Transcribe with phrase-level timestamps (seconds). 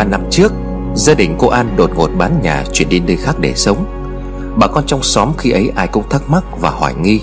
[0.00, 0.52] 3 năm trước,
[0.94, 3.84] Gia đình cô An đột ngột bán nhà chuyển đi nơi khác để sống.
[4.56, 7.20] Bà con trong xóm khi ấy ai cũng thắc mắc và hoài nghi.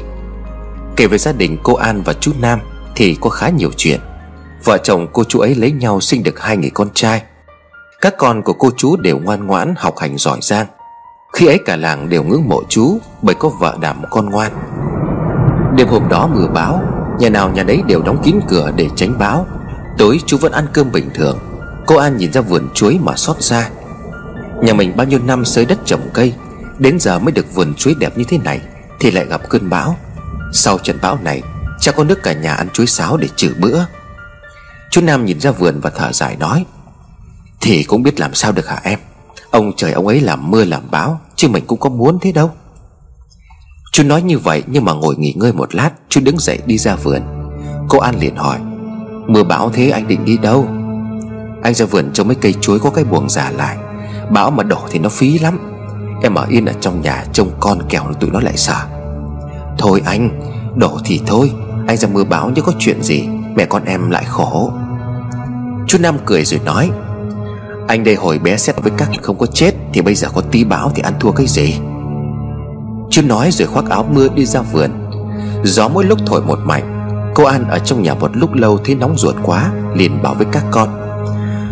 [0.95, 2.59] Kể về gia đình cô An và chú Nam
[2.95, 3.99] Thì có khá nhiều chuyện.
[4.63, 7.21] Vợ chồng cô chú ấy lấy nhau sinh được hai người con trai.
[8.01, 10.67] Các con của cô chú đều ngoan ngoãn học hành giỏi giang.
[11.33, 14.51] Khi ấy cả làng đều ngưỡng mộ chú Bởi có vợ đảm con ngoan.
[15.75, 16.81] Đêm hôm đó mưa bão,
[17.19, 19.45] Nhà nào nhà đấy đều đóng kín cửa để tránh bão.
[19.97, 21.46] Tối chú vẫn ăn cơm bình thường.
[21.87, 23.69] Cô An nhìn ra vườn chuối mà xót xa.
[24.61, 26.33] Nhà mình bao nhiêu năm sới đất trồng cây,
[26.79, 28.61] Đến giờ mới được vườn chuối đẹp như thế này,
[28.99, 29.97] Thì lại gặp cơn bão.
[30.53, 31.41] Sau trận bão này
[31.79, 33.85] Cha có nước cả nhà ăn chuối sáo để trừ bữa.
[34.91, 36.65] Chú Nam nhìn ra vườn và thở dài nói,
[37.61, 38.99] Thì cũng biết làm sao được hả em?
[39.51, 42.51] Ông trời ông ấy làm mưa làm bão, Chứ mình cũng có muốn thế đâu.
[43.91, 46.77] Chú nói như vậy nhưng mà ngồi nghỉ ngơi một lát, Chú đứng dậy đi
[46.77, 47.21] ra vườn.
[47.89, 48.57] Cô An liền hỏi,
[49.27, 50.76] Mưa bão thế anh định đi đâu?
[51.61, 53.77] Anh ra vườn trông mấy cây chuối có cái buồng giả lại.
[54.29, 55.59] Bão mà đổ thì nó phí lắm.
[56.23, 58.85] Em ở yên ở trong nhà, trông con kèo tụi nó lại sợ.
[59.77, 60.41] Thôi anh,
[60.75, 61.51] Đổ thì thôi.
[61.87, 64.71] Anh ra mưa bão như có chuyện gì, Mẹ con em lại khổ.
[65.87, 66.89] Chú Nam cười rồi nói,
[67.87, 70.63] Anh đây hồi bé xét với các không có chết Thì bây giờ có tí
[70.63, 71.75] bão thì ăn thua cái gì?
[73.09, 74.89] Chú nói rồi khoác áo mưa đi ra vườn.
[75.63, 76.93] Gió mỗi lúc thổi một mạnh.
[77.35, 80.47] Cô An ở trong nhà một lúc lâu thấy nóng ruột quá, Liền bảo với
[80.51, 81.06] các con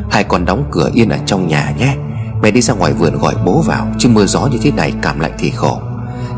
[0.09, 1.95] Hai con đóng cửa yên ở trong nhà nhé.
[2.41, 5.19] Mẹ đi ra ngoài vườn gọi bố vào, Chứ mưa gió như thế này cảm
[5.19, 5.81] lạnh thì khổ.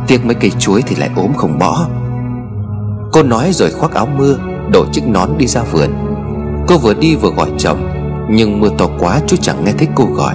[0.08, 1.88] Tiếc mấy cây chuối thì lại ốm không bỏ.
[3.12, 4.38] Cô nói rồi khoác áo mưa
[4.72, 5.90] Đội chiếc nón đi ra vườn.
[6.68, 7.90] Cô vừa đi vừa gọi chồng,
[8.30, 10.34] Nhưng mưa to quá chú chẳng nghe thấy cô gọi.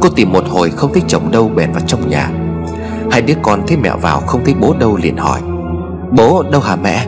[0.00, 2.30] Cô tìm một hồi không thấy chồng đâu bèn vào trong nhà.
[3.10, 5.40] Hai đứa con thấy mẹ vào không thấy bố đâu liền hỏi,
[6.12, 7.06] Bố, đâu hả mẹ?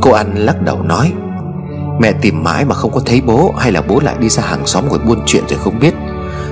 [0.00, 1.12] Cô anh lắc đầu nói
[2.00, 4.66] Mẹ tìm mãi mà không có thấy bố Hay là bố lại đi ra hàng
[4.66, 5.94] xóm ngồi buôn chuyện rồi không biết.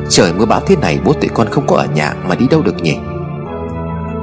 [0.09, 2.63] Trời mưa bão thế này bố tụi con không có ở nhà Mà đi đâu
[2.63, 2.97] được nhỉ?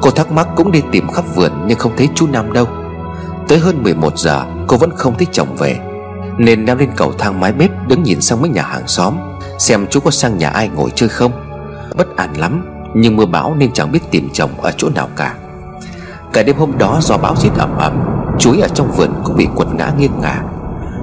[0.02, 2.68] Cô thắc mắc cũng đi tìm khắp vườn Nhưng không thấy chú Nam đâu.
[3.48, 5.80] Tới hơn 11 giờ, cô vẫn không thấy chồng về.
[6.38, 9.18] Nên leo lên cầu thang mái bếp, Đứng nhìn sang mấy nhà hàng xóm,
[9.58, 11.32] Xem chú có sang nhà ai ngồi chơi không.
[11.96, 15.36] Bất an lắm, Nhưng mưa bão nên chẳng biết tìm chồng ở chỗ nào cả.
[16.34, 18.04] Cả đêm hôm đó do bão rít ẩm ẩm
[18.40, 20.42] Chuối ở trong vườn cũng bị quật ngã nghiêng ngả.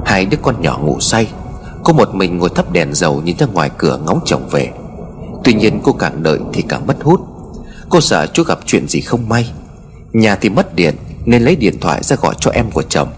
[0.08, 1.28] Hai đứa con nhỏ ngủ say.
[1.84, 4.72] Cô một mình ngồi thắp đèn dầu nhìn ra ngoài cửa ngóng chồng về.
[5.44, 7.20] Tuy nhiên cô càng đợi thì càng mất hút.
[7.88, 9.52] Cô sợ chú gặp chuyện gì không may.
[10.12, 13.08] Nhà thì mất điện, Nên lấy điện thoại ra gọi cho em của chồng.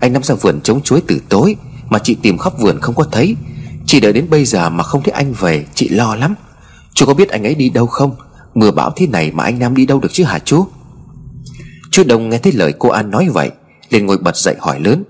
[0.00, 1.56] Anh nắm ra vườn chống chuối từ tối,
[1.88, 3.36] Mà chị tìm khắp vườn không có thấy.
[3.86, 6.34] Chị đợi đến bây giờ mà không thấy anh về, Chị lo lắm.
[6.94, 8.16] Chú có biết anh ấy đi đâu không?
[8.54, 10.66] Mưa bão thế này mà anh Nam đi đâu được chứ hả chú?
[11.90, 13.50] Chú Đông nghe thấy lời cô An nói vậy,
[13.90, 15.04] liền ngồi bật dậy hỏi lớn.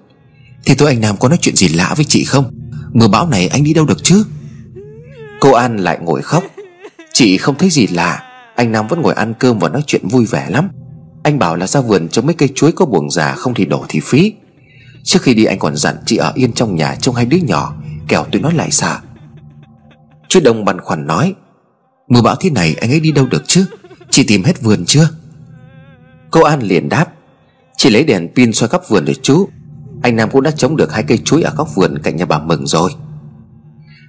[0.67, 2.51] Thì tôi anh Nam có nói chuyện gì lạ với chị không?
[2.93, 4.25] Mưa bão này anh đi đâu được chứ?
[5.41, 6.45] Cô An lại ngồi khóc.
[7.13, 8.23] Chị không thấy gì lạ.
[8.57, 10.69] Anh Nam vẫn ngồi ăn cơm và nói chuyện vui vẻ lắm.
[11.23, 13.85] Anh bảo là ra vườn cho mấy cây chuối có buồng già, Không thì đổ
[13.89, 14.33] thì phí.
[15.05, 17.77] Trước khi đi, anh còn dặn chị ở yên trong nhà Trông hai đứa nhỏ,
[18.09, 18.99] Kẻo tụi nó lại sợ.
[20.29, 21.35] Chú Đông băn khoăn nói,
[22.09, 23.67] Mưa bão thế này anh ấy đi đâu được chứ?
[24.11, 25.09] Chị tìm hết vườn chưa?
[26.31, 27.07] Cô An liền đáp,
[27.77, 29.49] Chị lấy đèn pin soi khắp vườn rồi chú.
[30.05, 32.39] Anh Nam cũng đã chống được hai cây chuối ở góc vườn cạnh nhà bà
[32.39, 32.91] Mừng rồi.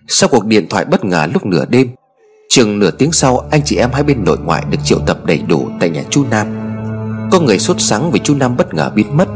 [0.08, 1.90] Sau cuộc điện thoại bất ngờ lúc nửa đêm,
[2.50, 5.38] Chừng nửa tiếng sau, Anh chị em hai bên nội ngoại được triệu tập đầy
[5.38, 6.48] đủ Tại nhà chú Nam.
[7.32, 9.28] Có người sốt sắng vì chú Nam bất ngờ biến mất,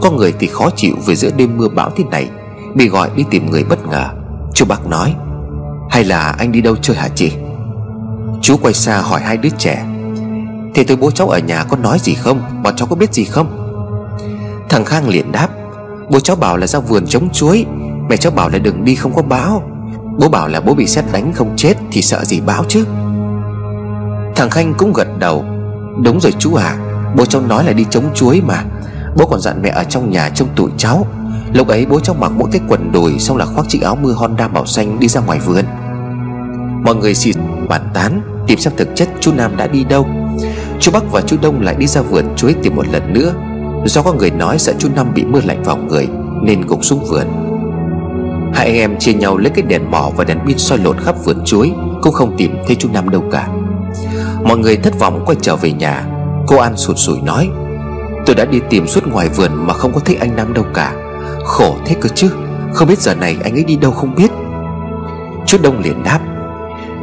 [0.00, 2.28] Có người thì khó chịu vì giữa đêm mưa bão thế này,
[2.74, 4.08] Bị gọi đi tìm người bất ngờ.
[4.54, 5.14] Chú bác nói,
[5.90, 7.32] Hay là anh đi đâu chơi hả chị?
[8.42, 9.86] Chú quay xa hỏi hai đứa trẻ,
[10.74, 12.62] Thì tôi bố cháu ở nhà có nói gì không?
[12.62, 13.62] Bọn cháu có biết gì không?
[14.68, 15.48] Thằng Khang liền đáp
[16.10, 17.66] Bố cháu bảo là ra vườn chống chuối.
[18.08, 19.62] Mẹ cháu bảo là đừng đi, không có báo
[20.18, 22.84] Bố bảo là bố bị xét đánh không chết Thì sợ gì báo chứ?
[24.36, 25.44] Thằng Khanh cũng gật đầu.
[26.02, 26.76] Đúng rồi chú à
[27.16, 28.64] Bố cháu nói là đi chống chuối mà.
[29.16, 31.06] Bố còn dặn mẹ ở trong nhà trông tụi cháu.
[31.52, 34.12] Lúc ấy bố cháu mặc mỗi cái quần đùi, Xong là khoác chiếc áo mưa
[34.12, 35.64] Honda màu xanh đi ra ngoài vườn.
[36.84, 37.32] Mọi người xì
[37.68, 40.06] bàn tán, Tìm xem thực chất chú Nam đã đi đâu.
[40.80, 43.34] Chú Bắc và chú Đông lại đi ra vườn chuối tìm một lần nữa.
[43.86, 46.08] Do có người nói sợ chú Năm bị mưa lạnh vào người,
[46.42, 47.26] Nên gục xuống vườn.
[48.54, 51.14] Hai anh em chia nhau lấy cái đèn mỏ và đèn pin soi lột khắp
[51.24, 51.72] vườn chuối,
[52.02, 53.48] Cũng không tìm thấy chú Năm đâu cả.
[54.42, 56.06] Mọi người thất vọng quay trở về nhà.
[56.46, 57.48] Cô An sụt sùi nói,
[58.26, 60.94] Tôi đã đi tìm suốt ngoài vườn mà không có thấy anh Năm đâu cả.
[61.44, 62.30] Khổ thế cơ chứ,
[62.72, 64.30] Không biết giờ này anh ấy đi đâu không biết.
[65.46, 66.20] Chú Đông liền đáp,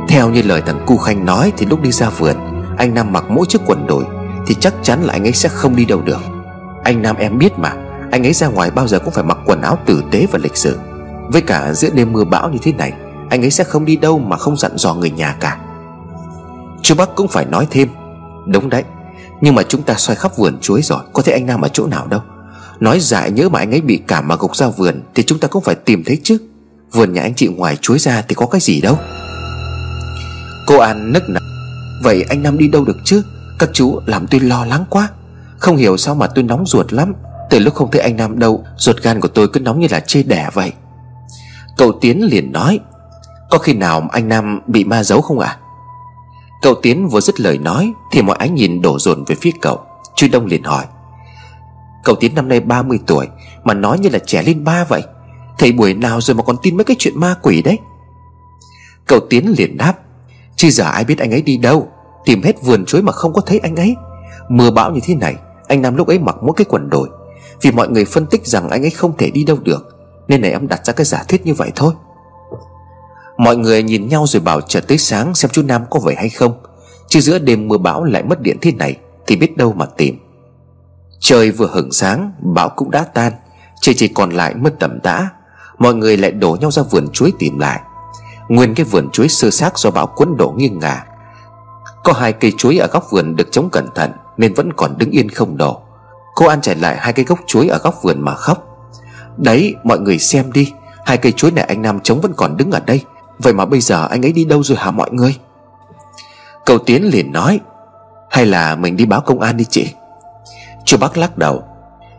[0.08, 2.36] Theo như lời thằng Cu Khanh nói Thì lúc đi ra vườn,
[2.78, 4.04] Anh Nam mặc mỗi chiếc quần đùi
[4.48, 6.33] Thì chắc chắn là anh ấy sẽ không đi đâu được.
[6.84, 7.74] Anh Nam em biết mà.
[8.12, 10.58] Anh ấy ra ngoài bao giờ cũng phải mặc quần áo tử tế và lịch
[10.58, 10.80] sự.
[11.28, 12.94] Với cả giữa đêm mưa bão như thế này,
[13.30, 15.58] Anh ấy sẽ không đi đâu mà không dặn dò người nhà cả.
[16.82, 17.90] Chú Bắc cũng phải nói thêm.
[18.48, 18.84] Đúng đấy,
[19.42, 21.88] Nhưng mà chúng ta xoay khắp vườn chuối rồi, Có thấy anh Nam ở chỗ
[21.88, 22.22] nào đâu.
[22.80, 25.48] Nói dại nhớ mà anh ấy bị cảm mà gục ra vườn Thì chúng ta
[25.48, 26.38] cũng phải tìm thấy chứ.
[26.92, 28.98] Vườn nhà anh chị ngoài chuối ra thì có cái gì đâu.
[30.68, 31.40] Cô An nức nở.
[32.04, 33.24] Vậy anh Nam đi đâu được chứ?
[33.60, 35.10] Các chú làm tôi lo lắng quá.
[35.64, 37.14] Không hiểu sao mà tôi nóng ruột lắm.
[37.50, 40.00] Từ lúc không thấy anh Nam đâu, Ruột gan của tôi cứ nóng như là
[40.00, 40.72] chê đẻ vậy.
[41.78, 42.80] Cậu Tiến liền nói,
[43.50, 45.48] Có khi nào anh Nam bị ma giấu không ạ?
[45.48, 45.60] À?
[46.62, 49.80] Cậu Tiến vừa dứt lời nói, Thì mọi ánh nhìn đổ dồn về phía cậu.
[50.16, 50.86] Truy Đông liền hỏi,
[52.04, 53.28] Cậu Tiến năm nay 30 tuổi,
[53.64, 55.04] Mà nói như là trẻ lên ba vậy.
[55.58, 57.80] Thầy buổi nào rồi mà còn tin mấy cái chuyện ma quỷ đấy?
[59.08, 59.94] Cậu Tiến liền đáp,
[60.56, 61.88] Chứ giờ ai biết anh ấy đi đâu,
[62.26, 63.96] Tìm hết vườn chuối mà không có thấy anh ấy.
[64.50, 65.36] Mưa bão như thế này
[65.74, 67.10] anh Nam lúc ấy mặc mỗi cái quần đồi.
[67.62, 69.94] Vì mọi người phân tích rằng anh ấy không thể đi đâu được,
[70.28, 71.94] Nên này em đặt ra cái giả thuyết như vậy thôi.
[73.38, 76.30] Mọi người nhìn nhau rồi bảo chờ tới sáng xem chú Nam có về hay
[76.30, 76.54] không.
[77.08, 78.98] Chứ giữa đêm mưa bão lại mất điện thế này,
[79.28, 80.20] Thì biết đâu mà tìm.
[81.20, 83.34] Trời vừa hửng sáng, Bão cũng đã tan.
[83.82, 85.30] Trời chỉ còn lại mất tầm tã.
[85.78, 87.82] Mọi người lại đổ nhau ra vườn chuối tìm lại.
[88.48, 91.06] Nguyên cái vườn chuối sơ xác do bão cuốn đổ nghiêng ngả.
[92.04, 94.12] Có hai cây chuối ở góc vườn được chống cẩn thận.
[94.38, 95.82] Nên vẫn còn đứng yên không đổ.
[96.36, 98.68] Cô An chạy lại hai cây gốc chuối ở góc vườn mà khóc.
[99.38, 100.74] Đấy, mọi người xem đi,
[101.06, 103.02] Hai cây chuối này anh Nam chống vẫn còn đứng ở đây.
[103.40, 105.36] Vậy mà bây giờ anh ấy đi đâu rồi hả mọi người?
[106.66, 107.60] Cầu Tiến liền nói,
[108.30, 109.94] Hay là mình đi báo công an đi chị.
[110.86, 111.64] Chú bác lắc đầu,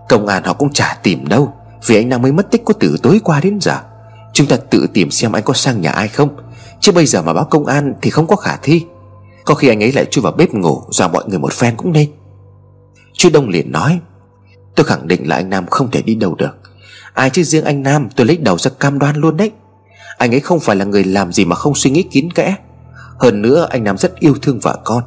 [0.09, 1.53] Công an họ cũng chả tìm đâu,
[1.87, 3.79] Vì anh Nam mới mất tích có từ tối qua đến giờ.
[4.33, 6.29] Chúng ta tự tìm xem anh có sang nhà ai không,
[6.81, 8.87] Chứ bây giờ mà báo công an thì không có khả thi.
[9.44, 11.93] Có khi anh ấy lại chui vào bếp ngủ Dọa mọi người một phen cũng
[11.93, 12.11] nên.
[13.12, 14.00] Chú Đông liền nói,
[14.76, 16.58] Tôi khẳng định là anh Nam không thể đi đâu được.
[17.14, 19.50] Ai chứ riêng anh Nam, tôi lấy đầu ra cam đoan luôn đấy.
[20.19, 22.56] Anh ấy không phải là người làm gì mà không suy nghĩ kín kẽ.
[23.19, 25.02] Hơn nữa, anh Nam rất yêu thương vợ con.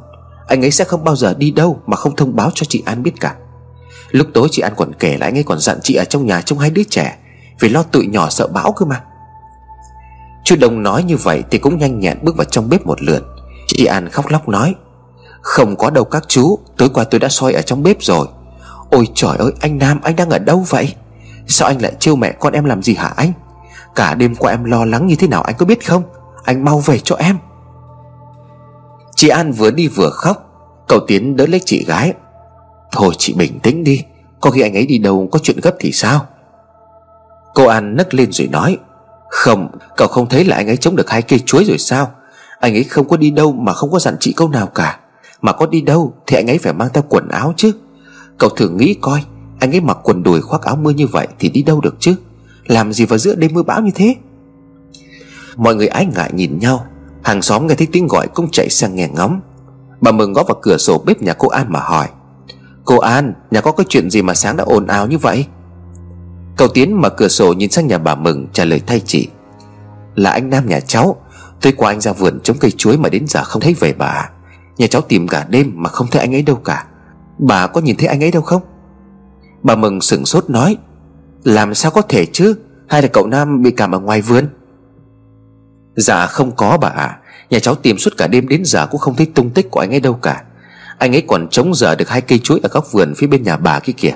[0.48, 3.02] Anh ấy sẽ không bao giờ đi đâu Mà không thông báo cho chị An
[3.02, 3.34] biết cả.
[4.10, 6.42] Lúc tối chị An còn kể là anh ấy còn dặn chị ở trong nhà
[6.42, 7.16] trông hai đứa trẻ,
[7.60, 9.02] Vì lo tụi nhỏ sợ bão cơ mà.
[10.44, 13.22] Chú Đông nói như vậy thì cũng nhanh nhẹn bước vào trong bếp một lượt.
[13.78, 14.74] Chị An khóc lóc nói,
[15.40, 18.26] Không có đâu các chú, Tối qua tôi đã soi ở trong bếp rồi.
[18.90, 20.94] Ôi trời ơi, anh Nam, anh đang ở đâu vậy?
[21.46, 23.32] Sao anh lại trêu mẹ con em làm gì hả anh?
[23.94, 26.02] Cả đêm qua em lo lắng như thế nào anh có biết không?
[26.44, 27.38] Anh mau về cho em.
[29.14, 30.44] Chị An vừa đi vừa khóc,
[30.88, 32.12] Cậu Tiến đỡ lấy chị gái.
[32.92, 34.04] Thôi chị bình tĩnh đi,
[34.40, 36.26] Có khi anh ấy đi đâu có chuyện gấp thì sao?
[37.54, 38.78] Cô An nấc lên rồi nói,
[39.28, 42.10] Không, Cậu không thấy là anh ấy chống được hai cây chuối rồi sao?
[42.60, 44.98] Anh ấy không có đi đâu mà không có dặn chị câu nào cả.
[45.40, 47.72] Mà có đi đâu Thì anh ấy phải mang theo quần áo chứ.
[48.38, 49.24] Cậu thử nghĩ coi,
[49.60, 52.14] Anh ấy mặc quần đùi khoác áo mưa như vậy Thì đi đâu được chứ?
[52.66, 54.14] Làm gì vào giữa đêm mưa bão như thế?
[55.56, 56.86] Mọi người ái ngại nhìn nhau.
[57.22, 59.40] Hàng xóm nghe thấy tiếng gọi cũng chạy sang nghe ngóng.
[60.00, 62.08] Bà Mừng gõ vào cửa sổ bếp nhà cô An mà hỏi.
[62.84, 65.46] Cô An, Nhà có cái chuyện gì mà sáng đã ồn ào như vậy?
[66.56, 69.28] Cậu Tiến mở cửa sổ nhìn sang nhà bà Mừng trả lời thay chị.
[70.14, 71.16] Là anh Nam nhà cháu.
[71.60, 74.30] Tối qua anh ra vườn trống cây chuối mà đến giờ không thấy về bà.
[74.76, 76.84] Nhà cháu tìm cả đêm mà không thấy anh ấy đâu cả.
[77.38, 78.62] Bà có nhìn thấy anh ấy đâu không?
[79.62, 80.76] Bà Mừng sửng sốt nói,
[81.44, 82.54] Làm sao có thể chứ?
[82.88, 84.48] Hay là cậu Nam bị cảm ở ngoài vườn.
[85.96, 87.18] Dạ không có bà ạ.
[87.50, 89.90] Nhà cháu tìm suốt cả đêm đến giờ cũng không thấy tung tích của anh
[89.90, 90.42] ấy đâu cả.
[90.98, 93.56] Anh ấy còn chống giờ được hai cây chuối ở góc vườn phía bên nhà
[93.56, 94.14] bà kia kìa.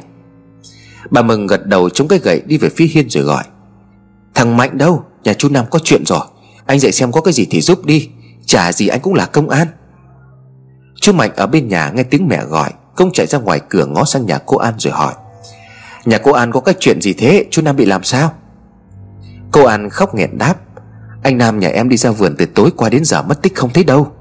[1.10, 3.44] Bà Mừng gật đầu chống cái gậy đi về phía Hiên rồi gọi,
[4.34, 5.04] Thằng Mạnh đâu?
[5.24, 6.26] Nhà chú Nam có chuyện rồi.
[6.66, 8.10] Anh dậy xem có cái gì thì giúp đi.
[8.46, 9.68] Chả gì anh cũng là công an.
[11.00, 14.04] Chú Mạnh ở bên nhà nghe tiếng mẹ gọi Công chạy ra ngoài cửa ngó
[14.04, 15.14] sang nhà cô An rồi hỏi.
[16.04, 17.46] Nhà cô An có cái chuyện gì thế?
[17.50, 18.32] Chú Nam bị làm sao?
[19.50, 20.54] Cô An khóc nghẹn đáp.
[21.22, 23.70] Anh Nam nhà em đi ra vườn từ tối qua đến giờ mất tích không
[23.70, 24.12] thấy đâu.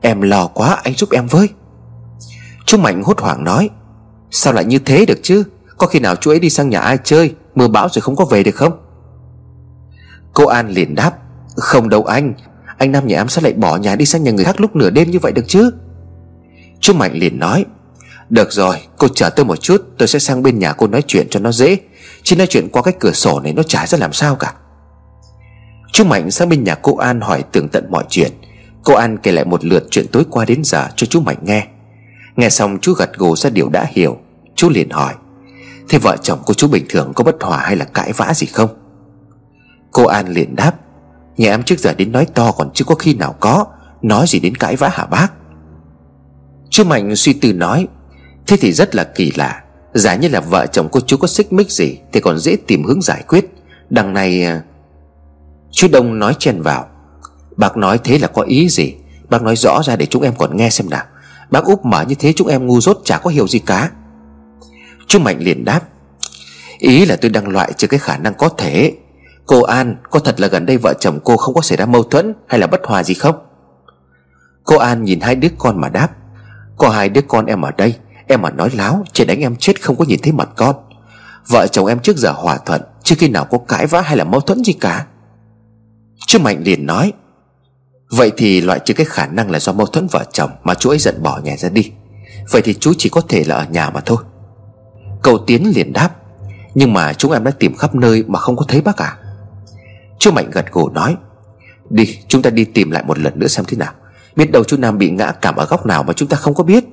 [0.00, 1.48] Em lo quá, anh giúp em với.
[2.66, 3.70] Chú Mạnh hốt hoảng nói.
[4.30, 5.44] Sao lại như thế được chứ?
[5.78, 7.34] Có khi nào chú ấy đi sang nhà ai chơi?
[7.54, 8.72] Mưa bão rồi không có về được không?
[10.32, 11.12] Cô An liền đáp.
[11.56, 12.34] Không đâu anh
[12.78, 14.90] Anh Nam nhà em sao lại bỏ nhà đi sang nhà người khác lúc nửa
[14.90, 15.70] đêm như vậy được chứ?
[16.80, 17.64] Chú Mạnh liền nói,
[18.28, 21.26] Được rồi, cô chờ tôi một chút, Tôi sẽ sang bên nhà cô nói chuyện
[21.30, 21.78] cho nó dễ.
[22.22, 24.54] Chứ nói chuyện qua cái cửa sổ này nó chả ra làm sao cả.
[25.92, 28.32] Chú Mạnh sang bên nhà cô An hỏi tường tận mọi chuyện.
[28.84, 31.66] Cô An kể lại một lượt chuyện tối qua đến giờ cho chú Mạnh nghe.
[32.36, 34.18] Nghe xong chú gật gù ra điều đã hiểu.
[34.54, 35.14] Chú liền hỏi,
[35.88, 38.46] Thế vợ chồng của chú bình thường có bất hòa hay là cãi vã gì
[38.46, 38.70] không?
[39.92, 40.72] Cô An liền đáp
[41.36, 43.66] Nhà em trước giờ đến nói to còn chưa có khi nào có.
[44.02, 45.28] Nói gì đến cãi vã hả bác?
[46.70, 47.88] Chú Mạnh suy tư nói,
[48.46, 49.62] Thế thì rất là kỳ lạ.
[49.94, 52.84] Giả như là vợ chồng cô chú có xích mích gì Thì còn dễ tìm
[52.84, 53.50] hướng giải quyết.
[53.90, 54.62] Đằng này à...
[55.70, 56.86] Chú Đông nói chen vào,
[57.56, 58.94] Bác nói thế là có ý gì?
[59.28, 61.04] Bác nói rõ ra để chúng em còn nghe xem nào.
[61.50, 63.90] Bác úp mở như thế chúng em ngu dốt chả có hiểu gì cả.
[65.06, 65.80] Chú Mạnh liền đáp,
[66.78, 68.92] Ý là tôi đang loại trừ cái khả năng có thể.
[69.46, 72.02] Cô An, Có thật là gần đây vợ chồng cô không có xảy ra mâu
[72.02, 73.36] thuẫn Hay là bất hòa gì không?
[74.64, 76.08] Cô An nhìn hai đứa con mà đáp,
[76.76, 77.94] Có hai đứa con em ở đây,
[78.26, 80.76] Em mà nói láo Chỉ đánh em chết không có nhìn thấy mặt con.
[81.48, 84.24] Vợ chồng em trước giờ hòa thuận, Chưa khi nào có cãi vã hay là
[84.24, 85.06] mâu thuẫn gì cả.
[86.26, 87.12] Chú Mạnh liền nói,
[88.10, 90.90] Vậy thì loại trừ cái khả năng là do mâu thuẫn vợ chồng Mà chú
[90.90, 91.92] ấy giận bỏ nhà ra đi.
[92.50, 94.18] Vậy thì chú chỉ có thể là ở nhà mà thôi.
[95.22, 96.10] Cậu Tiến liền đáp,
[96.74, 99.16] Nhưng mà chúng em đã tìm khắp nơi mà không có thấy bác à
[100.18, 101.16] Chú Mạnh gật gù nói
[101.90, 103.92] Đi chúng ta đi tìm lại một lần nữa xem thế nào.
[104.36, 106.64] Biết đâu chú Nam bị ngã cảm ở góc nào mà chúng ta không có
[106.64, 106.84] biết.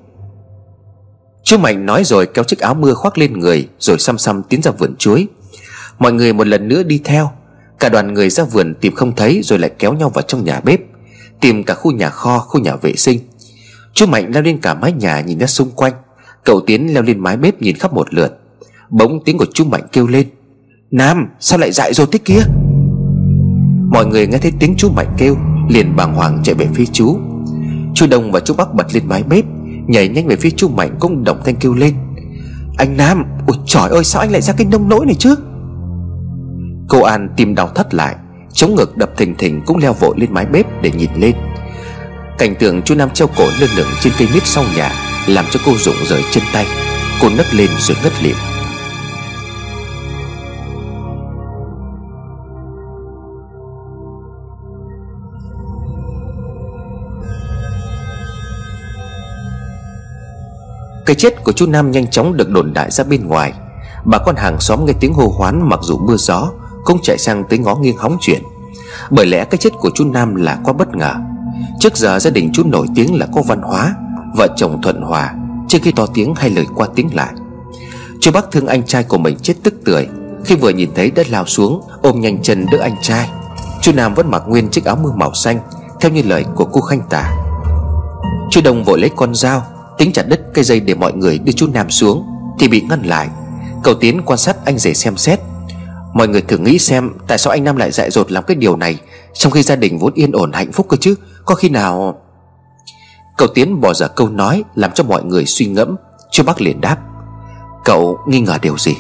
[1.44, 4.62] Chú Mạnh nói rồi kéo chiếc áo mưa khoác lên người Rồi xăm xăm tiến
[4.62, 5.28] ra vườn chuối.
[6.00, 7.32] Mọi người một lần nữa đi theo.
[7.80, 10.60] Cả đoàn người ra vườn tìm không thấy Rồi lại kéo nhau vào trong nhà
[10.60, 10.80] bếp
[11.42, 13.20] Tìm cả khu nhà kho, khu nhà vệ sinh.
[13.94, 15.94] Chú Mạnh leo lên cả mái nhà nhìn ra xung quanh.
[16.44, 18.40] Cậu Tiến leo lên mái bếp nhìn khắp một lượt.
[18.90, 20.28] Bỗng tiếng của chú Mạnh kêu lên
[20.92, 22.42] Nam sao lại dại rồi thế kia?
[23.94, 25.36] Mọi người nghe thấy tiếng chú Mạnh kêu,
[25.70, 27.18] Liền bàng hoàng chạy về phía chú.
[27.96, 29.46] Chú Đông và chú Bắc bật lên mái bếp,
[29.88, 31.94] Nhảy nhanh về phía chú Mạnh cũng đồng thanh kêu lên.
[32.78, 35.36] Anh Nam, Ôi trời ơi, sao anh lại ra cái nông nỗi này chứ?
[36.90, 38.16] Cô An tìm đau thắt lại,
[38.54, 41.36] Chống ngực đập thình thình cũng leo vội lên mái bếp để nhìn lên.
[42.38, 44.92] Cảnh tượng chú Nam treo cổ lơ lửng trên cây mít sau nhà
[45.28, 46.66] Làm cho cô rụng rời chân tay,
[47.22, 48.36] Cô nấc lên rồi ngất liệm.
[61.14, 63.54] Cái chết của chú Nam nhanh chóng được đồn đại ra bên ngoài.
[64.06, 66.52] Bà con hàng xóm nghe tiếng hô hoán mặc dù mưa gió,
[66.86, 68.42] Cũng chạy sang tới ngó nghiêng hóng chuyện.
[69.10, 71.14] Bởi lẽ cái chết của chú Nam là quá bất ngờ.
[71.80, 73.96] Trước giờ gia đình chú nổi tiếng là có văn hóa,
[74.38, 75.34] Vợ chồng thuận hòa
[75.68, 77.34] Trước khi to tiếng hay lời qua tiếng lại.
[78.20, 80.08] Chú bác thương anh trai của mình chết tức tưởi,
[80.46, 83.30] Khi vừa nhìn thấy đất lao xuống, Ôm nhanh chân đỡ anh trai.
[83.82, 85.60] Chú Nam vẫn mặc nguyên chiếc áo mưa màu xanh,
[86.02, 87.36] Theo như lời của cô Khanh Tả
[88.52, 89.64] Chú Đông vội lấy con dao
[89.98, 92.26] Tính chặt đứt cây dây để mọi người đưa chú Nam xuống,
[92.60, 93.30] Thì bị ngăn lại.
[93.84, 95.40] Cầu Tiến quan sát anh rể xem xét.
[96.14, 98.76] Mọi người thử nghĩ xem Tại sao anh Nam lại dại dột làm cái điều
[98.76, 99.00] này,
[99.34, 102.22] Trong khi gia đình vốn yên ổn hạnh phúc cơ chứ, Có khi nào?
[103.38, 105.96] Cậu Tiến bỏ dở câu nói Làm cho mọi người suy ngẫm,
[106.32, 106.98] Chú bác liền đáp.
[107.86, 108.96] Cậu nghi ngờ điều gì?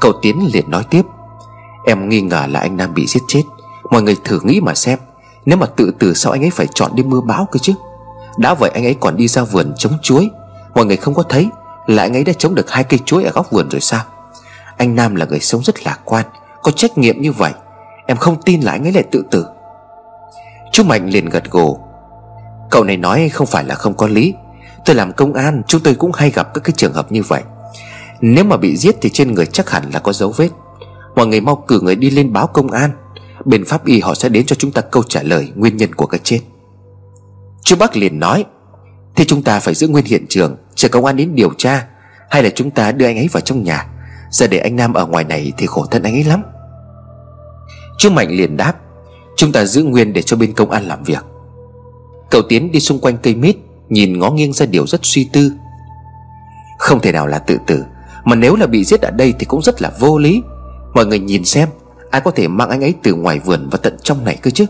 [0.00, 1.02] Cậu Tiến liền nói tiếp.
[1.86, 3.42] Em nghi ngờ là anh Nam bị giết chết.
[3.90, 4.98] Mọi người thử nghĩ mà xem,
[5.46, 7.72] Nếu mà tự tử sao anh ấy phải chọn đi mưa bão cơ chứ?
[8.38, 10.30] Đã vậy anh ấy còn đi ra vườn chống chuối.
[10.74, 11.48] Mọi người không có thấy
[11.86, 14.02] Là anh ấy đã chống được hai cây chuối ở góc vườn rồi sao?
[14.76, 16.26] Anh Nam là người sống rất lạc quan,
[16.62, 17.52] Có trách nhiệm như vậy.
[18.06, 19.46] Em không tin là anh ấy lại tự tử.
[20.72, 21.78] Chú Mạnh liền gật gù.
[22.70, 24.34] Cậu này nói không phải là không có lý.
[24.84, 27.42] Tôi làm công an, Chúng tôi cũng hay gặp các cái trường hợp như vậy.
[28.20, 30.48] Nếu mà bị giết thì trên người chắc hẳn là có dấu vết.
[31.14, 32.90] Mọi người mau cử người đi lên báo công an.
[33.44, 36.06] Bên pháp y họ sẽ đến cho chúng ta câu trả lời Nguyên nhân của
[36.06, 36.40] cái chết.
[37.64, 38.44] Chú Bắc liền nói
[39.16, 41.86] Thì chúng ta phải giữ nguyên hiện trường, Chờ công an đến điều tra,
[42.30, 43.86] Hay là chúng ta đưa anh ấy vào trong nhà?
[44.30, 46.42] Giờ để anh Nam ở ngoài này thì khổ thân anh ấy lắm.
[47.98, 48.74] Chú Mạnh liền đáp,
[49.36, 51.24] Chúng ta giữ nguyên để cho bên công an làm việc.
[52.30, 53.56] Cậu Tiến đi xung quanh cây mít,
[53.88, 55.52] Nhìn ngó nghiêng ra điều rất suy tư.
[56.78, 57.84] Không thể nào là tự tử,
[58.24, 60.42] Mà nếu là bị giết ở đây thì cũng rất là vô lý.
[60.94, 61.68] Mọi người nhìn xem,
[62.10, 64.66] Ai có thể mang anh ấy từ ngoài vườn vào tận trong này cơ chứ?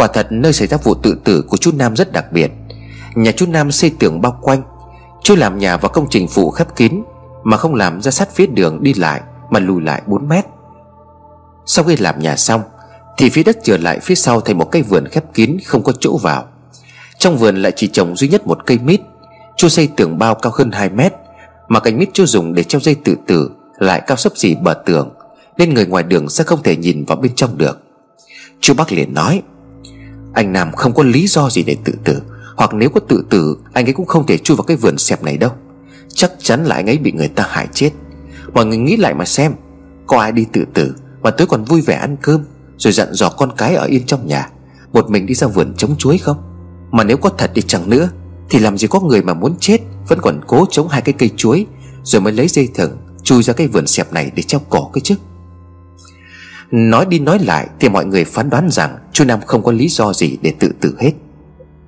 [0.00, 2.50] Quả thật nơi xảy ra vụ tự tử của chú Nam rất đặc biệt.
[3.14, 4.62] Nhà chú Nam xây tường bao quanh,
[5.22, 7.02] Chú làm nhà và công trình phụ khép kín,
[7.44, 10.44] Mà không làm ra sát phía đường đi lại, Mà lùi lại 4 mét.
[11.66, 12.62] Sau khi làm nhà xong,
[13.18, 15.92] Thì phía đất trở lại phía sau thành một cây vườn khép kín Không có
[16.00, 16.44] chỗ vào.
[17.18, 19.00] Trong vườn lại chỉ trồng duy nhất một cây mít.
[19.56, 21.12] Chú xây tường bao cao hơn 2 mét,
[21.68, 24.74] Mà cành mít chú dùng để treo dây tự tử Lại cao sấp xỉ bờ
[24.86, 25.10] tường,
[25.58, 27.78] Nên người ngoài đường sẽ không thể nhìn vào bên trong được.
[28.60, 29.42] Chú bác liền nói
[30.34, 32.22] anh Nam không có lý do gì để tự tử.
[32.56, 35.22] Hoặc nếu có tự tử, Anh ấy cũng không thể chui vào cái vườn xẹp
[35.22, 35.50] này đâu.
[36.08, 37.90] Chắc chắn là anh ấy bị người ta hại chết.
[38.54, 39.52] Mọi người nghĩ lại mà xem,
[40.06, 42.44] Có ai đi tự tử Mà tới còn vui vẻ ăn cơm,
[42.78, 44.50] Rồi dặn dò con cái ở yên trong nhà,
[44.92, 46.36] Một mình đi ra vườn chống chuối không?
[46.90, 48.08] Mà nếu có thật đi chẳng nữa,
[48.50, 51.30] Thì làm gì có người mà muốn chết, Vẫn còn cố chống hai cái cây
[51.36, 51.66] chuối,
[52.02, 55.00] Rồi mới lấy dây thừng, Chui ra cái vườn xẹp này để treo cổ cái
[55.04, 55.14] chứ?
[56.70, 59.88] Nói đi nói lại Thì mọi người phán đoán rằng Chú Nam không có lý
[59.88, 61.12] do gì để tự tử hết.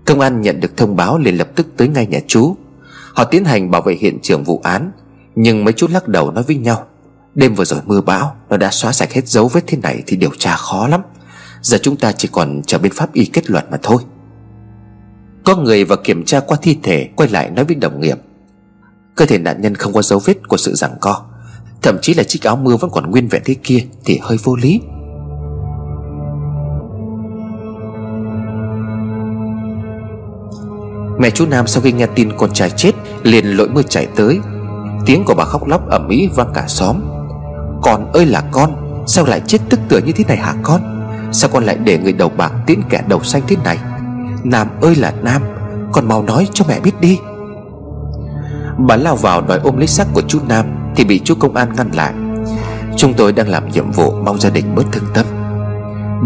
[0.04, 2.56] Công an nhận được thông báo liền lập tức tới ngay nhà chú.
[3.14, 4.90] Họ tiến hành bảo vệ hiện trường vụ án,
[5.34, 6.86] Nhưng mấy chú lắc đầu nói với nhau,
[7.34, 10.16] Đêm vừa rồi mưa bão, Nó đã xóa sạch hết dấu vết thế này Thì
[10.16, 11.00] điều tra khó lắm.
[11.60, 14.02] Giờ chúng ta chỉ còn chờ bên pháp y kết luận mà thôi.
[15.44, 18.18] Có người vào kiểm tra qua thi thể, Quay lại nói với đồng nghiệp,
[19.14, 21.31] Cơ thể nạn nhân không có dấu vết của sự giằng co.
[21.82, 24.56] Thậm chí là chiếc áo mưa vẫn còn nguyên vẹn thế kia Thì hơi vô
[24.56, 24.80] lý.
[31.18, 34.40] Mẹ chú Nam sau khi nghe tin con trai chết, Liền lội mưa chạy tới.
[35.06, 36.96] Tiếng của bà khóc lóc ầm ĩ vang cả xóm.
[37.82, 40.80] Con ơi là con, Sao lại chết tức tựa như thế này hả con?
[41.32, 43.78] Sao con lại để người đầu bạc tiễn kẻ đầu xanh thế này?
[44.44, 45.42] Nam ơi là Nam,
[45.92, 47.18] Con mau nói cho mẹ biết đi.
[48.78, 50.81] Bà lao vào đòi ôm lấy xác của chú Nam.
[50.96, 52.12] Thì bị chú công an ngăn lại.
[52.96, 55.26] Chúng tôi đang làm nhiệm vụ Mong gia đình bớt thương tâm.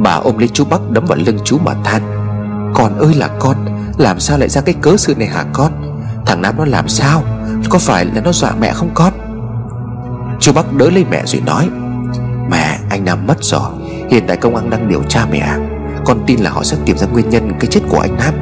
[0.03, 2.03] Bà ôm lấy chú Bắc đấm vào lưng chú mà than,
[2.75, 3.57] Con ơi là con,
[3.99, 5.73] Làm sao lại ra cái cớ sự này hả con?
[6.27, 7.23] Thằng Nam nó làm sao?
[7.71, 9.13] Có phải là nó dọa mẹ không con?
[10.41, 11.69] Chú Bắc đỡ lấy mẹ rồi nói,
[12.51, 13.71] Mẹ, anh Nam mất rồi.
[14.11, 15.57] Hiện tại công an đang điều tra mẹ.
[16.05, 18.35] Con tin là họ sẽ tìm ra nguyên nhân cái chết của anh Nam.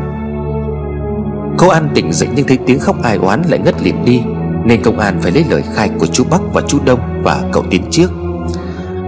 [1.58, 4.22] Cô An tỉnh dậy nhưng thấy tiếng khóc ai oán lại ngất lịm đi.
[4.64, 7.64] Nên công an phải lấy lời khai của chú Bắc và chú Đông và cậu
[7.70, 8.10] Tiến trước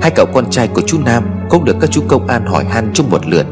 [0.03, 2.91] Hai cậu con trai của chú Nam cũng được các chú công an hỏi han
[2.95, 3.47] chung một lượt.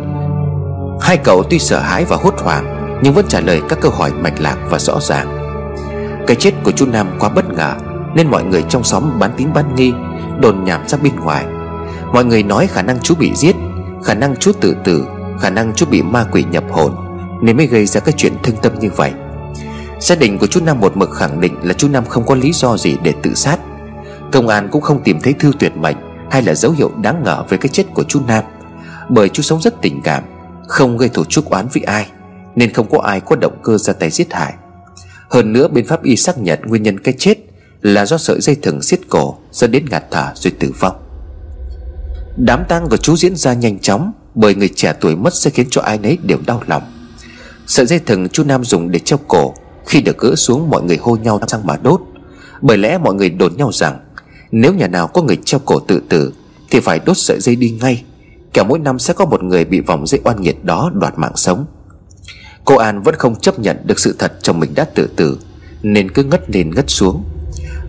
[1.00, 4.12] Hai cậu tuy sợ hãi và hốt hoảng, Nhưng vẫn trả lời các câu hỏi
[4.12, 5.38] mạch lạc và rõ ràng.
[6.26, 7.74] Cái chết của chú Nam quá bất ngờ,
[8.14, 9.92] Nên mọi người trong xóm bán tín bán nghi,
[10.40, 11.44] Đồn nhảm ra bên ngoài.
[12.12, 13.56] Mọi người nói khả năng chú bị giết,
[14.04, 15.06] Khả năng chú tự tử,
[15.40, 16.92] Khả năng chú bị ma quỷ nhập hồn,
[17.42, 19.12] Nên mới gây ra cái chuyện thương tâm như vậy.
[20.04, 22.52] Gia đình của chú Nam một mực khẳng định là chú Nam không có lý
[22.52, 23.58] do gì để tự sát.
[24.32, 25.96] Công an cũng không tìm thấy thư tuyệt mệnh
[26.30, 28.44] Hay là dấu hiệu đáng ngờ về cái chết của chú Nam.
[29.08, 30.24] Bởi chú sống rất tình cảm,
[30.68, 32.06] Không gây thù chuốc oán với ai,
[32.56, 34.54] Nên không có ai có động cơ ra tay giết hại.
[35.30, 37.38] Hơn nữa bên pháp y xác nhận nguyên nhân cái chết
[37.82, 40.96] Là do sợi dây thừng xiết cổ Dẫn đến ngạt thở rồi tử vong.
[42.36, 45.66] Đám tang của chú diễn ra nhanh chóng Bởi người trẻ tuổi mất sẽ khiến
[45.70, 46.82] cho ai nấy đều đau lòng.
[47.66, 49.54] Sợi dây thừng chú Nam dùng để treo cổ
[49.86, 52.00] khi được gỡ xuống mọi người hô nhau sang mà đốt.
[52.60, 53.98] Bởi lẽ mọi người đồn nhau rằng,
[54.50, 56.32] Nếu nhà nào có người treo cổ tự tử,
[56.70, 58.04] Thì phải đốt sợi dây đi ngay,
[58.52, 61.36] Kẻo mỗi năm sẽ có một người bị vòng dây oan nghiệt đó đoạt mạng
[61.36, 61.66] sống.
[62.64, 65.38] Cô An vẫn không chấp nhận được sự thật chồng mình đã tự tử,
[65.82, 67.24] Nên cứ ngất lên ngất xuống.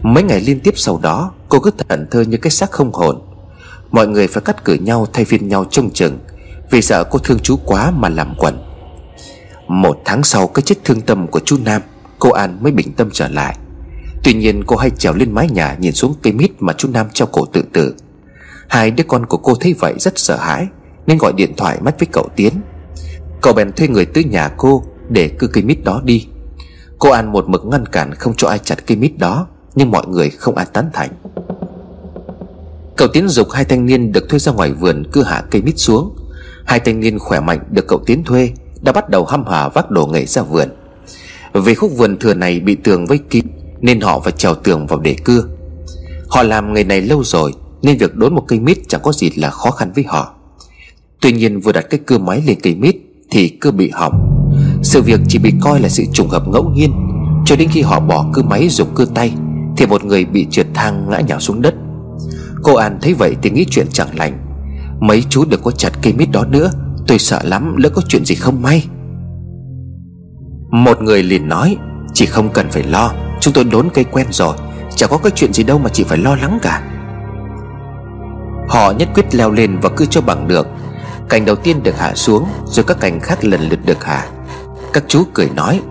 [0.02, 3.22] Mấy ngày liên tiếp sau đó, Cô cứ thẩn thơ như cái xác không hồn.
[3.92, 6.20] Mọi người phải cắt cử nhau thay phiên nhau trông chừng,
[6.72, 8.65] Vì sợ cô thương chú quá mà làm quẩn
[9.68, 11.82] một tháng sau cái chết thương tâm của chú Nam,
[12.20, 13.58] Cô An mới bình tâm trở lại.
[14.24, 17.08] Tuy nhiên, cô hay trèo lên mái nhà Nhìn xuống cây mít mà chú Nam
[17.14, 17.96] treo cổ tự tử.
[18.68, 20.68] Hai đứa con của cô thấy vậy rất sợ hãi,
[21.08, 22.54] Nên gọi điện thoại mắt với cậu Tiến.
[23.42, 26.28] Cậu bèn thuê người tới nhà cô Để cưa cây mít đó đi.
[27.00, 30.08] Cô An một mực ngăn cản không cho ai chặt cây mít đó, Nhưng mọi
[30.08, 31.10] người không ai tán thành.
[32.98, 35.80] Cậu Tiến dục hai thanh niên được thuê ra ngoài vườn cưa hạ cây mít
[35.80, 36.16] xuống.
[36.66, 38.52] Hai thanh niên khỏe mạnh được cậu Tiến thuê
[38.86, 40.70] đã bắt đầu hăm hở vác đồ nghề ra vườn.
[41.54, 43.46] Vì khúc vườn thừa này bị tường vây kín,
[43.82, 45.44] Nên họ phải trèo tường vào để cưa.
[46.30, 49.30] Họ làm nghề này lâu rồi, Nên việc đốn một cây mít chẳng có gì
[49.36, 50.34] là khó khăn với họ.
[51.22, 52.96] Tuy nhiên vừa đặt cái cưa máy lên cây mít
[53.32, 54.46] Thì cưa bị hỏng.
[54.84, 56.94] Sự việc chỉ bị coi là sự trùng hợp ngẫu nhiên.
[57.46, 59.34] Cho đến khi họ bỏ cưa máy dùng cưa tay,
[59.78, 61.76] Thì một người bị trượt thang ngã nhào xuống đất.
[62.64, 64.38] Cô An thấy vậy thì nghĩ chuyện chẳng lành.
[65.00, 66.72] Mấy chú đừng có chặt cây mít đó nữa.
[67.08, 68.88] Tôi sợ lắm, lỡ có chuyện gì không may.
[70.72, 71.78] Một người liền nói,
[72.14, 74.56] Chị không cần phải lo, Chúng tôi đốn cây quen rồi
[74.96, 76.82] Chẳng có cái chuyện gì đâu mà chị phải lo lắng cả.
[78.70, 80.68] Họ nhất quyết leo lên và cứ cho bằng được.
[81.30, 84.28] Cành đầu tiên được hạ xuống, Rồi các cành khác lần lượt được hạ.
[84.94, 85.82] Các chú cười nói,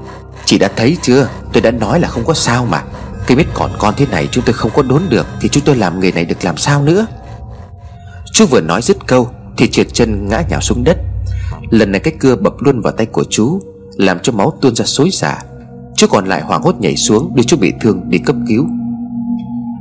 [0.45, 1.29] Chị đã thấy chưa?
[1.53, 2.83] Tôi đã nói là không có sao mà.
[3.27, 5.77] Cây mít còn con thế này chúng tôi không có đốn được, Thì chúng tôi
[5.77, 7.07] làm nghề này được làm sao nữa?
[8.33, 10.97] Chú vừa nói dứt câu thì trượt chân ngã nhào xuống đất.
[11.71, 13.61] Lần này cái cưa bập luôn vào tay của chú,
[13.97, 15.39] Làm cho máu tuôn ra xối xả.
[15.97, 18.67] Chú còn lại hoảng hốt nhảy xuống Đưa chú bị thương đi cấp cứu.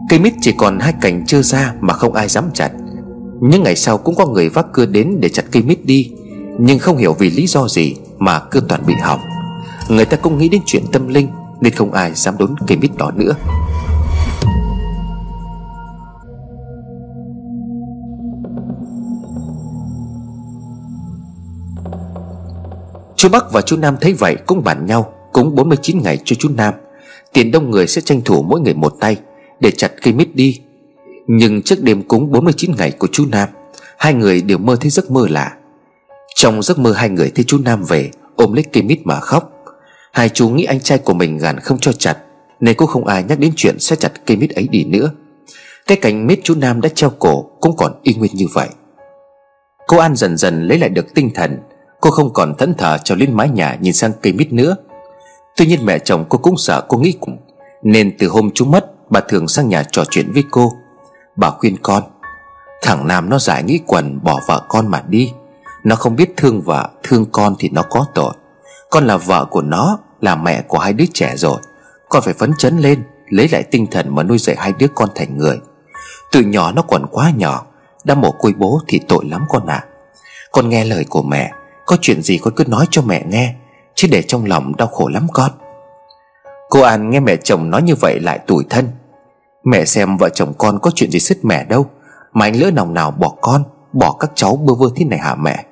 [0.09, 2.71] Cây mít chỉ còn hai cành trơ ra Mà không ai dám chặt.
[3.41, 6.11] Những ngày sau cũng có người vác cưa đến để chặt cây mít đi,
[6.59, 9.19] Nhưng không hiểu vì lý do gì Mà cưa toàn bị hỏng.
[9.89, 11.27] Người ta cũng nghĩ đến chuyện tâm linh,
[11.61, 13.33] nên không ai dám đốn cây mít đó nữa.
[23.23, 26.49] Chú Bắc và chú Nam thấy vậy cũng bàn nhau, Cúng 49 ngày cho chú
[26.57, 26.73] Nam.
[27.33, 29.17] Tiền đông người sẽ tranh thủ mỗi người một tay,
[29.59, 30.61] Để chặt cây mít đi.
[31.27, 33.49] Nhưng trước đêm cúng 49 ngày của chú Nam,
[33.97, 35.51] Hai người đều mơ thấy giấc mơ lạ.
[36.35, 39.51] Trong giấc mơ hai người thấy chú Nam về, Ôm lấy cây mít mà khóc.
[40.13, 42.17] Hai chú nghĩ anh trai của mình gàn không cho chặt,
[42.59, 45.11] Nên cũng không ai nhắc đến chuyện sẽ chặt cây mít ấy đi nữa.
[45.87, 48.67] Cái cành mít chú Nam đã treo cổ Cũng còn y nguyên như vậy.
[49.87, 51.59] Cô An dần dần lấy lại được tinh thần
[52.03, 54.75] Cô không còn thẫn thờ trèo lên mái nhà nhìn sang cây mít nữa.
[55.55, 57.37] Tuy nhiên mẹ chồng cô cũng sợ cô nghĩ cùng
[57.83, 60.73] Nên từ hôm chú mất, Bà thường sang nhà trò chuyện với cô.
[61.35, 62.03] Bà khuyên con,
[62.81, 65.31] Thằng Nam nó giải nghĩ quần bỏ vợ con mà đi.
[65.83, 68.33] Nó không biết thương vợ, Thương con thì nó có tội.
[68.89, 71.57] Con là vợ của nó, Là mẹ của hai đứa trẻ rồi.
[72.09, 75.09] Con phải phấn chấn lên, Lấy lại tinh thần mà nuôi dạy hai đứa con
[75.15, 75.59] thành người.
[76.31, 77.65] Từ nhỏ nó còn quá nhỏ,
[78.03, 79.75] Đã mồ côi bố thì tội lắm con ạ.
[79.75, 79.87] À.
[80.51, 81.51] Con nghe lời của mẹ
[81.85, 83.55] có chuyện gì con cứ nói cho mẹ nghe,
[83.95, 85.51] Chứ để trong lòng đau khổ lắm con.
[86.69, 88.89] Cô An nghe mẹ chồng nói như vậy lại tủi thân.
[89.63, 91.85] Mẹ xem vợ chồng con có chuyện gì sứt mẻ đâu,
[92.33, 95.35] Mà anh lỡ nào nào bỏ con, Bỏ các cháu bơ vơ thế này hả
[95.35, 95.63] mẹ?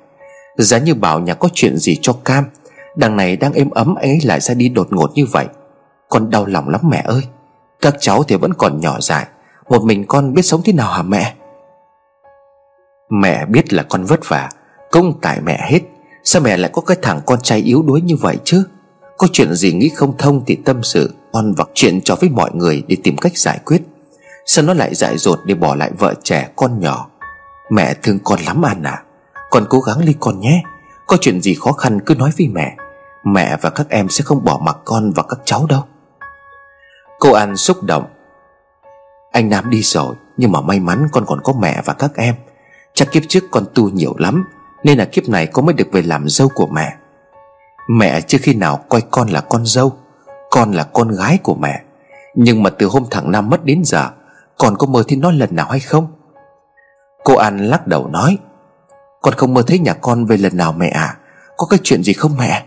[0.58, 2.46] Giá như bảo nhà có chuyện gì cho cam,
[2.96, 5.46] Đằng này đang êm ấm anh ấy lại ra đi đột ngột như vậy.
[6.10, 7.22] Con đau lòng lắm mẹ ơi,
[7.82, 9.26] Các cháu thì vẫn còn nhỏ dại,
[9.70, 11.34] Một mình con biết sống thế nào hả mẹ?
[13.10, 14.50] Mẹ biết là con vất vả
[14.92, 15.80] Công tại mẹ hết.
[16.24, 18.64] Sao mẹ lại có cái thằng con trai yếu đuối như vậy chứ?
[19.18, 22.52] Có chuyện gì nghĩ không thông thì tâm sự Con vặc chuyện cho với mọi
[22.54, 23.82] người để tìm cách giải quyết.
[24.46, 27.08] Sao nó lại dại dột để bỏ lại vợ trẻ, con nhỏ?
[27.70, 29.04] Mẹ thương con lắm An à.
[29.50, 30.64] Con cố gắng đi con nhé.
[31.08, 32.76] Có chuyện gì khó khăn cứ nói với mẹ.
[33.24, 35.84] Mẹ và các em sẽ không bỏ mặc con và các cháu đâu.
[37.20, 38.06] Cô An xúc động.
[39.32, 42.36] Anh Nam đi rồi, Nhưng mà may mắn con còn có mẹ và các em.
[42.94, 44.46] Chắc kiếp trước con tu nhiều lắm
[44.84, 46.94] nên là kiếp này con mới được về làm dâu của mẹ.
[47.90, 49.94] Mẹ chưa khi nào coi con là con dâu,
[50.52, 51.82] Con là con gái của mẹ.
[52.36, 54.10] Nhưng mà từ hôm thằng Nam mất đến giờ,
[54.58, 56.08] Con có mơ thấy nó lần nào hay không?
[57.24, 58.38] Cô An lắc đầu nói,
[59.22, 61.18] Con không mơ thấy nhà con về lần nào mẹ à
[61.58, 62.66] Có cái chuyện gì không mẹ?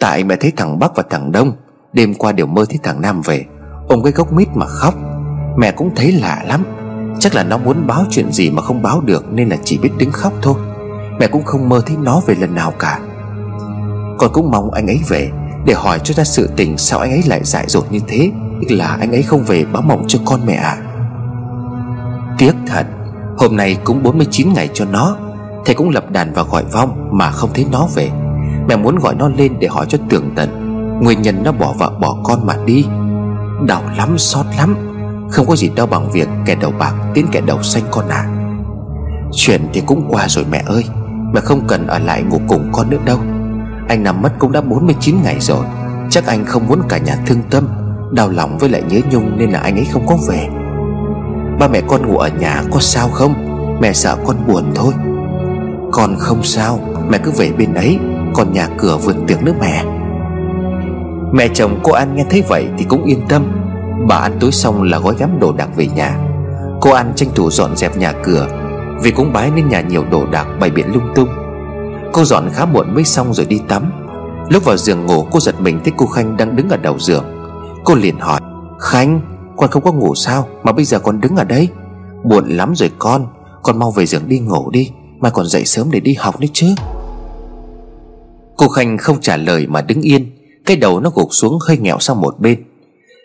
[0.00, 1.52] Tại mẹ thấy thằng Bắc và thằng Đông
[1.92, 3.44] Đêm qua đều mơ thấy thằng Nam về
[3.88, 4.94] Ôm cái gốc mít mà khóc.
[5.56, 6.64] Mẹ cũng thấy lạ lắm.
[7.20, 9.90] Chắc là nó muốn báo chuyện gì mà không báo được Nên là chỉ biết
[9.98, 10.54] đứng khóc thôi.
[11.20, 13.00] Mẹ cũng không mơ thấy nó về lần nào cả.
[14.18, 15.30] Con cũng mong anh ấy về
[15.64, 18.30] Để hỏi cho ra sự tình Sao anh ấy lại dại dột như thế
[18.68, 20.76] Là anh ấy không về báo mộng cho con mẹ à
[22.38, 22.86] Tiếc thật,
[23.38, 25.16] Hôm nay cũng 49 ngày cho nó,
[25.64, 28.10] Thầy cũng lập đàn và gọi vong Mà không thấy nó về.
[28.68, 30.48] Mẹ muốn gọi nó lên để hỏi cho tường tận,
[31.02, 32.84] Nguyên nhân nó bỏ vợ bỏ con mà đi.
[33.66, 34.76] Đau lắm, xót lắm,
[35.30, 38.26] Không có gì đau bằng việc kẻ đầu bạc tiến kẻ đầu xanh con à
[39.32, 40.84] Chuyện thì cũng qua rồi mẹ ơi.
[41.32, 43.18] Mẹ không cần ở lại ngủ cùng con nữa đâu.
[43.88, 45.64] Anh nằm mất cũng đã 49 ngày rồi.
[46.10, 47.68] Chắc anh không muốn cả nhà thương tâm,
[48.12, 50.48] Đau lòng với lại nhớ nhung Nên là anh ấy không có về.
[51.58, 53.34] Ba mẹ con ngủ ở nhà có sao không?
[53.80, 54.94] Mẹ sợ con buồn thôi.
[55.92, 57.98] Con không sao, Mẹ cứ về bên ấy,
[58.34, 59.84] Còn nhà cửa vườn tiệc nước mẹ.
[61.32, 63.46] Mẹ chồng cô An nghe thấy vậy thì cũng yên tâm.
[64.08, 66.18] Bà ăn tối xong là gói gắm đồ đạc về nhà.
[66.80, 68.46] Cô An tranh thủ dọn dẹp nhà cửa
[69.02, 71.28] vì cũng bái nên nhà nhiều đồ đạc bày biện lung tung.
[72.12, 73.92] Cô dọn khá muộn mới xong rồi đi tắm.
[74.48, 77.24] Lúc vào giường ngủ, cô giật mình thấy cô Khanh đang đứng ở đầu giường.
[77.84, 78.40] Cô liền hỏi,
[78.78, 79.20] Khanh,
[79.56, 80.48] con không có ngủ sao?
[80.62, 81.68] Mà bây giờ con đứng ở đây?
[82.24, 83.26] Buồn lắm rồi con
[83.62, 86.46] Con mau về giường đi ngủ đi, Mai còn dậy sớm để đi học nữa
[86.52, 86.66] chứ.
[88.56, 90.30] Cô Khanh không trả lời mà đứng yên,
[90.66, 92.64] Cái đầu nó gục xuống hơi nghẹo sang một bên.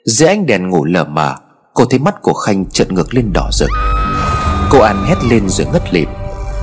[0.06, 1.36] Dưới ánh đèn ngủ lờ mờ,
[1.74, 3.70] Cô thấy mắt của Khanh trợn ngược lên đỏ rực.
[4.72, 6.10] Cô An hét lên rồi ngất lịm.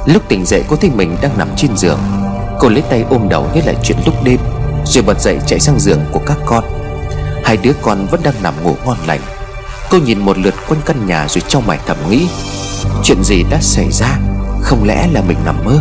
[0.06, 1.98] Lúc tỉnh dậy, cô thấy mình đang nằm trên giường.
[2.58, 4.40] Cô lấy tay ôm đầu nhớ lại chuyện lúc đêm,
[4.84, 6.64] Rồi bật dậy chạy sang giường của các con.
[7.44, 9.20] Hai đứa con vẫn đang nằm ngủ ngon lành.
[9.90, 12.28] Cô nhìn một lượt quanh căn nhà rồi trong mày thầm nghĩ,
[13.04, 14.18] Chuyện gì đã xảy ra?
[14.60, 15.80] Không lẽ là mình nằm mơ?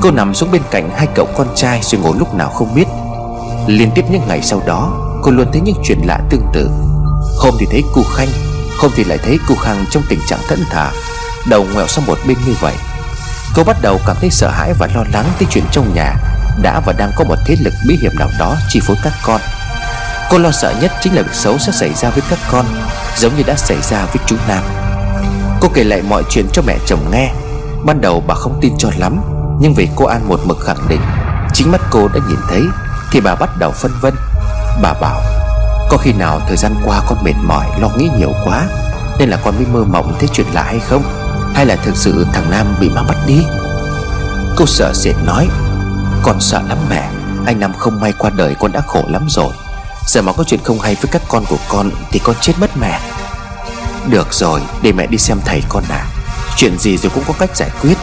[0.00, 2.86] Cô nằm xuống bên cạnh hai cậu con trai rồi ngủ lúc nào không biết.
[3.66, 4.92] Liên tiếp những ngày sau đó,
[5.22, 6.70] Cô luôn thấy những chuyện lạ tương tự.
[7.38, 8.28] Hôm thì thấy cu Khanh
[8.80, 10.90] không thì lại thấy cô Khang trong tình trạng thẫn thả,
[11.46, 12.74] Đầu ngoẹo sang một bên như vậy.
[13.54, 16.14] Cô bắt đầu cảm thấy sợ hãi và lo lắng tới chuyện trong nhà
[16.62, 19.40] Đã và đang có một thế lực bí hiểm nào đó chi phối các con.
[20.30, 22.66] Cô lo sợ nhất chính là việc xấu sẽ xảy ra với các con,
[23.16, 24.64] Giống như đã xảy ra với chú Nam.
[25.60, 27.32] Cô kể lại mọi chuyện cho mẹ chồng nghe.
[27.84, 29.20] Ban đầu bà không tin cho lắm,
[29.60, 31.00] Nhưng vì cô An một mực khẳng định,
[31.54, 32.62] Chính mắt cô đã nhìn thấy
[33.12, 34.14] Thì bà bắt đầu phân vân.
[34.82, 35.39] Bà bảo
[35.90, 38.68] có khi nào thời gian qua con mệt mỏi, Lo nghĩ nhiều quá,
[39.18, 41.02] Nên là con mới mơ mộng thấy chuyện lạ hay không?
[41.54, 43.44] Hay là thực sự thằng Nam bị ma bắt đi?
[44.56, 45.48] Cô sợ sệt nói,
[46.22, 47.10] Con sợ lắm mẹ,
[47.46, 49.54] Anh Nam không may qua đời con đã khổ lắm rồi.
[50.06, 52.70] Giờ mà có chuyện không hay với các con của con Thì con chết mất
[52.80, 53.00] mẹ.
[54.08, 56.06] Được rồi, để mẹ đi xem thầy con à
[56.56, 57.94] Chuyện gì rồi cũng có cách giải quyết.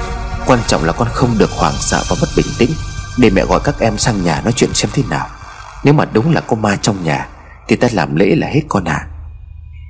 [0.45, 2.71] Quan trọng là con không được hoảng sợ và mất bình tĩnh.
[3.17, 5.27] Để mẹ gọi các em sang nhà nói chuyện xem thế nào.
[5.83, 7.27] Nếu mà đúng là có ma trong nhà
[7.67, 9.07] thì ta làm lễ là hết con à?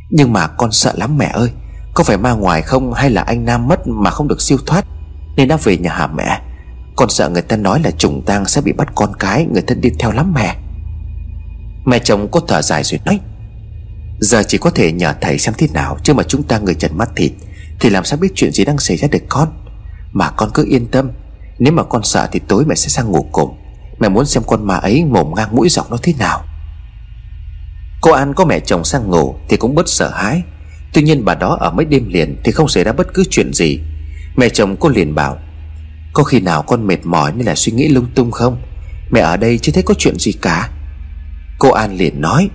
[0.10, 1.50] Nhưng mà con sợ lắm mẹ ơi,
[1.94, 4.86] Có phải ma ngoài không hay là anh Nam mất mà không được siêu thoát?
[5.36, 6.42] Nên đã về nhà hả mẹ?
[6.96, 9.82] Con sợ người ta nói là trùng tang sẽ bị bắt con cái, Người thân
[9.82, 10.56] đi theo lắm mẹ.
[11.86, 13.20] Mẹ chồng có thở dài rồi nói,
[14.20, 16.98] Giờ chỉ có thể nhờ thầy xem thế nào, Chứ mà chúng ta người trần
[16.98, 17.32] mắt thịt,
[17.80, 19.48] Thì làm sao biết chuyện gì đang xảy ra được con?
[20.12, 21.12] Mà con cứ yên tâm,
[21.60, 23.58] Nếu mà con sợ thì tối mẹ sẽ sang ngủ cùng.
[24.00, 26.44] Mẹ muốn xem con ma ấy mồm ngang mũi dọc nó thế nào.
[28.08, 30.42] Cô An có mẹ chồng sang ngủ Thì cũng bớt sợ hãi.
[30.94, 33.54] Tuy nhiên bà đó ở mấy đêm liền Thì không xảy ra bất cứ chuyện
[33.54, 33.80] gì.
[34.36, 35.38] Mẹ chồng cô liền bảo,
[36.14, 38.62] Có khi nào con mệt mỏi nên là suy nghĩ lung tung không?
[39.12, 40.70] Mẹ ở đây chưa thấy có chuyện gì cả.
[41.60, 42.50] Cô An liền nói,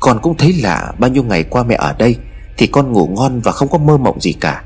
[0.00, 2.16] Con cũng thấy lạ, bao nhiêu ngày qua mẹ ở đây
[2.56, 4.62] Thì con ngủ ngon và không có mơ mộng gì cả.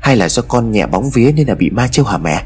[0.00, 2.42] Hay là do con nhẹ bóng vía nên là bị ma trêu hả mẹ?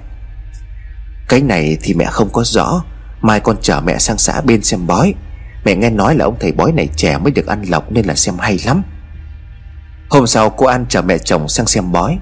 [1.28, 2.84] Cái này thì mẹ không có rõ,
[3.20, 5.14] Mai con chở mẹ sang xã bên xem bói.
[5.64, 8.14] Mẹ nghe nói là ông thầy bói này trẻ mới được ăn lộc Nên là
[8.14, 8.82] xem hay lắm.
[10.08, 12.18] Hôm sau cô An chở mẹ chồng sang xem bói.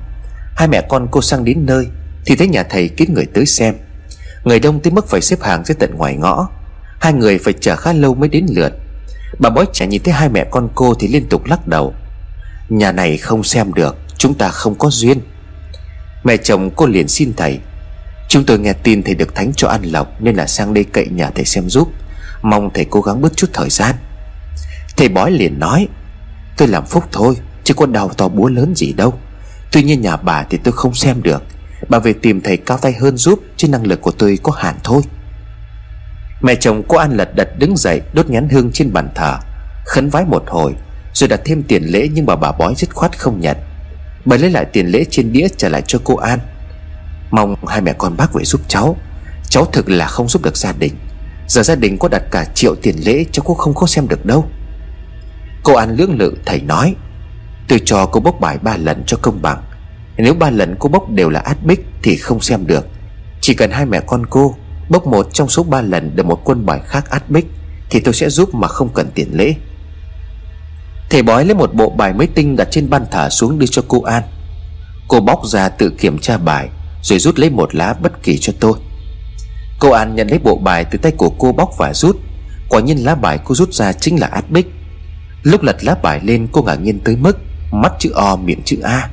[0.56, 1.86] Hai mẹ con cô sang đến nơi
[2.26, 3.74] Thì thấy nhà thầy kín người tới xem.
[4.44, 6.48] Người đông tới mức phải xếp hàng dưới tận ngoài ngõ.
[7.00, 8.72] Hai người phải chờ khá lâu mới đến lượt.
[9.38, 11.94] Bà bói trẻ nhìn thấy hai mẹ con cô Thì liên tục lắc đầu.
[12.68, 15.20] Nhà này không xem được, Chúng ta không có duyên.
[16.24, 17.58] Mẹ chồng cô liền xin thầy,
[18.28, 21.06] Chúng tôi nghe tin thầy được thánh cho ăn lộc Nên là sang đây cậy
[21.06, 21.88] nhà thầy xem giúp.
[22.42, 23.94] Mong thầy cố gắng bớt chút thời gian.
[24.96, 25.88] Thầy bói liền nói,
[26.56, 29.14] Tôi làm phúc thôi, Chứ có đau to búa lớn gì đâu.
[29.72, 31.42] Tuy nhiên nhà bà thì tôi không xem được.
[31.88, 34.74] Bà về tìm thầy cao tay hơn giúp, Chứ năng lực của tôi có hạn
[34.84, 35.02] thôi.
[36.42, 39.38] Mẹ chồng cô An lật đật đứng dậy, Đốt nhắn hương trên bàn thờ.
[39.84, 40.74] Khấn vái một hồi,
[41.14, 43.56] Rồi đặt thêm tiền lễ nhưng mà bà bói dứt khoát không nhận.
[44.24, 46.38] Bà lấy lại tiền lễ trên đĩa trả lại cho cô An.
[47.30, 48.96] Mong hai mẹ con bác về giúp cháu.
[49.48, 50.92] Cháu thực là không giúp được gia đình.
[51.52, 54.26] Giờ gia đình có đặt cả triệu tiền lễ Cháu cũng không có xem được
[54.26, 54.44] đâu.
[55.62, 56.94] Cô An lưỡng lự thầy nói,
[57.68, 59.62] Tôi cho cô bốc bài ba lần cho công bằng.
[60.16, 62.86] Nếu ba lần cô bốc đều là át bích Thì không xem được.
[63.40, 64.54] Chỉ cần hai mẹ con cô
[64.88, 67.46] Bốc một trong số ba lần được một quân bài khác át bích
[67.90, 69.54] Thì tôi sẽ giúp mà không cần tiền lễ.
[71.10, 73.82] Thầy bói lấy một bộ bài mới tinh đặt trên ban thả xuống đưa cho
[73.88, 74.22] cô An.
[75.08, 76.68] Cô bóc ra tự kiểm tra bài
[77.02, 78.72] Rồi rút lấy một lá bất kỳ cho tôi.
[79.82, 82.16] Cô An nhận lấy bộ bài từ tay của cô bóc và rút.
[82.68, 84.66] Quả nhiên lá bài cô rút ra chính là át bích.
[85.42, 87.38] Lúc lật lá bài lên, cô ngạc nhiên tới mức
[87.72, 89.08] Mắt chữ O, miệng chữ A.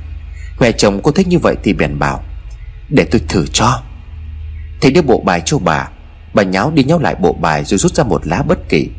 [0.59, 2.23] Mẹ chồng cô thích như vậy thì bèn bảo,
[2.89, 3.81] Để tôi thử cho.
[4.81, 5.89] Thầy đưa bộ bài cho bà.
[6.33, 8.89] Bà nháo đi nháo lại bộ bài rồi rút ra một lá bất kỳ.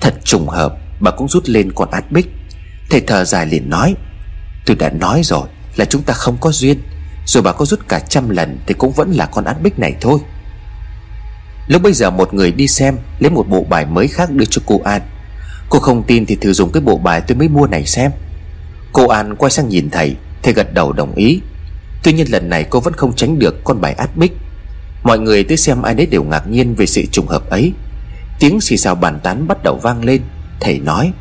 [0.00, 2.26] Thật trùng hợp, Bà cũng rút lên con át bích.
[2.90, 3.94] Thầy thờ dài liền nói,
[4.66, 6.82] Tôi đã nói rồi là chúng ta không có duyên.
[7.26, 9.94] Rồi bà có rút cả trăm lần Thì cũng vẫn là con át bích này
[10.00, 10.18] thôi.
[11.66, 14.62] Lúc bây giờ một người đi xem, Lấy một bộ bài mới khác đưa cho
[14.66, 15.02] cô An.
[15.68, 18.10] Cô không tin thì thử dùng cái bộ bài tôi mới mua này xem.
[18.92, 21.40] Cô An quay sang nhìn thầy Thầy gật đầu đồng ý.
[22.02, 24.32] Tuy nhiên lần này cô vẫn không tránh được con bài át bích.
[25.02, 27.72] Mọi người tới xem ai nấy đều ngạc nhiên về sự trùng hợp ấy.
[28.40, 30.22] Tiếng xì xào bàn tán bắt đầu vang lên.
[30.60, 31.12] Thầy nói,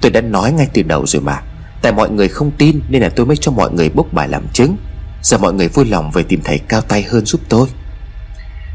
[0.00, 1.42] Tôi đã nói ngay từ đầu rồi mà,
[1.82, 4.48] Tại mọi người không tin nên là tôi mới cho mọi người bốc bài làm
[4.52, 4.76] chứng.
[5.22, 7.68] Giờ mọi người vui lòng về tìm thầy cao tay hơn giúp tôi.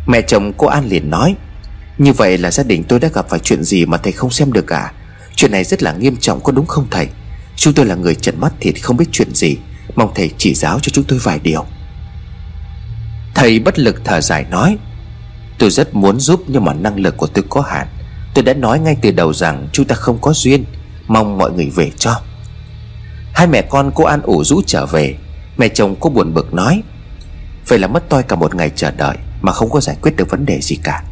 [0.10, 1.36] Mẹ chồng cô An liền nói,
[1.98, 4.54] Như vậy là gia đình tôi đã gặp phải chuyện gì mà thầy không xem
[4.54, 4.94] được à?
[5.36, 7.08] Chuyện này rất là nghiêm trọng có đúng không thầy?
[7.56, 9.58] Chúng tôi là người trần mắt thịt không biết chuyện gì,
[9.96, 11.66] Mong thầy chỉ giáo cho chúng tôi vài điều.
[13.36, 14.78] Thầy bất lực thở dài nói,
[15.60, 17.88] Tôi rất muốn giúp nhưng mà năng lực của tôi có hạn.
[18.34, 20.66] Tôi đã nói ngay từ đầu rằng chúng ta không có duyên,
[21.08, 22.22] Mong mọi người về cho.
[23.34, 25.16] Hai mẹ con cô An ủ rũ trở về.
[25.58, 26.84] Mẹ chồng cô buồn bực nói,
[27.68, 29.18] Vậy là mất toi cả một ngày chờ đợi.
[29.42, 31.04] Mà không có giải quyết được vấn đề gì cả.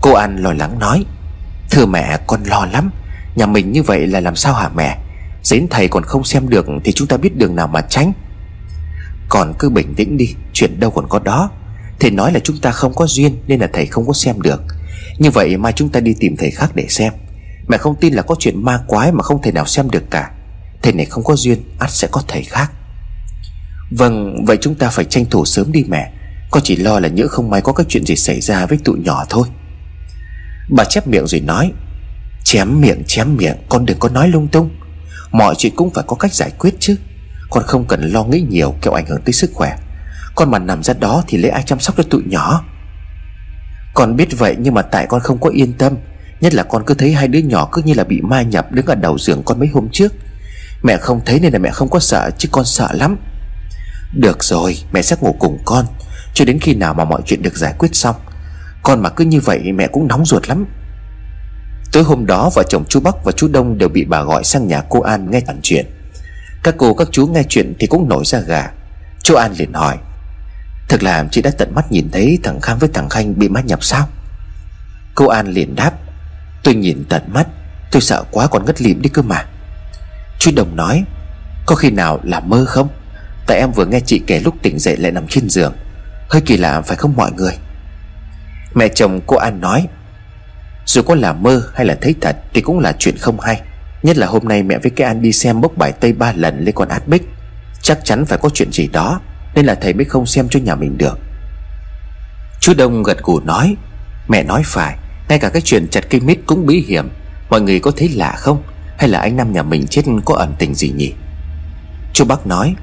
[0.00, 1.04] Cô An lo lắng nói,
[1.70, 2.90] Thưa mẹ, con lo lắm.
[3.34, 4.98] Nhà mình như vậy là làm sao hả mẹ?
[5.42, 8.12] Giấy thầy còn không xem được Thì chúng ta biết đường nào mà tránh.
[9.28, 11.50] Còn cứ bình tĩnh đi, Chuyện đâu còn có đó.
[12.00, 14.62] Thầy nói là chúng ta không có duyên Nên là thầy không có xem được.
[15.18, 17.12] Như vậy mai chúng ta đi tìm thầy khác để xem.
[17.68, 20.30] Mẹ không tin là có chuyện ma quái Mà không thể nào xem được cả.
[20.82, 22.70] Thầy này không có duyên, ắt sẽ có thầy khác.
[23.90, 26.12] Vâng vậy chúng ta phải tranh thủ sớm đi mẹ.
[26.50, 28.98] Con chỉ lo là nhỡ không may có cái chuyện gì xảy ra với tụi
[28.98, 29.48] nhỏ thôi.
[30.70, 31.72] Bà chép miệng rồi nói,
[32.44, 34.70] Chém miệng chém miệng, Con đừng có nói lung tung.
[35.32, 36.96] Mọi chuyện cũng phải có cách giải quyết chứ.
[37.50, 39.76] Con không cần lo nghĩ nhiều kẹo ảnh hưởng tới sức khỏe.
[40.34, 42.64] Con mà nằm ra đó thì lấy ai chăm sóc cho tụi nhỏ?
[43.94, 45.96] Con biết vậy nhưng mà tại con không có yên tâm.
[46.40, 48.86] Nhất là con cứ thấy hai đứa nhỏ cứ như là bị ma nhập đứng
[48.86, 50.12] ở đầu giường con mấy hôm trước.
[50.82, 53.16] Mẹ không thấy nên là mẹ không có sợ chứ con sợ lắm.
[54.14, 55.86] Được rồi, mẹ sẽ ngủ cùng con.
[56.34, 58.16] Cho đến khi nào mà mọi chuyện được giải quyết xong,
[58.82, 60.66] Con mà cứ như vậy mẹ cũng nóng ruột lắm.
[61.92, 64.68] Tối hôm đó, vợ chồng chú Bắc và chú Đông đều bị bà gọi sang
[64.68, 65.86] nhà cô An nghe toàn chuyện.
[66.62, 68.70] Các cô, các chú nghe chuyện thì cũng nổi ra gà.
[69.22, 69.96] Chú An liền hỏi,
[70.88, 73.60] Thực là chị đã tận mắt nhìn thấy thằng Khang với thằng Khanh bị ma
[73.60, 74.08] nhập sao?
[75.14, 75.92] Cô An liền đáp,
[76.62, 77.46] Tôi nhìn tận mắt,
[77.90, 79.44] Tôi sợ quá còn ngất lịm đi cơ mà.
[80.38, 81.04] Chú Đồng nói,
[81.66, 82.88] Có khi nào là mơ không?
[83.46, 85.72] Tại em vừa nghe chị kể lúc tỉnh dậy lại nằm trên giường.
[86.28, 87.52] Hơi kỳ lạ phải không mọi người?
[88.74, 89.86] Mẹ chồng cô An nói,
[90.86, 93.60] Dù có là mơ hay là thấy thật Thì cũng là chuyện không hay.
[94.02, 96.64] Nhất là hôm nay mẹ với cái An đi xem bốc bài Tây ba lần
[96.64, 97.28] lên con át bích.
[97.82, 99.20] Chắc chắn phải có chuyện gì đó,
[99.54, 101.18] Nên là thầy mới không xem cho nhà mình được.
[102.60, 103.76] Chú Đông gật gù nói,
[104.28, 104.96] Mẹ nói phải,
[105.28, 107.08] Ngay cả cái chuyện chặt cây mít cũng bí hiểm.
[107.50, 108.62] Mọi người có thấy lạ không?
[108.98, 111.12] Hay là anh Năm nhà mình chết có ẩn tình gì nhỉ?
[112.12, 112.74] Chú Bắc nói,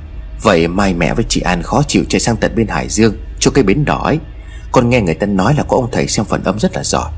[0.44, 3.16] Vậy mai mẹ với chị An khó chịu chạy sang tận bên Hải Dương.
[3.39, 4.19] Cho cái bến đỏ ấy,
[4.71, 7.12] Con nghe người ta nói là có ông thầy xem phần âm rất là giỏi.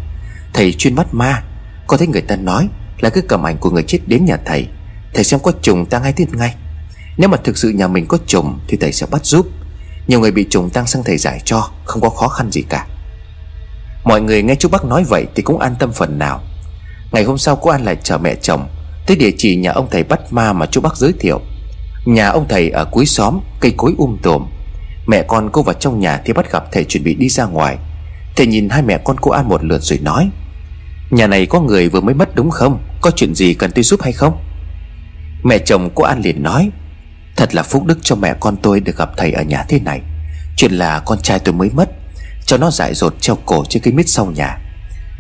[0.53, 1.43] Thầy chuyên bắt ma
[1.88, 4.67] Con thấy người ta nói là cứ cầm ảnh của người chết đến nhà thầy
[5.13, 6.56] Thầy xem có trùng tăng hay tiết ngay.
[7.17, 9.47] Nếu mà thực sự nhà mình có trùng Thì thầy sẽ bắt giúp.
[10.08, 12.88] Nhiều người bị trùng tăng sang thầy giải cho, Không có khó khăn gì cả.
[14.03, 16.41] Mọi người nghe chú Bắc nói vậy Thì cũng an tâm phần nào.
[17.12, 18.67] Ngày hôm sau cô An lại chở mẹ chồng
[19.08, 21.41] Tới địa chỉ nhà ông thầy bắt ma mà chú Bắc giới thiệu.
[22.06, 24.45] Nhà ông thầy ở cuối xóm, Cây cối um tùm.
[25.08, 27.78] Mẹ con cô vào trong nhà thì bắt gặp thầy chuẩn bị đi ra ngoài.
[28.36, 30.30] Thầy nhìn hai mẹ con cô An một lượt rồi nói,
[31.10, 32.84] Nhà này có người vừa mới mất đúng không?
[33.02, 34.38] Có chuyện gì cần tôi giúp hay không?
[35.43, 36.70] Mẹ chồng cô An liền nói,
[37.36, 40.02] Thật là phúc đức cho mẹ con tôi được gặp thầy ở nhà thế này.
[40.58, 41.89] Chuyện là con trai tôi mới mất,
[42.46, 44.58] Cho nó dại dột treo cổ trên cái mít sau nhà.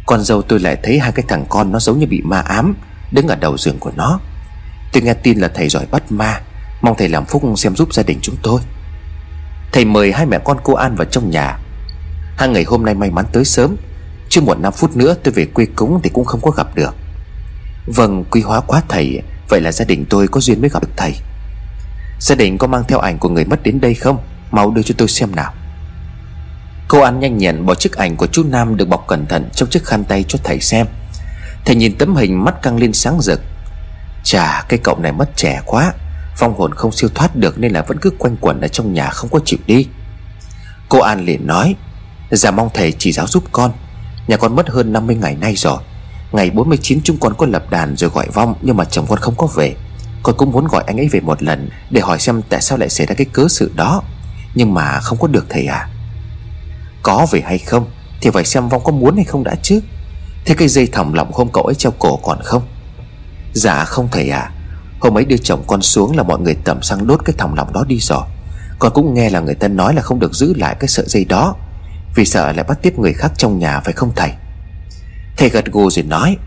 [0.05, 2.75] Con dâu tôi lại thấy hai cái thằng con nó giống như bị ma ám,
[3.11, 4.19] Đứng ở đầu giường của nó.
[4.93, 6.41] Tôi nghe tin là thầy giỏi bắt ma,
[6.81, 8.61] Mong thầy làm phúc xem giúp gia đình chúng tôi.
[9.71, 11.59] Thầy mời hai mẹ con cô An vào trong nhà.
[12.37, 13.75] Hai ngày hôm nay may mắn tới sớm.
[14.29, 16.95] Chưa một năm phút nữa tôi về quê cúng Thì cũng không có gặp được.
[17.85, 19.21] Vâng quý hóa quá thầy.
[19.49, 21.15] Vậy là gia đình tôi có duyên mới gặp được thầy.
[22.19, 24.17] Gia đình có mang theo ảnh của người mất đến đây không?
[24.51, 25.53] Mau đưa cho tôi xem nào.
[26.87, 29.69] Cô An nhanh nhẹn bỏ chiếc ảnh của chú Nam Được bọc cẩn thận trong
[29.69, 30.87] chiếc khăn tay cho thầy xem.
[31.65, 33.41] Thầy nhìn tấm hình mắt căng lên sáng rực.
[34.23, 35.93] Chà, cái cậu này mất trẻ quá.
[36.39, 39.09] Vong hồn không siêu thoát được Nên là vẫn cứ quanh quẩn ở trong nhà
[39.09, 39.87] không có chịu đi.
[40.89, 41.75] Cô An liền nói
[42.31, 43.71] Dạ mong thầy chỉ giáo giúp con.
[44.27, 45.77] Nhà con mất hơn 50 ngày nay rồi.
[46.31, 49.35] Ngày 49 chúng con có lập đàn rồi gọi vong, Nhưng mà chồng con không
[49.37, 49.75] có về.
[50.23, 52.89] Con cũng muốn gọi anh ấy về một lần Để hỏi xem tại sao lại
[52.89, 54.03] xảy ra cái cớ sự đó.
[54.55, 55.89] Nhưng mà không có được thầy à.
[57.01, 57.85] Có về hay không?
[58.21, 59.79] Thì phải xem vong có muốn hay không đã chứ.
[60.45, 62.63] Thế cái dây thòng lọng hôm cậu ấy treo cổ còn không?
[63.53, 64.51] Dạ không thầy à.
[64.99, 67.73] Hôm ấy đưa chồng con xuống là mọi người tẩm xăng đốt cái thòng lọng
[67.73, 68.23] đó đi rồi.
[68.79, 71.25] Con cũng nghe là người ta nói là không được giữ lại cái sợi dây
[71.25, 71.55] đó,
[72.15, 74.31] Vì sợ lại bắt tiếp người khác trong nhà, phải không thầy?
[75.37, 76.37] Thầy gật gù rồi nói,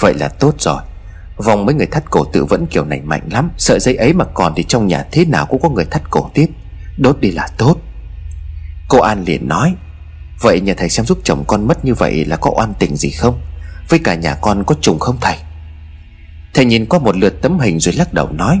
[0.00, 0.82] Vậy là tốt rồi.
[1.36, 4.24] Vòng mấy người thắt cổ tự vẫn kiểu này mạnh lắm, Sợi dây ấy mà
[4.34, 6.46] còn thì trong nhà thế nào cũng có người thắt cổ tiếp.
[6.98, 7.76] Đốt đi là tốt.
[8.88, 9.74] Cô An liền nói,
[10.40, 13.10] Vậy nhà thầy xem giúp chồng con mất như vậy là có oan tình gì
[13.10, 13.40] không?
[13.88, 15.36] Với cả nhà con có trùng không thầy?
[16.54, 18.60] Thầy nhìn qua một lượt tấm hình rồi lắc đầu nói,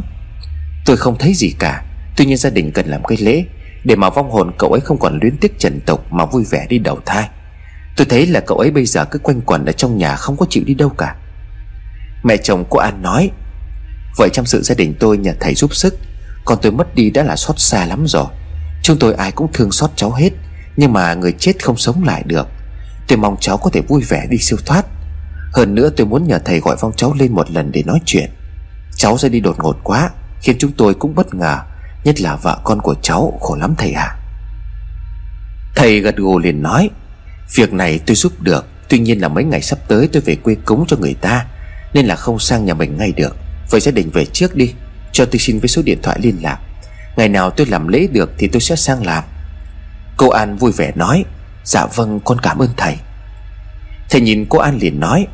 [0.88, 1.84] Tôi không thấy gì cả.
[2.16, 3.44] Tuy nhiên gia đình cần làm cái lễ
[3.84, 6.66] Để mà vong hồn cậu ấy không còn luyến tiếc trần tục Mà vui vẻ
[6.68, 7.28] đi đầu thai.
[7.96, 10.46] Tôi thấy là cậu ấy bây giờ cứ quanh quẩn ở trong nhà Không có
[10.50, 11.16] chịu đi đâu cả.
[12.24, 13.30] Mẹ chồng cô An nói,
[14.16, 15.98] Vậy trong sự gia đình tôi nhờ thầy giúp sức,
[16.44, 18.26] Còn tôi mất đi đã là xót xa lắm rồi.
[18.82, 20.30] Chúng tôi ai cũng thương xót cháu hết,
[20.76, 22.48] Nhưng mà người chết không sống lại được.
[23.08, 24.86] Tôi mong cháu có thể vui vẻ đi siêu thoát.
[25.52, 28.30] Hơn nữa tôi muốn nhờ thầy gọi phong cháu lên một lần để nói chuyện.
[28.96, 31.58] Cháu ra đi đột ngột quá, Khiến chúng tôi cũng bất ngờ,
[32.04, 34.04] Nhất là vợ con của cháu khổ lắm thầy ạ.
[34.04, 34.16] À.
[35.76, 36.90] Thầy gật gù liền nói,
[37.54, 40.54] Việc này tôi giúp được, Tuy nhiên là mấy ngày sắp tới tôi về quê
[40.64, 41.46] cúng cho người ta,
[41.94, 43.36] Nên là không sang nhà mình ngay được.
[43.70, 44.74] Vậy gia đình về trước đi,
[45.12, 46.58] Cho tôi xin với số điện thoại liên lạc.
[47.16, 49.24] Ngày nào tôi làm lễ được thì tôi sẽ sang làm.
[50.16, 51.24] Cô An vui vẻ nói
[51.64, 52.96] Dạ vâng con cảm ơn thầy.
[54.10, 55.26] Thầy nhìn cô An liền nói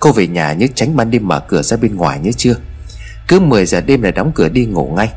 [0.00, 2.54] Cô về nhà nhớ tránh ban đêm mở cửa ra bên ngoài nhớ chưa?
[3.28, 5.08] Cứ 10 giờ đêm là đóng cửa đi ngủ ngay.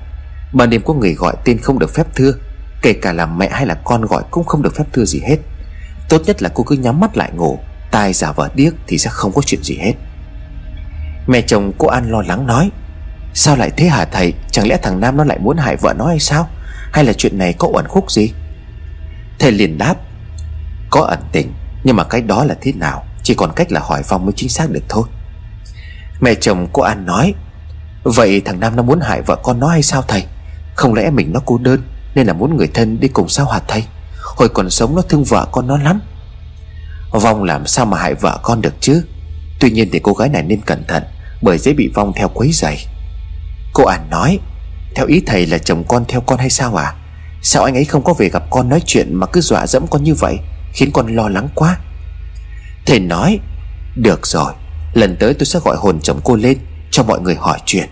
[0.53, 2.33] Ban đêm có người gọi tên không được phép thưa.
[2.81, 5.37] Kể cả là mẹ hay là con gọi cũng không được phép thưa gì hết.
[6.09, 7.59] Tốt nhất là cô cứ nhắm mắt lại ngủ.
[7.91, 9.93] Tai giả vờ điếc thì sẽ không có chuyện gì hết.
[11.27, 12.69] Mẹ chồng cô An lo lắng nói,
[13.33, 14.33] Sao lại thế hả thầy?
[14.51, 16.49] Chẳng lẽ thằng Nam nó lại muốn hại vợ nó hay sao?
[16.91, 18.31] Hay là chuyện này có ẩn khúc gì?
[19.39, 19.95] Thầy liền đáp,
[20.89, 21.53] Có ẩn tình,
[21.83, 23.05] Nhưng mà cái đó là thế nào?
[23.23, 25.03] Chỉ còn cách là hỏi Phong mới chính xác được thôi.
[26.21, 27.33] Mẹ chồng cô An nói,
[28.03, 30.23] Vậy thằng Nam nó muốn hại vợ con nó hay sao thầy?
[30.75, 31.81] Không lẽ mình nó cô đơn
[32.15, 33.83] Nên là muốn người thân đi cùng sao hạt thầy?
[34.35, 36.01] Hồi còn sống nó thương vợ con nó lắm.
[37.11, 39.05] Vong làm sao mà hại vợ con được chứ?
[39.59, 41.03] Tuy nhiên thì cô gái này nên cẩn thận,
[41.41, 42.85] Bởi dễ bị Vong theo quấy giày
[43.73, 44.39] Cô An nói,
[44.95, 46.93] Theo ý thầy là chồng con theo con hay sao à
[47.41, 50.03] Sao anh ấy không có về gặp con nói chuyện Mà cứ dọa dẫm con
[50.03, 50.37] như vậy,
[50.73, 51.77] Khiến con lo lắng quá?
[52.85, 53.39] Thầy nói,
[53.95, 54.53] Được rồi,
[54.93, 56.57] Lần tới tôi sẽ gọi hồn chồng cô lên,
[56.91, 57.89] Cho mọi người hỏi chuyện.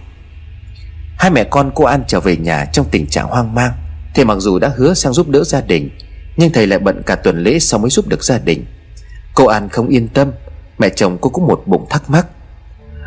[1.17, 3.71] Hai mẹ con cô An trở về nhà trong tình trạng hoang mang.
[4.15, 5.89] Thầy mặc dù đã hứa sang giúp đỡ gia đình,
[6.37, 8.65] Nhưng thầy lại bận cả tuần lễ sau mới giúp được gia đình.
[9.33, 10.31] Cô An không yên tâm,
[10.77, 12.27] Mẹ chồng cô cũng một bụng thắc mắc.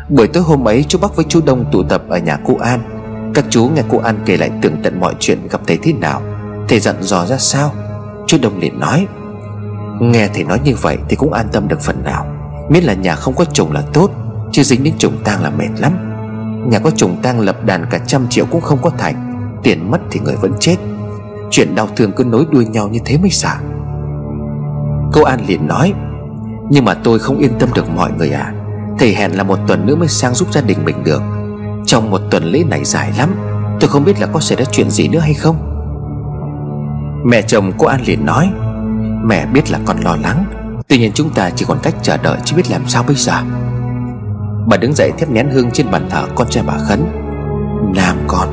[0.09, 2.81] Buổi tối hôm ấy, chú Bắc với chú Đông tụ tập ở nhà cô An.
[3.33, 6.21] Các chú nghe cô An kể lại tường tận mọi chuyện gặp thầy thế nào,
[6.69, 7.75] Thầy dặn dò ra sao.
[8.27, 9.07] Chú Đông liền nói
[10.01, 12.25] Nghe thầy nói như vậy thì cũng an tâm được phần nào.
[12.69, 14.11] Miễn là nhà không có chồng là tốt,
[14.51, 15.93] Chứ dính đến chồng tang là mệt lắm.
[16.69, 19.31] Nhà có chồng tang lập đàn cả trăm triệu cũng không có thành,
[19.63, 20.75] Tiền mất thì người vẫn chết.
[21.51, 23.59] Chuyện đau thương cứ nối đuôi nhau như thế mới xả.
[25.13, 25.93] Cô An liền nói,
[26.69, 28.53] Nhưng mà tôi không yên tâm được mọi người à
[28.99, 31.21] Thầy hẹn là một tuần nữa mới sang giúp gia đình mình được.
[31.85, 33.35] Trong một tuần lễ này dài lắm,
[33.79, 35.55] Tôi không biết là có xảy ra chuyện gì nữa hay không.
[37.25, 38.49] Mẹ chồng cô An liền nói
[39.27, 40.45] Mẹ biết là con lo lắng.
[40.87, 43.33] Tuy nhiên chúng ta chỉ còn cách chờ đợi Chứ biết làm sao bây giờ.
[44.67, 47.05] Bà đứng dậy thép nén hương trên bàn thờ Con trai bà khấn.
[47.95, 48.49] Nam con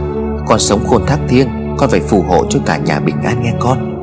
[0.46, 1.48] Con sống khôn thác thiêng,
[1.78, 3.98] Con phải phù hộ cho cả nhà bình an nghe con.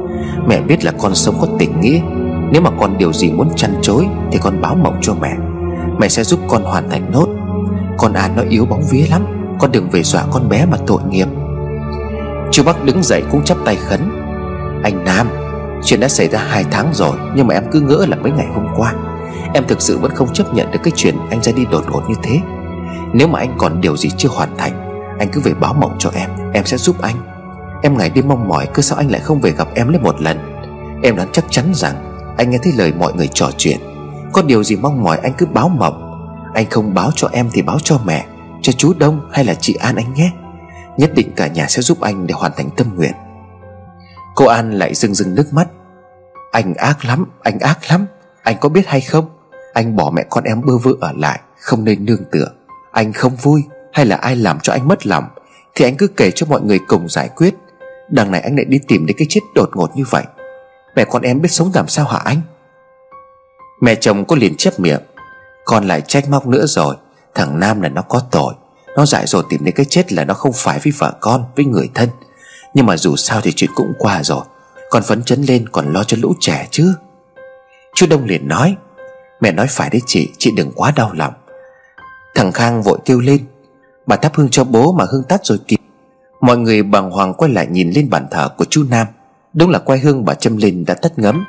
[0.47, 1.99] Mẹ biết là con sống có tình nghĩa.
[2.51, 5.33] Nếu mà con điều gì muốn chăn chối Thì con báo mộng cho mẹ.
[5.99, 7.27] Mẹ sẽ giúp con hoàn thành nốt.
[7.97, 9.21] Con An nó yếu bóng vía lắm,
[9.59, 11.27] Con đừng về dọa con bé mà tội nghiệp.
[12.51, 13.99] Chú Bắc đứng dậy cũng chắp tay khấn.
[14.83, 15.27] Anh Nam
[15.83, 18.47] Chuyện đã xảy ra hai tháng rồi, Nhưng mà em cứ ngỡ là mấy ngày
[18.53, 18.93] hôm qua.
[19.53, 22.03] Em thực sự vẫn không chấp nhận được cái chuyện Anh ra đi đột ngột
[22.09, 22.39] như thế.
[23.13, 26.11] Nếu mà anh còn điều gì chưa hoàn thành, Anh cứ về báo mộng cho
[26.15, 27.15] em Em sẽ giúp anh.
[27.83, 30.21] Em ngày đêm mong mỏi, Cứ sao anh lại không về gặp em lấy một
[30.21, 30.37] lần?
[31.03, 31.95] Em đoán chắc chắn rằng
[32.37, 33.77] Anh nghe thấy lời mọi người trò chuyện.
[34.33, 36.05] Có điều gì mong mỏi anh cứ báo mộng.
[36.53, 38.25] Anh không báo cho em thì báo cho mẹ,
[38.61, 40.31] Cho chú Đông hay là chị An anh nhé.
[40.97, 43.13] Nhất định cả nhà sẽ giúp anh để hoàn thành tâm nguyện.
[44.39, 45.67] Cô An lại rưng rưng nước mắt.
[46.51, 48.05] Anh ác lắm, Anh ác lắm.
[48.43, 49.29] Anh có biết hay không?
[49.73, 52.47] Anh bỏ mẹ con em bơ vơ ở lại, Không nên nương tựa.
[52.91, 53.63] Anh không vui
[53.93, 55.23] Hay là ai làm cho anh mất lòng,
[55.75, 57.55] Thì anh cứ kể cho mọi người cùng giải quyết.
[58.09, 60.23] Đằng này anh lại đi tìm đến cái chết đột ngột như vậy.
[60.95, 62.41] Mẹ con em biết sống làm sao hả anh?
[63.81, 65.01] Mẹ chồng có liền chép miệng.
[65.65, 66.95] Con lại trách móc nữa rồi.
[67.35, 68.53] Thằng Nam là nó có tội.
[68.95, 71.65] Nó dại rồi tìm đến cái chết là nó không phải với vợ con, Với
[71.65, 72.09] người thân.
[72.73, 74.43] Nhưng mà dù sao thì chuyện cũng qua rồi.
[74.89, 76.93] Con phấn chấn lên còn lo cho lũ trẻ chứ.
[77.95, 78.75] Chú Đông liền nói,
[79.41, 81.33] Mẹ nói phải đấy chị Chị đừng quá đau lòng.
[82.35, 83.45] Thằng Khang vội kêu lên,
[84.05, 85.79] Bà thắp hương cho bố mà hương tắt rồi kịp
[86.41, 89.07] Mọi người bàng hoàng quay lại nhìn lên bàn thờ của chú Nam.
[89.53, 91.45] Đúng là quay hương bà châm lên đã tắt ngấm.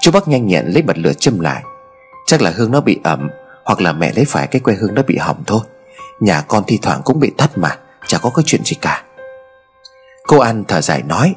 [0.00, 1.62] Chú Bắc nhanh nhẹn lấy bật lửa châm lại.
[2.26, 3.30] Chắc là hương nó bị ẩm,
[3.64, 5.60] Hoặc là mẹ lấy phải cái que hương nó bị hỏng thôi.
[6.20, 9.03] Nhà con thi thoảng cũng bị tắt mà, Chả có cái chuyện gì cả.
[10.28, 11.34] Cô An thở dài nói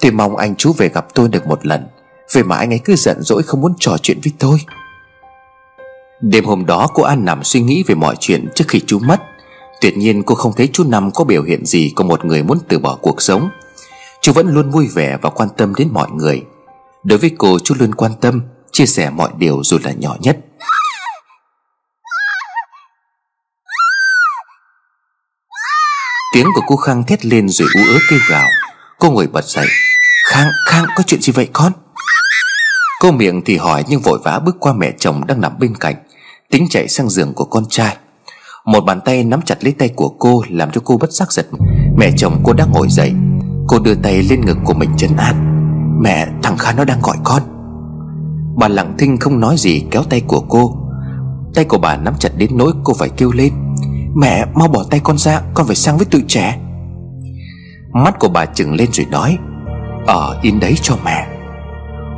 [0.00, 1.86] Tôi mong anh chú về gặp tôi được một lần
[2.32, 4.58] Vậy mà anh ấy cứ giận dỗi không muốn trò chuyện với tôi.
[6.20, 9.20] Đêm hôm đó, cô An nằm suy nghĩ về mọi chuyện trước khi chú mất.
[9.80, 12.58] Tuyệt nhiên, cô không thấy chú Năm có biểu hiện gì của một người muốn
[12.68, 13.50] từ bỏ cuộc sống.
[14.20, 16.42] Chú vẫn luôn vui vẻ và quan tâm đến mọi người.
[17.04, 18.42] Đối với cô, chú luôn quan tâm,
[18.72, 20.38] Chia sẻ mọi điều dù là nhỏ nhất.
[26.32, 28.46] Tiếng của cô Khang thét lên rồi ú ớ kêu gào.
[28.98, 29.66] Cô ngồi bật dậy.
[30.30, 31.72] Khang, Khang có chuyện gì vậy con?
[33.00, 35.94] Cô miệng thì hỏi nhưng vội vã bước qua mẹ chồng đang nằm bên cạnh
[36.50, 37.96] Tính chạy sang giường của con trai.
[38.64, 41.46] Một bàn tay nắm chặt lấy tay của cô Làm cho cô bất giác giật
[41.96, 43.12] Mẹ chồng cô đang ngồi dậy.
[43.68, 45.48] Cô đưa tay lên ngực của mình chấn an.
[46.02, 47.42] Mẹ thằng Kha nó đang gọi con.
[48.56, 50.76] Bà lặng thinh không nói gì kéo tay của cô.
[51.54, 53.52] Tay của bà nắm chặt đến nỗi cô phải kêu lên.
[54.14, 56.58] Mẹ mau bỏ tay con ra Con phải sang với tụi trẻ.
[57.92, 59.38] Mắt của bà chừng lên rồi nói
[60.06, 61.26] Ở in đấy cho mẹ.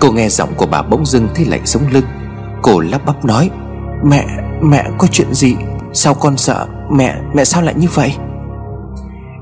[0.00, 2.04] Cô nghe giọng của bà bỗng dưng thấy lạnh sống lưng.
[2.62, 3.50] Cô lắp bắp nói
[4.04, 4.26] Mẹ,
[4.62, 5.56] mẹ có chuyện gì?
[5.92, 6.66] Sao con sợ?
[6.90, 8.14] Mẹ, mẹ sao lại như vậy?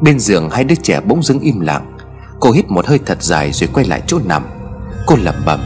[0.00, 1.96] Bên giường hai đứa trẻ bỗng dưng im lặng.
[2.40, 4.42] Cô hít một hơi thật dài rồi quay lại chỗ nằm.
[5.06, 5.60] Cô lẩm bẩm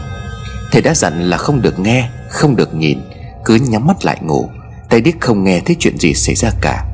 [0.73, 3.01] Thầy đã dặn là không được nghe Không được nhìn
[3.45, 4.49] Cứ nhắm mắt lại ngủ.
[4.91, 6.85] Tay điếc không nghe thấy chuyện gì xảy ra cả.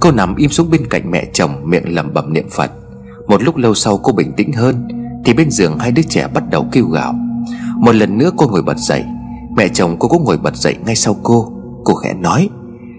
[0.00, 2.70] Cô nằm im xuống bên cạnh mẹ chồng, Miệng lẩm bẩm niệm Phật.
[3.28, 4.88] Một lúc lâu sau cô bình tĩnh hơn,
[5.24, 7.14] Thì bên giường hai đứa trẻ bắt đầu kêu gào.
[7.76, 9.04] Một lần nữa cô ngồi bật dậy.
[9.56, 11.52] Mẹ chồng cô cũng ngồi bật dậy ngay sau cô.
[11.84, 12.48] Cô khẽ nói,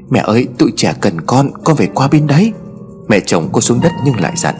[0.10, 2.54] Mẹ ơi, tụi trẻ cần con Con phải qua bên đấy.
[3.08, 4.56] Mẹ chồng cô xuống đất nhưng lại dặn,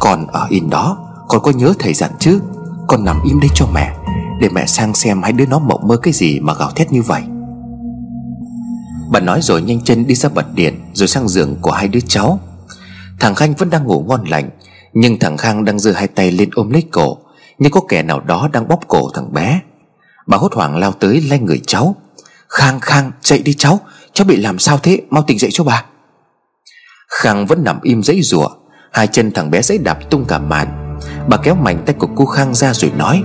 [0.00, 2.40] Con ở yên đó, Con có nhớ thầy dặn chứ?
[2.88, 3.94] Con nằm im đây cho mẹ,
[4.40, 7.02] Để mẹ sang xem hai đứa nó mộng mơ cái gì mà gào thét như
[7.02, 7.22] vậy.
[9.10, 12.00] Bà nói rồi nhanh chân đi ra bật điện Rồi sang giường của hai đứa
[12.08, 12.40] cháu.
[13.20, 14.50] Thằng Khanh vẫn đang ngủ ngon lành,
[14.92, 17.18] Nhưng thằng Khang đang giơ hai tay lên ôm lấy cổ,
[17.58, 19.60] Như có kẻ nào đó đang bóp cổ thằng bé.
[20.26, 21.96] Bà hốt hoảng lao tới lay người cháu.
[22.48, 23.80] Khang Khang, chạy đi cháu
[24.12, 25.00] Cháu bị làm sao thế?
[25.10, 25.84] Mau tỉnh dậy cho bà.
[27.08, 28.48] Khang vẫn nằm im dãy rủa,
[28.92, 30.98] Hai chân thằng bé dãy đạp tung cả màn.
[31.28, 33.22] Bà kéo mạnh tay của cô Khang ra rồi nói,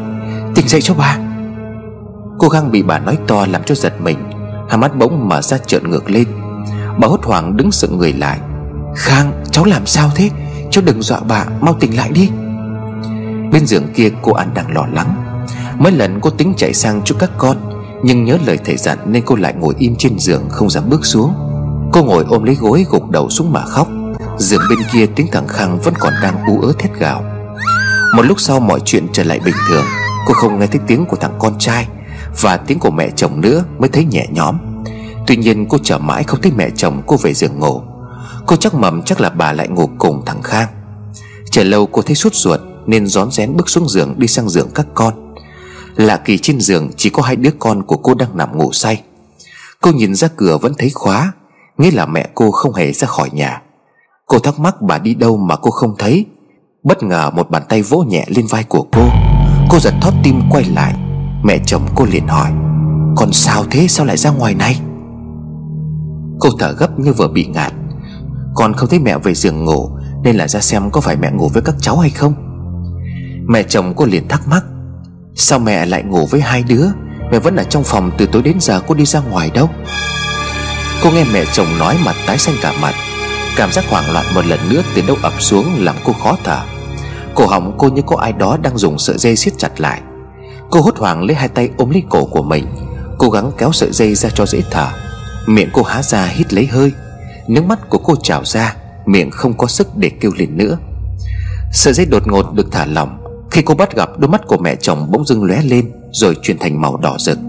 [0.55, 1.17] Tỉnh dậy cho bà.
[2.39, 4.38] Cô Khang bị bà nói to làm cho giật mình
[4.69, 6.27] Hai mắt bỗng mở ra trợn ngược lên.
[6.99, 8.39] Bà hốt hoảng đứng sững người lại.
[8.95, 10.29] Khang, cháu làm sao thế?
[10.71, 12.29] Cháu đừng dọa bà, mau tỉnh lại đi.
[13.51, 15.15] Bên giường kia, cô An đang lo lắng.
[15.79, 17.57] Mấy lần cô tính chạy sang cho các con,
[18.03, 21.05] Nhưng nhớ lời thầy dặn Nên cô lại ngồi im trên giường, không dám bước
[21.05, 21.33] xuống.
[21.93, 23.87] Cô ngồi ôm lấy gối gục đầu xuống mà khóc.
[24.37, 27.23] Giường bên kia, tiếng thằng Khang vẫn còn đang ú ớ thét gào.
[28.15, 29.85] Một lúc sau, mọi chuyện trở lại bình thường.
[30.27, 31.87] Cô không nghe thấy tiếng của thằng con trai.
[32.41, 34.57] Và tiếng của mẹ chồng nữa mới thấy nhẹ nhõm.
[35.27, 37.81] Tuy nhiên cô chờ mãi không thấy mẹ chồng cô về giường ngủ.
[38.45, 40.67] Cô chắc mầm chắc là bà lại ngủ cùng thằng Khang.
[41.51, 44.69] Chờ lâu cô thấy sốt ruột Nên rón rén bước xuống giường đi sang giường
[44.75, 45.33] các con.
[45.95, 49.03] Lạ kỳ trên giường chỉ có hai đứa con của cô đang nằm ngủ say.
[49.81, 51.31] Cô nhìn ra cửa vẫn thấy khóa,
[51.79, 53.61] Nghĩa là mẹ cô không hề ra khỏi nhà.
[54.25, 56.25] Cô thắc mắc bà đi đâu mà cô không thấy.
[56.83, 59.09] Bất ngờ một bàn tay vỗ nhẹ lên vai của cô.
[59.69, 61.08] Cô giật thót tim quay lại.
[61.43, 62.51] Mẹ chồng cô liền hỏi,
[63.15, 63.87] còn sao thế?
[63.87, 64.79] Sao lại ra ngoài này?
[66.39, 67.73] Cô thở gấp như vừa bị ngạt.
[68.55, 69.89] Con không thấy mẹ về giường ngủ,
[70.23, 72.33] Nên là ra xem có phải mẹ ngủ với các cháu hay không?
[73.47, 74.63] Mẹ chồng cô liền thắc mắc,
[75.35, 76.85] Sao mẹ lại ngủ với hai đứa?
[77.31, 79.69] Mẹ vẫn ở trong phòng từ tối đến giờ cô đi ra ngoài đâu?
[81.03, 82.93] Cô nghe mẹ chồng nói mặt tái xanh cả mặt,
[83.57, 86.61] Cảm giác hoảng loạn một lần nữa từ đâu ập xuống làm cô khó thở.
[87.35, 90.01] Cổ họng cô như có ai đó đang dùng sợi dây siết chặt lại.
[90.71, 92.65] Cô hốt hoảng lấy hai tay ôm lấy cổ của mình,
[93.17, 94.87] Cố gắng kéo sợi dây ra cho dễ thở.
[95.47, 96.91] Miệng cô há ra hít lấy hơi.
[97.47, 100.77] Nước mắt của cô trào ra, Miệng không có sức để kêu lên nữa.
[101.71, 103.17] Sợi dây đột ngột được thả lỏng.
[103.51, 106.57] Khi cô bắt gặp đôi mắt của mẹ chồng bỗng dưng lóe lên, Rồi chuyển
[106.59, 107.39] thành màu đỏ rực.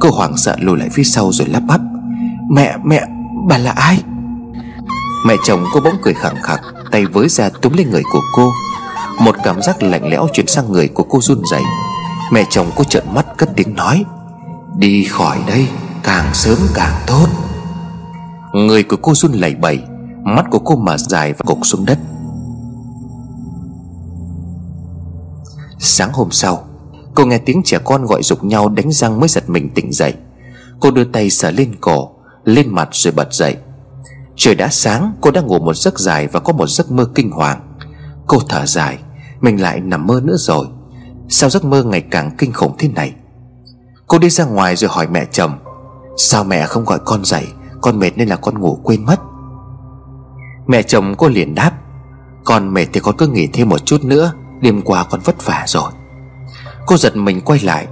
[0.00, 1.80] Cô hoảng sợ lùi lại phía sau rồi lắp bắp.
[2.50, 3.02] Mẹ mẹ,
[3.48, 4.02] bà là ai?
[5.26, 8.52] Mẹ chồng cô bỗng cười khẳng khặc, Tay với ra túm lên người của cô.
[9.18, 11.62] Một cảm giác lạnh lẽo chuyển sang người của cô run rẩy.
[12.30, 14.04] Mẹ chồng cô trợn mắt cất tiếng nói,
[14.76, 15.68] Đi khỏi đây,
[16.02, 17.26] Càng sớm càng tốt.
[18.52, 19.82] Người của cô run lẩy bẩy,
[20.24, 21.98] Mắt của cô mở dài và gục xuống đất.
[25.78, 26.64] Sáng hôm sau,
[27.14, 30.14] Cô nghe tiếng trẻ con gọi dục nhau đánh răng mới giật mình tỉnh dậy.
[30.80, 32.10] Cô đưa tay sờ lên cổ,
[32.44, 33.56] Lên mặt rồi bật dậy.
[34.36, 37.30] Trời đã sáng, cô đã ngủ một giấc dài Và có một giấc mơ kinh
[37.30, 37.60] hoàng.
[38.26, 38.98] Cô thở dài,
[39.40, 40.66] Mình lại nằm mơ nữa rồi.
[41.32, 43.14] Sao giấc mơ ngày càng kinh khủng thế này?
[44.06, 45.58] Cô đi ra ngoài rồi hỏi mẹ chồng,
[46.16, 47.46] Sao mẹ không gọi con dậy?
[47.80, 49.20] Con mệt nên là con ngủ quên mất.
[50.66, 51.72] Mẹ chồng cô liền đáp,
[52.44, 55.64] Con mệt thì con cứ nghỉ thêm một chút nữa, Đêm qua con vất vả
[55.66, 55.90] rồi.
[56.86, 57.86] Cô giật mình quay lại,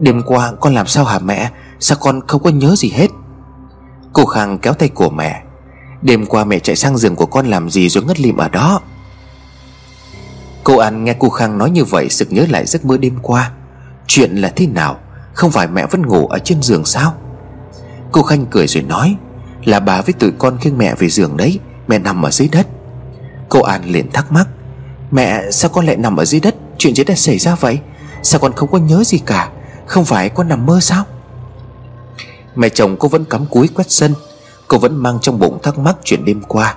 [0.00, 1.50] Đêm qua con làm sao hả mẹ?
[1.80, 3.08] Sao con không có nhớ gì hết?
[4.12, 5.42] Cô Khang kéo tay của mẹ,
[6.02, 8.80] Đêm qua mẹ chạy sang giường của con làm gì rồi ngất lịm ở đó?
[10.66, 13.50] Cô An nghe cô Khang nói như vậy Sực nhớ lại giấc mơ đêm qua.
[14.06, 14.98] Chuyện là thế nào?
[15.34, 17.14] Không phải mẹ vẫn ngủ ở trên giường sao?
[18.12, 19.16] Cô Khanh cười rồi nói,
[19.64, 21.58] Là bà với tụi con khiêng mẹ về giường đấy,
[21.88, 22.66] Mẹ nằm ở dưới đất.
[23.48, 24.48] Cô An liền thắc mắc,
[25.10, 26.54] Mẹ, sao con lại nằm ở dưới đất?
[26.78, 27.78] Chuyện gì đã xảy ra vậy?
[28.22, 29.50] Sao con không có nhớ gì cả?
[29.86, 31.04] Không phải con nằm mơ sao?
[32.56, 34.14] Mẹ chồng cô vẫn cắm cúi quét sân.
[34.68, 36.74] Cô vẫn mang trong bụng thắc mắc chuyện đêm qua.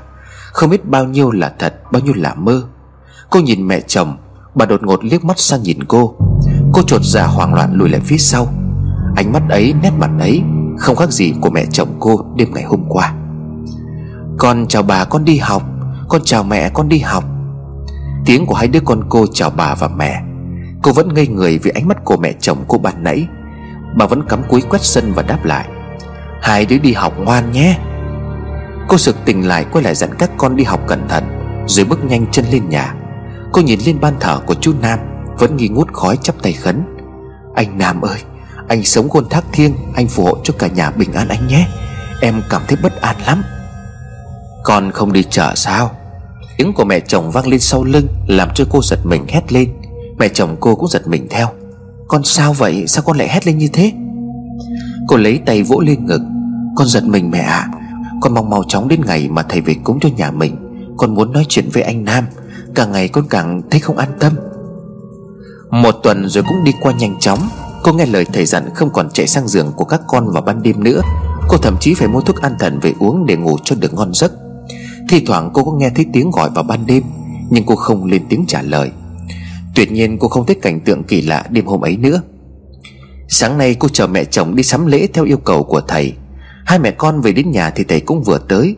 [0.51, 2.63] Không biết bao nhiêu là thật, Bao nhiêu là mơ.
[3.29, 4.17] Cô nhìn mẹ chồng,
[4.55, 6.15] Bà đột ngột liếc mắt sang nhìn cô.
[6.73, 8.47] Cô trột ra hoảng loạn lùi lại phía sau.
[9.15, 10.41] Ánh mắt ấy, nét mặt ấy,
[10.77, 13.13] Không khác gì của mẹ chồng cô đêm ngày hôm qua.
[14.37, 15.63] Con chào bà, con đi học.
[16.07, 17.23] Con chào mẹ, con đi học.
[18.25, 20.21] Tiếng của hai đứa con cô chào bà và mẹ.
[20.83, 23.27] Cô vẫn ngây người vì ánh mắt của mẹ chồng cô ban nãy.
[23.95, 25.67] Bà vẫn cắm cúi quét sân và đáp lại.
[26.41, 27.77] Hai đứa đi học ngoan nhé.
[28.87, 31.23] Cô sực tỉnh lại, quay lại dặn các con đi học cẩn thận,
[31.67, 32.93] Rồi bước nhanh chân lên nhà.
[33.51, 34.99] Cô nhìn lên ban thờ của chú Nam,
[35.39, 36.83] Vẫn nghi ngút khói chắp tay khấn.
[37.55, 38.19] Anh Nam ơi,
[38.67, 41.67] Anh sống khôn thác thiêng, Anh phù hộ cho cả nhà bình an anh nhé.
[42.21, 43.43] Em cảm thấy bất an lắm.
[44.63, 45.91] Con không đi chợ sao?
[46.57, 49.73] Tiếng của mẹ chồng vang lên sau lưng, Làm cho cô giật mình hét lên.
[50.17, 51.47] Mẹ chồng cô cũng giật mình theo.
[52.07, 52.87] Con sao vậy?
[52.87, 53.91] Sao con lại hét lên như thế?
[55.07, 56.21] Cô lấy tay vỗ lên ngực.
[56.75, 57.69] Con giật mình mẹ ạ.
[57.71, 57.79] À.
[58.21, 60.55] Con mong mau chóng đến ngày mà thầy về cúng cho nhà mình.
[60.97, 62.25] Con muốn nói chuyện với anh Nam.
[62.75, 64.33] Càng ngày con càng thấy không an tâm.
[65.69, 67.39] Một tuần rồi cũng đi qua nhanh chóng.
[67.83, 70.63] Cô nghe lời thầy dặn không còn chạy sang giường của các con vào ban
[70.63, 71.01] đêm nữa.
[71.49, 74.13] Cô thậm chí phải mua thuốc an thần về uống để ngủ cho được ngon
[74.13, 74.31] giấc.
[75.09, 77.03] Thì thoảng cô có nghe thấy tiếng gọi vào ban đêm,
[77.49, 78.91] Nhưng cô không lên tiếng trả lời.
[79.75, 82.21] Tuyệt nhiên cô không thấy cảnh tượng kỳ lạ đêm hôm ấy nữa.
[83.27, 86.13] Sáng nay cô chờ mẹ chồng đi sắm lễ theo yêu cầu của thầy.
[86.65, 88.75] Hai mẹ con về đến nhà thì thầy cũng vừa tới.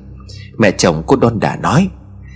[0.58, 1.90] Mẹ chồng cô đon đả nói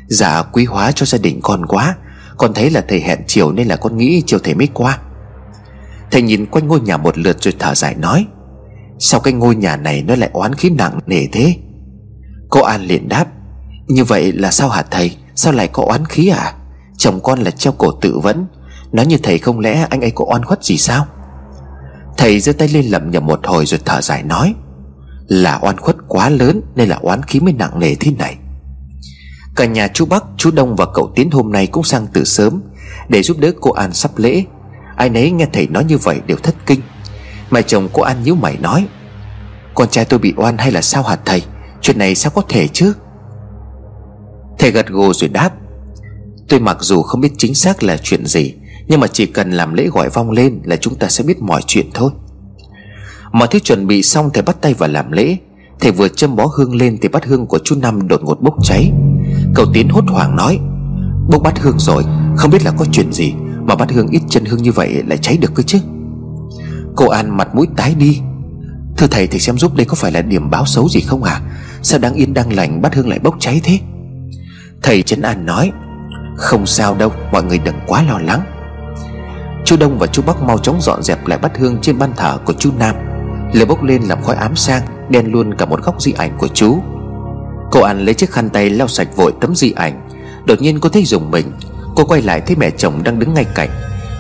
[0.08, 1.95] Dạ quý hóa cho gia đình con quá.
[2.38, 4.99] Con thấy là thầy hẹn chiều nên là con nghĩ chiều thầy mới qua.
[6.12, 8.26] Thầy nhìn quanh ngôi nhà một lượt rồi thở dài nói,
[8.99, 11.56] Sao cái ngôi nhà này nó lại oán khí nặng nề thế?
[12.49, 13.26] Cô An liền đáp,
[13.88, 15.18] Như vậy là sao hả thầy?
[15.36, 16.53] Sao lại có oán khí à?
[16.97, 18.47] Chồng con là treo cổ tự vẫn.
[18.91, 21.06] Nói như thầy không lẽ anh ấy có oan khuất gì sao?
[22.18, 24.56] Thầy giơ tay lên lẩm nhẩm một hồi rồi thở dài nói,
[25.28, 28.38] Là oan khuất quá lớn Nên là oán khí mới nặng nề thế này.
[29.56, 32.62] Cả nhà chú Bắc, chú Đông và cậu Tiến hôm nay cũng sang từ sớm
[33.10, 34.43] Để giúp đỡ cô An sắp lễ.
[34.95, 36.82] Ai nấy nghe thầy nói như vậy đều thất kinh.
[37.51, 38.88] Mẹ chồng cô An nhíu mày nói
[39.76, 41.43] Con trai tôi bị oan hay là sao hả thầy?
[41.82, 42.93] Chuyện này sao có thể chứ?
[44.60, 45.49] Thầy gật gù rồi đáp
[46.49, 48.53] Tôi mặc dù không biết chính xác là chuyện gì
[48.88, 51.62] Nhưng mà chỉ cần làm lễ gọi vong lên Là chúng ta sẽ biết mọi
[51.68, 52.12] chuyện thôi.
[53.32, 55.38] Mọi thứ chuẩn bị xong thầy bắt tay vào làm lễ.
[55.80, 58.55] Thầy vừa châm bó hương lên Thì bát hương của chú Năm đột ngột bốc
[58.63, 58.91] cháy.
[59.55, 60.59] Cậu Tiến hốt hoảng nói,
[61.30, 62.03] Bốc bát hương rồi,
[62.38, 63.34] Không biết là có chuyện gì
[63.67, 65.80] Mà bát hương ít chân hương như vậy lại cháy được cơ chứ?
[66.95, 68.19] Cô An mặt mũi tái đi,
[68.97, 71.41] Thưa thầy thầy xem giúp đây có phải là điểm báo xấu gì không à
[71.82, 73.80] Sao đang yên đang lành bát hương lại bốc cháy thế?
[74.84, 75.71] Thầy Trấn An nói,
[76.38, 78.41] Không sao đâu, mọi người đừng quá lo lắng.
[79.65, 82.38] Chú Đông và chú Bắc mau chóng dọn dẹp lại bát hương trên ban thờ
[82.45, 82.95] của chú Nam.
[83.54, 86.48] Lửa bốc lên làm khói ám sang, Đen luôn cả một góc di ảnh của
[86.48, 86.80] chú.
[87.72, 90.10] Cô An lấy chiếc khăn tay lau sạch vội tấm di ảnh.
[90.46, 91.52] Đột nhiên cô thấy dùng mình.
[91.96, 93.70] Cô quay lại thấy mẹ chồng đang đứng ngay cạnh.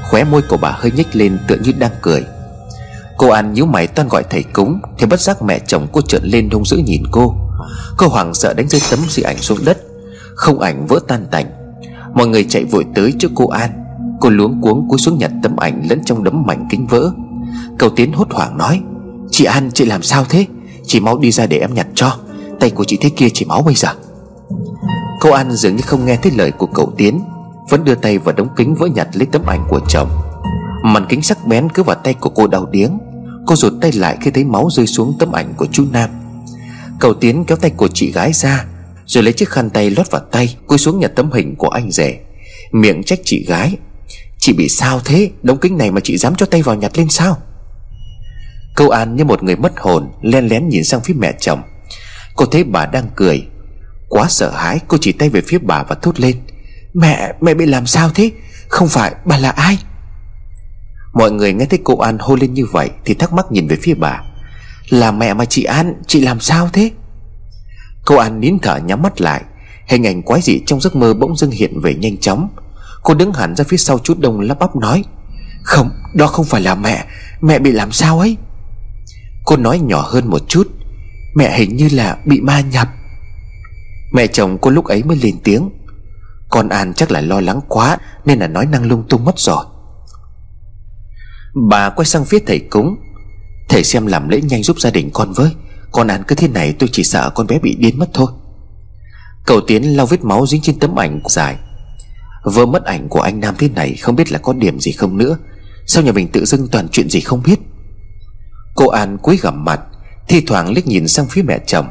[0.09, 2.23] Khóe môi của bà hơi nhếch lên tựa như đang cười.
[3.17, 6.23] Cô An nhíu mày toan gọi thầy cúng, Thì bất giác mẹ chồng cô trợn
[6.23, 7.35] lên hung dữ nhìn cô.
[7.97, 9.77] Cô hoảng sợ đánh rơi tấm di ảnh xuống đất.
[10.35, 11.45] Không ảnh vỡ tan tành.
[12.13, 13.69] Mọi người chạy vội tới trước cô An.
[14.21, 17.11] Cô luống cuống cúi xuống nhặt tấm ảnh lẫn trong đấm mảnh kính vỡ.
[17.79, 18.81] Cầu Tiến hốt hoảng nói
[19.31, 20.45] Chị An, chị làm sao thế?
[20.85, 22.17] Chị mau đi ra để em nhặt cho.
[22.59, 23.89] Tay của chị thế kia chỉ máu bây giờ.
[25.19, 27.21] Cô An dường như không nghe thấy lời của cậu Tiến,
[27.69, 30.09] Vẫn đưa tay vào đống kính vỡ nhặt lấy tấm ảnh của chồng.
[30.83, 32.97] Màn kính sắc bén cứ vào tay của cô đau điếng.
[33.47, 36.09] Cô rụt tay lại khi thấy máu rơi xuống tấm ảnh của chú Nam.
[36.99, 38.65] Cậu Tiến kéo tay của chị gái ra,
[39.05, 41.91] Rồi lấy chiếc khăn tay lót vào tay, Cúi xuống nhặt tấm hình của anh
[41.91, 42.19] rể.
[42.71, 43.77] Miệng trách chị gái,
[44.39, 45.29] Chị bị sao thế?
[45.43, 47.37] Đống kính này mà chị dám cho tay vào nhặt lên sao?
[48.75, 51.61] Câu An như một người mất hồn Len lén nhìn sang phía mẹ chồng.
[52.35, 53.47] Cô thấy bà đang cười.
[54.09, 56.35] Quá sợ hãi cô chỉ tay về phía bà và thốt lên.
[56.93, 58.31] Mẹ, mẹ bị làm sao thế?
[58.67, 59.77] Không phải bà là ai?
[61.13, 63.77] Mọi người nghe thấy cô An hô lên như vậy Thì thắc mắc nhìn về
[63.81, 64.21] phía bà.
[64.89, 66.91] Là mẹ mà chị An Chị làm sao thế?
[68.05, 69.41] Cô An nín thở nhắm mắt lại.
[69.87, 72.49] Hình ảnh quái dị trong giấc mơ bỗng dưng hiện về nhanh chóng.
[73.03, 75.03] Cô đứng hẳn ra phía sau chút đông lắp bắp nói.
[75.63, 77.05] Không đó không phải là mẹ.
[77.41, 78.37] Mẹ bị làm sao ấy?
[79.45, 80.67] Cô nói nhỏ hơn một chút.
[81.35, 82.87] Mẹ hình như là bị ma nhập.
[84.13, 85.69] Mẹ chồng cô lúc ấy mới lên tiếng.
[86.49, 89.65] Con An chắc là lo lắng quá Nên là nói năng lung tung mất rồi.
[91.69, 92.95] Bà quay sang phía thầy cúng.
[93.69, 95.51] Thầy xem làm lễ nhanh giúp gia đình con với.
[95.91, 98.27] Con An cứ thế này tôi chỉ sợ con bé bị điên mất thôi.
[99.45, 101.55] Cậu Tiến lau vết máu dính trên tấm ảnh dài.
[102.43, 105.17] Vừa mất ảnh của anh Nam thế này Không biết là có điểm gì không
[105.17, 105.37] nữa.
[105.85, 107.59] Sao nhà mình tự dưng toàn chuyện gì không biết?
[108.75, 109.79] Cô An cúi gằm mặt,
[110.27, 111.87] Thi thoảng liếc nhìn sang phía mẹ chồng.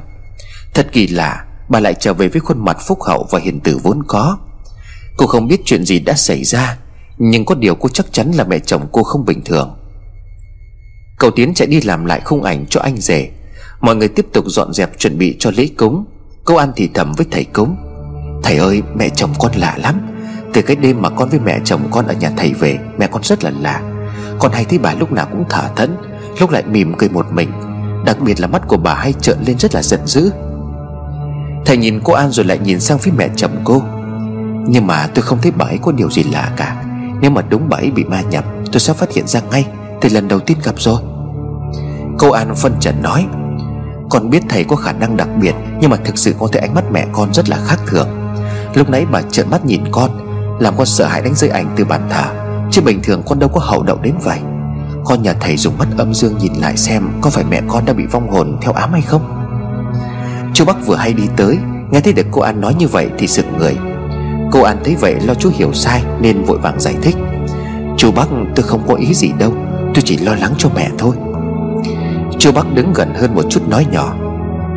[0.74, 3.78] Thật kỳ lạ, Bà lại trở về với khuôn mặt phúc hậu và hiền tử
[3.82, 4.39] vốn có.
[5.16, 6.78] Cô không biết chuyện gì đã xảy ra,
[7.18, 9.76] Nhưng có điều cô chắc chắn là mẹ chồng cô không bình thường.
[11.18, 13.30] Cậu Tiến chạy đi làm lại khung ảnh cho anh rể.
[13.80, 16.05] Mọi người tiếp tục dọn dẹp chuẩn bị cho lễ cúng.
[16.45, 17.76] Cô An thì thầm với thầy cúng.
[18.43, 20.01] Thầy ơi, mẹ chồng con lạ lắm.
[20.53, 23.22] Từ cái đêm mà con với mẹ chồng con ở nhà thầy về, Mẹ con
[23.22, 23.82] rất là lạ.
[24.39, 25.97] Con hay thấy bà lúc nào cũng thở thẫn.
[26.41, 27.53] Lúc lại mỉm cười một mình,
[28.05, 30.30] Đặc biệt là mắt của bà hay trợn lên rất là giận dữ.
[31.64, 33.82] Thầy nhìn cô An rồi lại nhìn sang phía mẹ chồng cô.
[34.66, 36.85] Nhưng mà tôi không thấy bà ấy có điều gì lạ cả.
[37.20, 39.66] Nếu mà đúng bà ấy bị ma nhập, Tôi sẽ phát hiện ra ngay,
[40.01, 41.01] thì lần đầu tiên gặp rồi.
[42.18, 43.26] Cô An phân trần nói,
[44.11, 46.74] Con biết thầy có khả năng đặc biệt, Nhưng mà thực sự con thấy ánh
[46.74, 48.09] mắt mẹ con rất là khác thường.
[48.74, 50.11] Lúc nãy bà trợn mắt nhìn con,
[50.61, 52.24] Làm con sợ hãi đánh rơi ảnh từ bàn thờ,
[52.70, 54.39] Chứ bình thường con đâu có hậu đậu đến vậy.
[55.05, 57.92] Con nhà thầy dùng mắt âm dương nhìn lại xem Có phải mẹ con đã
[57.92, 59.44] bị vong hồn theo ám hay không.
[60.55, 61.59] Chú Bắc vừa hay đi tới,
[61.90, 63.76] Nghe thấy được cô An nói như vậy thì sực người.
[64.52, 67.16] Cô An thấy vậy lo chú hiểu sai Nên vội vàng giải thích.
[67.96, 69.55] Chú Bắc, tôi không có ý gì đâu,
[69.94, 71.16] Tôi chỉ lo lắng cho mẹ thôi.
[72.38, 74.14] Chú Bắc đứng gần hơn một chút nói nhỏ.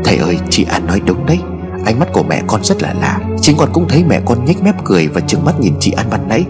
[0.03, 1.39] Thầy ơi, chị An nói đúng đấy,
[1.85, 4.63] Ánh mắt của mẹ con rất là lạ, Chính con cũng thấy mẹ con nhếch
[4.63, 6.45] mép cười Và trừng mắt nhìn chị An ban nãy.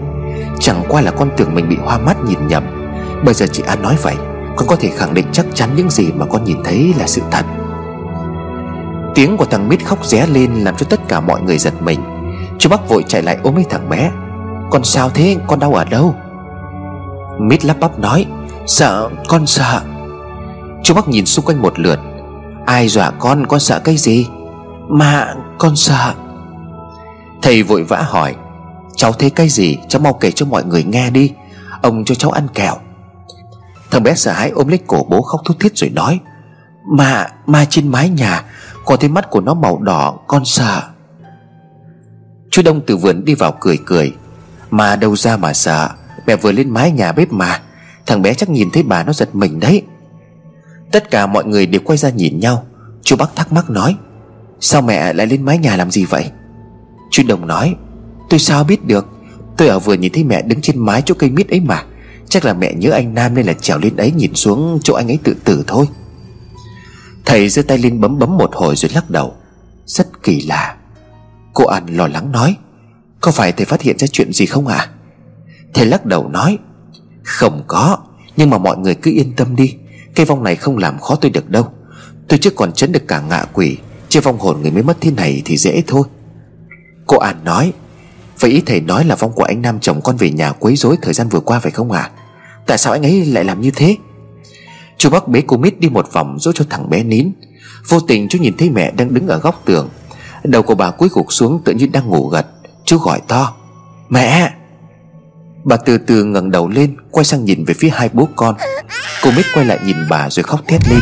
[0.60, 2.77] Chẳng qua là con tưởng mình bị hoa mắt nhìn nhầm.
[3.24, 4.14] Bây giờ chị An nói vậy,
[4.56, 7.22] Con có thể khẳng định chắc chắn những gì mà con nhìn thấy là sự
[7.30, 7.44] thật.
[9.14, 12.00] Tiếng của thằng Mít khóc ré lên Làm cho tất cả mọi người giật mình.
[12.58, 14.10] Chú Bắc vội chạy lại ôm lấy thằng bé.
[14.70, 15.36] Con sao thế?
[15.46, 16.14] Con đau ở đâu?
[17.40, 18.26] Mít lắp bắp nói,
[18.66, 19.80] Sợ, con sợ.
[20.82, 21.98] Chú Bắc nhìn xung quanh một lượt.
[22.66, 23.46] Ai dọa con?
[23.46, 24.26] Con sợ cái gì?
[24.88, 26.14] Mà, con sợ.
[27.42, 28.34] Thầy vội vã hỏi,
[28.96, 29.78] Cháu thấy cái gì?
[29.88, 31.32] Cháu mau kể cho mọi người nghe đi.
[31.82, 32.74] Ông cho cháu ăn kẹo.
[33.90, 36.20] Thằng bé sợ hãi ôm lấy cổ bố khóc thút thít rồi nói,
[36.96, 38.44] Mà mà trên mái nhà
[38.84, 40.82] Con thấy mắt của nó màu đỏ, Con sợ.
[42.50, 44.14] Chú Đông từ vườn đi vào cười cười.
[44.70, 45.88] Mà đâu ra mà sợ,
[46.26, 47.60] Mẹ vừa lên mái nhà bếp mà,
[48.06, 49.82] Thằng bé chắc nhìn thấy bà nó giật mình đấy.
[50.92, 52.64] Tất cả mọi người đều quay ra nhìn nhau.
[53.02, 53.96] Chú Bắc thắc mắc nói,
[54.60, 56.30] Sao mẹ lại lên mái nhà làm gì vậy?
[57.10, 57.76] Chú Đồng nói,
[58.30, 59.06] Tôi sao biết được,
[59.56, 61.82] Tôi ở vừa nhìn thấy mẹ đứng trên mái chỗ cây mít ấy mà
[62.28, 65.10] Chắc là mẹ nhớ anh Nam nên là trèo lên ấy nhìn xuống chỗ anh
[65.10, 65.86] ấy tự tử thôi.
[67.24, 69.34] Thầy giơ tay lên bấm bấm một hồi rồi lắc đầu.
[69.86, 70.76] Rất kỳ lạ.
[71.54, 72.56] Cô An lo lắng nói,
[73.20, 74.76] Có phải thầy phát hiện ra chuyện gì không ạ?
[74.76, 74.88] À?
[75.74, 76.58] Thầy lắc đầu nói,
[77.24, 77.98] Không có,
[78.36, 79.74] Nhưng mà mọi người cứ yên tâm đi.
[80.14, 81.68] Cây vong này không làm khó tôi được đâu.
[82.28, 83.76] Tôi chưa còn chấn được cả ngạ quỷ
[84.08, 86.02] Chứ vong hồn người mới mất thế này thì dễ thôi.
[87.06, 87.72] Cô An nói
[88.40, 90.96] Vậy ý thầy nói là vong của anh Nam chồng con về nhà quấy rối
[91.02, 92.00] thời gian vừa qua phải không ạ?
[92.00, 92.10] À?
[92.66, 93.96] Tại sao anh ấy lại làm như thế?
[94.98, 97.30] Chú Bắc bế cô Mít đi một vòng Dỗ cho thằng bé nín.
[97.88, 99.88] Vô tình chú nhìn thấy mẹ đang đứng ở góc tường.
[100.44, 102.46] Đầu của bà cúi gục xuống tự nhiên đang ngủ gật.
[102.84, 103.54] Chú gọi to,
[104.08, 104.52] Mẹ!
[105.64, 108.54] Bà từ từ ngẩng đầu lên, Quay sang nhìn về phía hai bố con.
[109.22, 111.00] Cô Mít quay lại nhìn bà rồi khóc thét lên.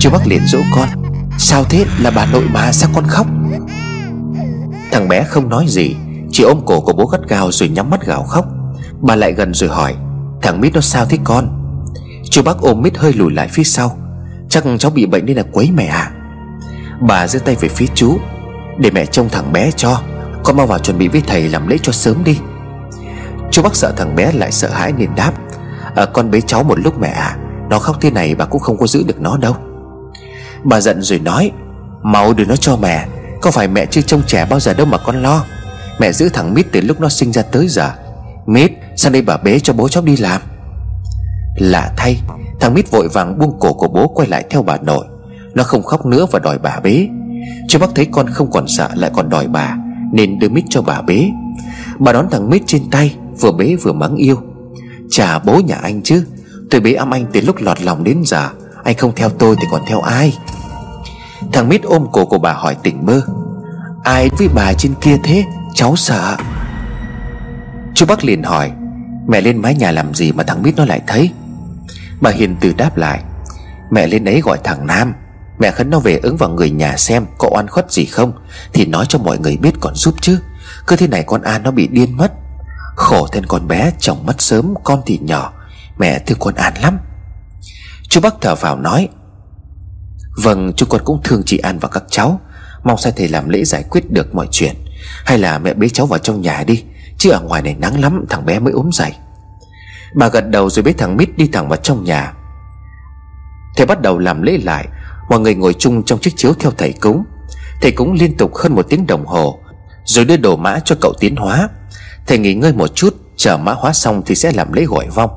[0.00, 0.88] Chú Bắc liền dỗ con,
[1.38, 1.84] Sao thế?
[2.00, 3.26] Là bà nội mà sao con khóc?
[4.92, 5.94] Thằng bé không nói gì
[6.38, 8.46] chị ôm cổ của bố gắt gao rồi nhắm mắt gào khóc.
[9.00, 9.94] Bà lại gần rồi hỏi
[10.42, 11.48] Thằng Mít nó sao thế con?
[12.30, 13.98] Chú bác ôm Mít hơi lùi lại phía sau.
[14.48, 16.10] Chắc cháu bị bệnh nên là quấy mẹ à?
[17.00, 18.18] Bà giơ tay về phía chú
[18.78, 20.00] Để mẹ trông thằng bé cho
[20.44, 22.38] Con mau vào chuẩn bị với thầy làm lễ cho sớm đi.
[23.50, 25.32] Chú bác sợ thằng bé lại sợ hãi nên đáp
[25.94, 27.36] à, Con bế cháu một lúc mẹ à
[27.70, 29.56] Nó khóc thế này bà cũng không có giữ được nó đâu.
[30.64, 31.50] Bà giận rồi nói
[32.02, 33.06] Mau đưa nó cho mẹ
[33.40, 35.44] Có phải mẹ chưa trông trẻ bao giờ đâu mà con lo.
[35.98, 37.90] Mẹ giữ thằng Mít từ lúc nó sinh ra tới giờ.
[38.46, 40.42] Mít sang đây bà bế cho bố cháu đi làm?
[41.56, 42.20] Lạ thay,
[42.60, 45.06] Thằng Mít vội vàng buông cổ của bố quay lại theo bà nội.
[45.54, 47.08] Nó không khóc nữa và đòi bà bế.
[47.68, 49.76] Chú bác thấy con không còn sợ lại còn đòi bà,
[50.12, 51.30] Nên đưa Mít cho bà bế.
[51.98, 54.36] Bà đón thằng Mít trên tay, Vừa bế vừa mắng yêu.
[55.10, 56.24] Chà, bố nhà anh chứ,
[56.70, 58.48] Tôi bế âm anh từ lúc lọt lòng đến giờ,
[58.84, 60.38] Anh không theo tôi thì còn theo ai?
[61.52, 63.20] Thằng Mít ôm cổ của bà hỏi tỉnh bơ.
[64.04, 65.44] Ai với bà trên kia thế?
[65.78, 66.36] Cháu sợ.
[67.94, 68.72] Chú Bắc liền hỏi,
[69.28, 71.30] Mẹ lên mái nhà làm gì mà thằng Mít nó lại thấy?
[72.20, 73.22] Bà Hiền từ đáp lại,
[73.90, 75.14] Mẹ lên đấy gọi thằng Nam,
[75.58, 78.32] Mẹ khấn nó về ứng vào người nhà xem Có oan khuất gì không,
[78.72, 80.40] Thì nói cho mọi người biết còn giúp chứ,
[80.86, 82.32] Cứ thế này con An nó bị điên mất.
[82.96, 85.52] Khổ thân con bé, chồng mất sớm, Con thì nhỏ,
[85.98, 86.98] Mẹ thương con An lắm.
[88.08, 89.08] Chú Bắc thở vào nói
[90.42, 92.40] Vâng chú con cũng thương chị An và các cháu
[92.84, 94.74] Mong sao thầy làm lễ giải quyết được mọi chuyện.
[95.24, 96.84] Hay là mẹ bế cháu vào trong nhà đi,
[97.18, 99.12] Chứ ở ngoài này nắng lắm, thằng bé mới ốm dậy.
[100.14, 102.32] Bà gật đầu rồi bế thằng Mít đi thẳng vào trong nhà.
[103.76, 104.88] Thầy bắt đầu làm lễ lại,
[105.28, 107.24] Mọi người ngồi chung trong chiếc chiếu theo thầy cúng.
[107.80, 109.58] Thầy cúng liên tục hơn một tiếng đồng hồ,
[110.04, 111.68] Rồi đưa đồ mã cho cậu tiến hóa.
[112.26, 115.30] Thầy nghỉ ngơi một chút, Chờ mã hóa xong thì sẽ làm lễ gọi vong.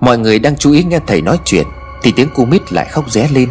[0.00, 1.66] Mọi người đang chú ý nghe thầy nói chuyện,
[2.02, 3.48] Thì tiếng cu Mít lại khóc ré lên.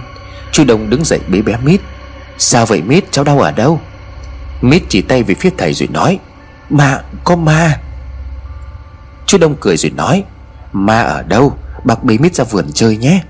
[0.52, 1.82] Chú Đông đứng dậy bế bé Mít.
[2.44, 3.12] Sao vậy, Mít?
[3.12, 3.80] Cháu đau ở đâu?
[4.62, 6.20] Mít chỉ tay về phía thầy rồi nói,
[6.70, 7.80] Ma, có ma.
[9.26, 10.24] Chú Đông cười rồi nói,
[10.72, 11.58] Ma ở đâu?
[11.84, 13.24] Bác bế Mít ra vườn chơi nhé.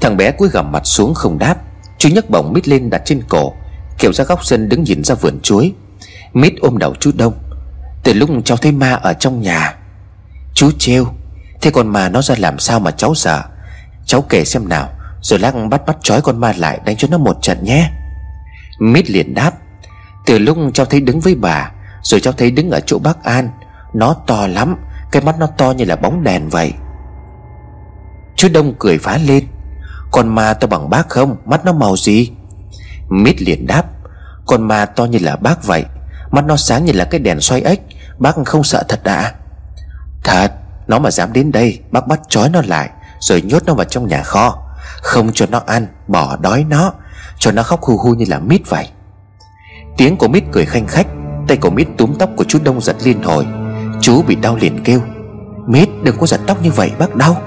[0.00, 1.56] Thằng bé cúi gằm mặt xuống không đáp.
[1.98, 3.54] Chú nhấc bổng Mít lên đặt trên cổ,
[3.98, 5.72] Kiểu ra góc sân đứng nhìn ra vườn chuối.
[6.32, 7.34] Mít ôm đầu chú Đông.
[8.02, 9.76] Từ lúc cháu thấy ma ở trong nhà,
[10.54, 11.06] Chú trêu,
[11.60, 13.42] Thế còn ma nó ra làm sao mà cháu sợ?
[14.06, 14.88] Cháu kể xem nào
[15.24, 17.90] rồi lắc bắt bắt trói con ma lại đánh cho nó một trận nhé.
[18.78, 19.52] Mít liền đáp.
[20.26, 21.72] Từ lúc cháu thấy đứng với bà,
[22.02, 23.48] Rồi cháu thấy đứng ở chỗ bác An,
[23.94, 24.76] Nó to lắm,
[25.10, 26.72] Cái mắt nó to như là bóng đèn vậy.
[28.36, 29.44] Chú Đông cười phá lên.
[30.10, 31.36] Con ma to bằng bác không?
[31.44, 32.30] Mắt nó màu gì?
[33.08, 33.84] Mít liền đáp.
[34.46, 35.84] Con ma to như là bác vậy.
[36.30, 37.80] Mắt nó sáng như là cái đèn xoay ếch.
[38.18, 39.34] Bác không sợ thật đã à?
[40.24, 40.52] Thật,
[40.86, 44.08] Nó mà dám đến đây, Bác bắt trói nó lại, Rồi nhốt nó vào trong
[44.08, 44.63] nhà kho.
[45.02, 46.92] Không cho nó ăn, Bỏ đói nó.
[47.38, 48.88] Cho nó khóc hu hu như là mít vậy.
[49.96, 51.06] Tiếng của Mít cười khanh khách,
[51.48, 53.46] Tay của Mít túm tóc của chú Đông giật liên hồi.
[54.00, 55.00] Chú bị đau liền kêu,
[55.66, 57.42] Mít, đừng có giật tóc như vậy, bác đau.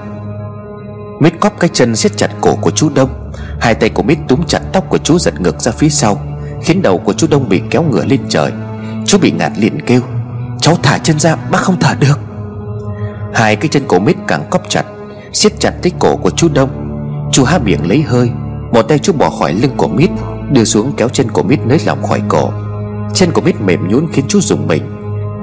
[1.20, 3.32] Mít cóp cái chân siết chặt cổ của chú Đông.
[3.60, 6.22] Hai tay của Mít túm chặt tóc của chú giật ngược ra phía sau,
[6.62, 8.52] Khiến đầu của chú Đông bị kéo ngửa lên trời.
[9.06, 10.00] Chú bị ngạt liền kêu,
[10.60, 12.18] Cháu thả chân ra, bác không thở được.
[13.34, 14.84] Hai cái chân của Mít càng cóp chặt,
[15.32, 16.87] siết chặt tới cổ của chú Đông.
[17.32, 18.30] Chú há miệng lấy hơi,
[18.72, 20.10] Một tay chú bỏ khỏi lưng của Mít,
[20.52, 22.52] Đưa xuống kéo chân của Mít nới lỏng khỏi cổ.
[23.14, 24.82] Chân của Mít mềm nhũn khiến chú dùng mình.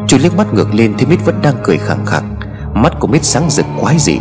[0.07, 2.36] Chú liếc mắt ngược lên thấy Mít vẫn đang cười khẳng khẳng
[2.73, 4.19] Mắt của Mít sáng rực quái dị.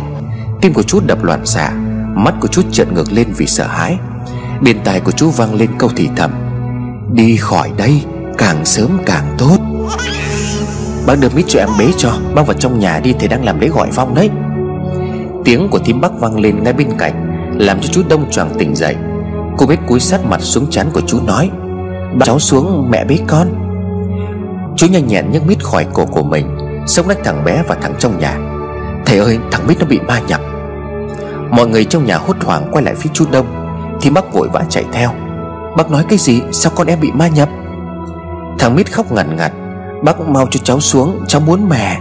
[0.61, 1.71] Tim của chú đập loạn xạ,
[2.15, 3.97] Mắt của chú trợn ngược lên vì sợ hãi.
[4.61, 6.31] Bên tai của chú vang lên câu thì thầm,
[7.13, 8.01] Đi khỏi đây,
[8.37, 9.57] Càng sớm càng tốt.
[11.07, 13.59] Bác đưa mít cho em bế cho Bác vào trong nhà đi, thầy đang làm
[13.59, 14.29] lễ gọi vong đấy.
[15.45, 17.24] Tiếng của thím bác vang lên ngay bên cạnh.
[17.59, 18.95] Làm cho chú Đông choàng tỉnh dậy.
[19.57, 21.49] Cô biết cúi sát mặt xuống chán của chú nói
[22.23, 23.47] Cháu xuống, mẹ bế con.
[24.77, 27.93] Chú nhanh nhẹn nhấc mít khỏi cổ của mình Sống nách thằng bé và thẳng
[27.99, 28.37] trong nhà.
[29.05, 30.41] Thầy ơi, thằng mít nó bị ma nhập.
[31.49, 33.45] Mọi người trong nhà hốt hoảng quay lại phía chú Đông,
[34.01, 35.09] Thì bác vội vã chạy theo.
[35.77, 36.41] Bác nói cái gì?
[36.51, 37.49] Sao con em bị ma nhập?
[38.59, 39.51] Thằng mít khóc ngằn ngặt,
[40.03, 41.99] Bác mau cho cháu xuống, Cháu muốn mẹ.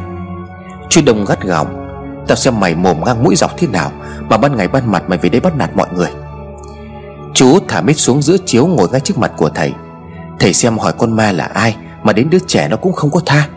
[0.88, 1.83] Chú Đông gắt gỏng
[2.28, 3.92] Tao xem mày mồm ngang mũi dọc thế nào
[4.28, 6.10] Mà ban ngày ban mặt mày về đây bắt nạt mọi người.
[7.34, 9.72] Chú thả mít xuống giữa chiếu ngồi ngay trước mặt của thầy.
[10.40, 13.20] Thầy xem hỏi con ma là ai Mà đến đứa trẻ nó cũng không có
[13.26, 13.48] tha.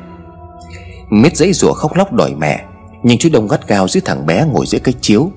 [1.09, 2.65] Mít giấy rủa khóc lóc đòi mẹ,
[3.03, 5.32] Nhưng chú Đông gắt gao giữ thằng bé ngồi giữa cái chiếu.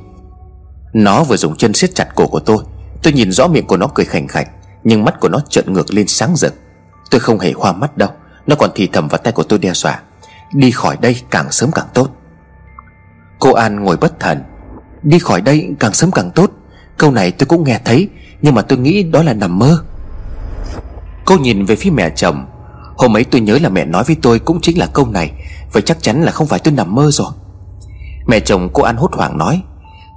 [0.92, 2.58] Nó vừa dùng chân siết chặt cổ của tôi
[3.02, 4.48] Tôi nhìn rõ miệng của nó cười khành khạch,
[4.84, 6.54] Nhưng mắt của nó trợn ngược lên sáng rực.
[7.10, 8.08] Tôi không hề hoa mắt đâu,
[8.46, 10.00] Nó còn thì thầm vào tay của tôi đe dọa.
[10.54, 12.08] Đi khỏi đây càng sớm càng tốt.
[13.40, 14.42] Cô An ngồi bất thần.
[15.02, 16.50] Đi khỏi đây càng sớm càng tốt.
[16.96, 18.08] Câu này tôi cũng nghe thấy,
[18.42, 19.84] Nhưng mà tôi nghĩ đó là nằm mơ.
[21.24, 22.46] Cô nhìn về phía mẹ chồng.
[22.96, 25.32] Hôm ấy tôi nhớ là mẹ nói với tôi Cũng chính là câu này,
[25.72, 27.32] Vậy chắc chắn là không phải tôi nằm mơ rồi.
[28.26, 29.62] Mẹ chồng cô An hốt hoảng nói,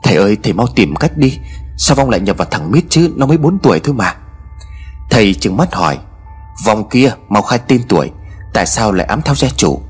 [0.03, 1.39] Thầy ơi, thầy mau tìm cách đi,
[1.77, 4.15] Sao Vong lại nhập vào thằng Mít chứ, Nó mới 4 tuổi thôi mà.
[5.09, 5.97] Thầy chừng mắt hỏi,
[6.65, 8.11] Vong kia, mau khai tên tuổi,
[8.53, 9.81] Tại sao lại ám theo gia chủ?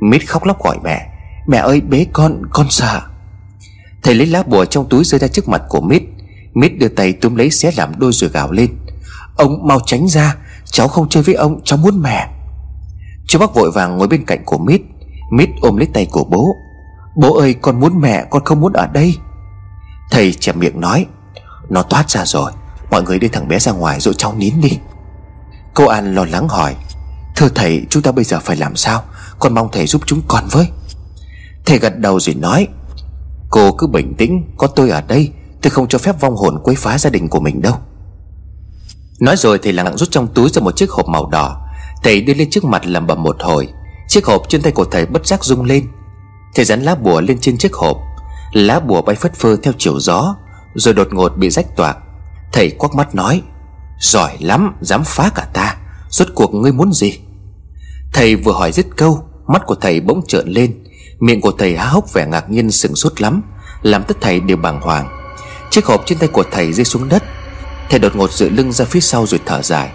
[0.00, 1.15] Mít khóc lóc gọi mẹ
[1.46, 3.02] Mẹ ơi, bế con con sợ
[4.02, 6.02] Thầy lấy lá bùa trong túi rơi ra trước mặt của Mít.
[6.54, 8.70] Mít đưa tay túm lấy xé làm đôi rồi gào lên.
[9.36, 12.28] Ông, mau tránh ra, Cháu không chơi với ông, cháu muốn mẹ.
[13.26, 14.80] Chú bác vội vàng ngồi bên cạnh của Mít.
[15.30, 16.56] Mít ôm lấy tay của bố.
[17.16, 19.14] Bố ơi, con muốn mẹ, con không muốn ở đây.
[20.10, 21.06] Thầy chẹp miệng nói,
[21.68, 22.52] Nó toát ra rồi,
[22.90, 24.78] Mọi người đưa thằng bé ra ngoài rồi cháu nín đi.
[25.74, 26.76] Cô An lo lắng hỏi,
[27.36, 29.04] Thưa thầy, chúng ta bây giờ phải làm sao?
[29.38, 30.68] Con mong thầy giúp chúng con với.
[31.66, 32.68] Thầy gật đầu rồi nói,
[33.50, 36.76] Cô cứ bình tĩnh, Có tôi ở đây, Tôi không cho phép vong hồn quấy
[36.76, 37.74] phá gia đình của mình đâu.
[39.20, 41.62] Nói rồi thầy lặng rút trong túi ra một chiếc hộp màu đỏ.
[42.02, 43.68] Thầy đưa lên trước mặt lẩm bẩm một hồi.
[44.08, 45.86] Chiếc hộp trên tay của thầy bất giác rung lên.
[46.54, 47.98] Thầy dán lá bùa lên trên chiếc hộp.
[48.52, 50.36] Lá bùa bay phất phơ theo chiều gió,
[50.74, 51.96] Rồi đột ngột bị rách toạc.
[52.52, 53.42] Thầy quắc mắt nói,
[54.00, 55.76] Giỏi lắm, dám phá cả ta.
[56.08, 57.18] Rốt cuộc ngươi muốn gì?
[58.12, 60.84] Thầy vừa hỏi dứt câu, Mắt của thầy bỗng trợn lên.
[61.20, 63.42] Miệng của thầy há hốc vẻ ngạc nhiên sừng sốt lắm,
[63.82, 65.08] Làm tất thầy đều bàng hoàng.
[65.70, 67.22] Chiếc hộp trên tay của thầy rơi xuống đất.
[67.90, 69.90] Thầy đột ngột dựa lưng ra phía sau rồi thở dài.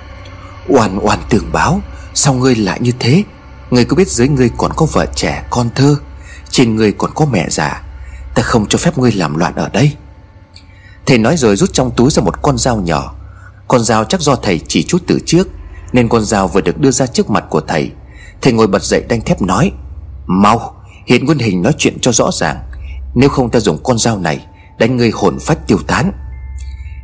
[0.67, 1.81] Oan oan tường báo,
[2.13, 3.23] Sao ngươi lại như thế?
[3.69, 5.95] Ngươi có biết dưới ngươi còn có vợ trẻ, con thơ,
[6.49, 7.83] Trên ngươi còn có mẹ già?
[8.35, 9.91] Ta không cho phép ngươi làm loạn ở đây.
[11.05, 13.15] Thầy nói rồi rút trong túi ra một con dao nhỏ.
[13.67, 15.47] Con dao chắc do thầy chỉ chút từ trước,
[15.93, 17.91] Nên con dao vừa được đưa ra trước mặt của thầy.
[18.41, 19.71] Thầy ngồi bật dậy đanh thép nói,
[20.25, 22.57] Mau Hiện nguyên hình nói chuyện cho rõ ràng.
[23.15, 24.45] Nếu không ta dùng con dao này
[24.77, 26.11] Đánh ngươi hồn phách tiêu tán.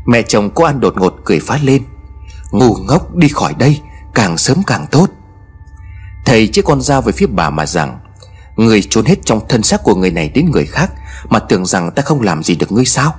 [0.06, 1.84] Mẹ chồng cô An đột ngột cười phá lên.
[2.52, 3.82] Ngu ngốc, đi khỏi đây,
[4.14, 5.10] Càng sớm càng tốt.
[6.26, 8.00] Thầy chiếc con dao về phía bà mà rằng,
[8.56, 10.92] Người trốn hết trong thân xác của người này đến người khác
[11.30, 13.16] Mà tưởng rằng ta không làm gì được ngươi sao?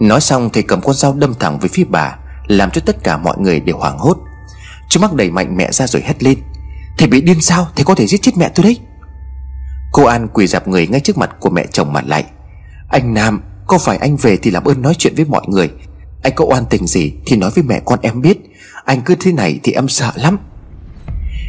[0.00, 2.16] Nói xong, thầy cầm con dao đâm thẳng về phía bà,
[2.46, 4.16] Làm cho tất cả mọi người đều hoảng hốt.
[4.88, 6.38] Chú mắc đẩy mạnh mẹ ra rồi hét lên,
[6.98, 7.68] Thầy bị điên sao?
[7.76, 8.78] Thầy có thể giết chết mẹ tôi đấy.
[9.92, 12.24] Cô An quỳ dạp người ngay trước mặt của mẹ chồng mà lại.
[12.88, 15.70] Anh Nam, Có phải anh về thì làm ơn nói chuyện với mọi người?
[16.22, 18.38] Anh có oan tình gì thì nói với mẹ con em biết.
[18.84, 20.38] Anh cứ thế này thì em sợ lắm.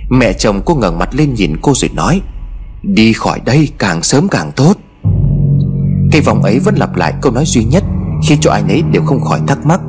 [0.10, 2.22] Mẹ chồng cô ngẩng mặt lên nhìn cô rồi nói,
[2.84, 4.74] Đi khỏi đây càng sớm càng tốt.
[6.12, 7.84] Cây vòng ấy vẫn lặp lại câu nói duy nhất,
[8.28, 9.82] Khiến cho ai nấy đều không khỏi thắc mắc.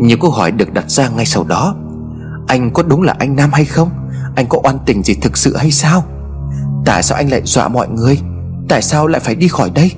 [0.00, 1.76] Nhiều câu hỏi được đặt ra ngay sau đó.
[2.46, 3.90] Anh có đúng là anh Nam hay không?
[4.36, 6.04] Anh có oan tình gì thực sự hay sao?
[6.84, 8.18] Tại sao anh lại dọa mọi người?
[8.68, 9.90] Tại sao lại phải đi khỏi đây?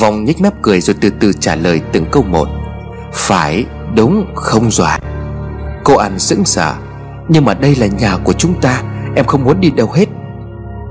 [0.00, 2.48] Vòng nhếch mép cười rồi từ từ trả lời từng câu một.
[3.12, 3.64] Phải,
[3.94, 4.98] đúng, không dọa.
[5.84, 6.74] Cô An sững sờ.
[7.28, 8.82] Nhưng mà đây là nhà của chúng ta,
[9.16, 10.08] Em không muốn đi đâu hết.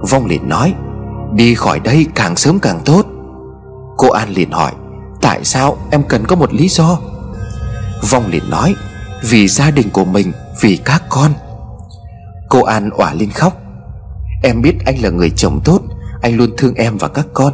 [0.09, 0.73] Vong liền nói,
[1.33, 3.05] Đi khỏi đây càng sớm càng tốt.
[3.97, 4.71] Cô An liền hỏi,
[5.21, 6.99] Tại sao em cần có một lý do?
[8.09, 8.75] Vong liền nói,
[9.23, 11.31] Vì gia đình của mình, Vì các con.
[12.49, 13.61] Cô An òa lên khóc.
[14.43, 15.81] Em biết anh là người chồng tốt
[16.21, 17.53] Anh luôn thương em và các con.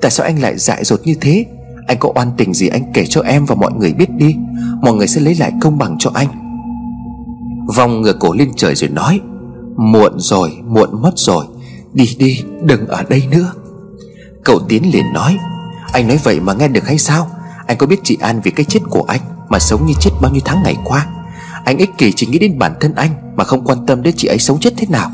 [0.00, 1.46] Tại sao anh lại dại dột như thế?
[1.86, 4.34] Anh có oan tình gì anh kể cho em và mọi người biết đi.
[4.82, 6.28] Mọi người sẽ lấy lại công bằng cho anh.
[7.76, 9.20] Vong ngửa cổ lên trời rồi nói
[9.76, 11.46] Muộn rồi, muộn mất rồi.
[11.92, 13.52] Đi đi, đừng ở đây nữa.
[14.44, 15.38] Cậu Tiến liền nói
[15.92, 17.30] Anh nói vậy mà nghe được hay sao?
[17.66, 20.32] Anh có biết chị An vì cái chết của anh Mà sống như chết bao
[20.32, 21.06] nhiêu tháng ngày qua?
[21.64, 24.28] Anh ích kỷ chỉ nghĩ đến bản thân anh Mà không quan tâm đến chị
[24.28, 25.10] ấy sống chết thế nào.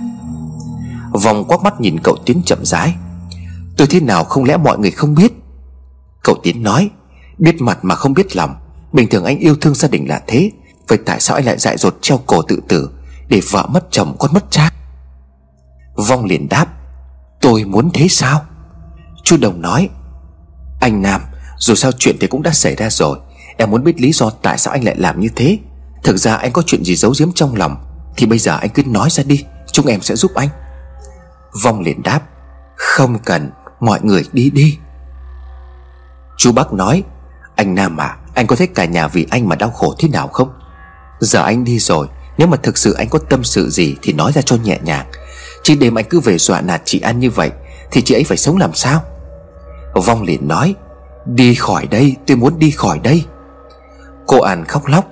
[1.12, 2.94] Vòng quắc mắt nhìn cậu Tiến chậm rãi.
[3.76, 5.32] Tôi thế nào không lẽ mọi người không biết?
[6.24, 6.90] Cậu Tiến nói,
[7.38, 8.54] Biết mặt mà không biết lòng.
[8.92, 10.50] Bình thường anh yêu thương gia đình là thế,
[10.88, 12.90] Vậy tại sao anh lại dại dột treo cổ tự tử
[13.28, 14.70] Để vợ mất chồng, con mất cha?
[16.08, 16.66] Vong liền đáp,
[17.40, 18.42] Tôi muốn thế sao?
[19.24, 19.88] Chú Đồng nói,
[20.80, 21.20] Anh Nam,
[21.58, 23.18] Dù sao chuyện thì cũng đã xảy ra rồi.
[23.56, 25.58] Em muốn biết lý do tại sao anh lại làm như thế.
[26.04, 27.76] Thực ra anh có chuyện gì giấu giếm trong lòng,
[28.16, 30.48] Thì bây giờ anh cứ nói ra đi, Chúng em sẽ giúp anh.
[31.52, 32.20] Vong liền đáp,
[32.76, 33.50] Không cần,
[33.80, 34.78] Mọi người đi đi.
[36.38, 37.02] Chú Bắc nói,
[37.56, 40.28] Anh Nam à Anh có thấy cả nhà vì anh mà đau khổ thế nào
[40.28, 40.52] không?
[41.20, 42.06] Giờ anh đi rồi,
[42.38, 45.06] Nếu mà thực sự anh có tâm sự gì Thì nói ra cho nhẹ nhàng.
[45.62, 47.50] Chứ đêm anh cứ về dọa nạt chị An như vậy,
[47.90, 49.02] Thì chị ấy phải sống làm sao?
[49.94, 50.74] Vong liền nói,
[51.26, 53.24] Đi khỏi đây, tôi muốn đi khỏi đây.
[54.26, 55.04] Cô An khóc lóc,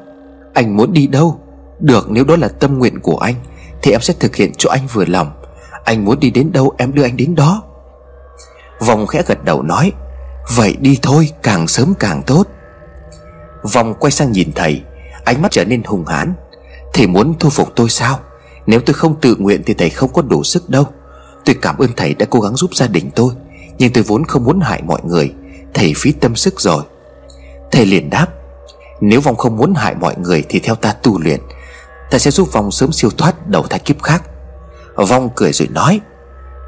[0.54, 1.40] Anh muốn đi đâu?
[1.80, 3.34] Được, nếu đó là tâm nguyện của anh,
[3.82, 5.39] Thì em sẽ thực hiện cho anh vừa lòng.
[5.84, 7.62] Anh muốn đi đến đâu em đưa anh đến đó.
[8.80, 9.92] Vong khẽ gật đầu nói,
[10.56, 12.44] Vậy đi thôi, càng sớm càng tốt.
[13.62, 14.82] Vong quay sang nhìn thầy,
[15.24, 16.34] Ánh mắt trở nên hùng hãn.
[16.92, 18.18] Thầy muốn thu phục tôi sao?
[18.66, 20.84] Nếu tôi không tự nguyện thì thầy không có đủ sức đâu.
[21.44, 23.32] Tôi cảm ơn thầy đã cố gắng giúp gia đình tôi,
[23.78, 25.34] Nhưng tôi vốn không muốn hại mọi người.
[25.74, 26.82] Thầy phí tâm sức rồi.
[27.70, 28.26] Thầy liền đáp,
[29.00, 31.40] Nếu Vong không muốn hại mọi người Thì theo ta tu luyện.
[32.10, 34.22] Ta sẽ giúp Vong sớm siêu thoát, đầu thai kiếp khác.
[35.04, 36.00] Vong cười rồi nói,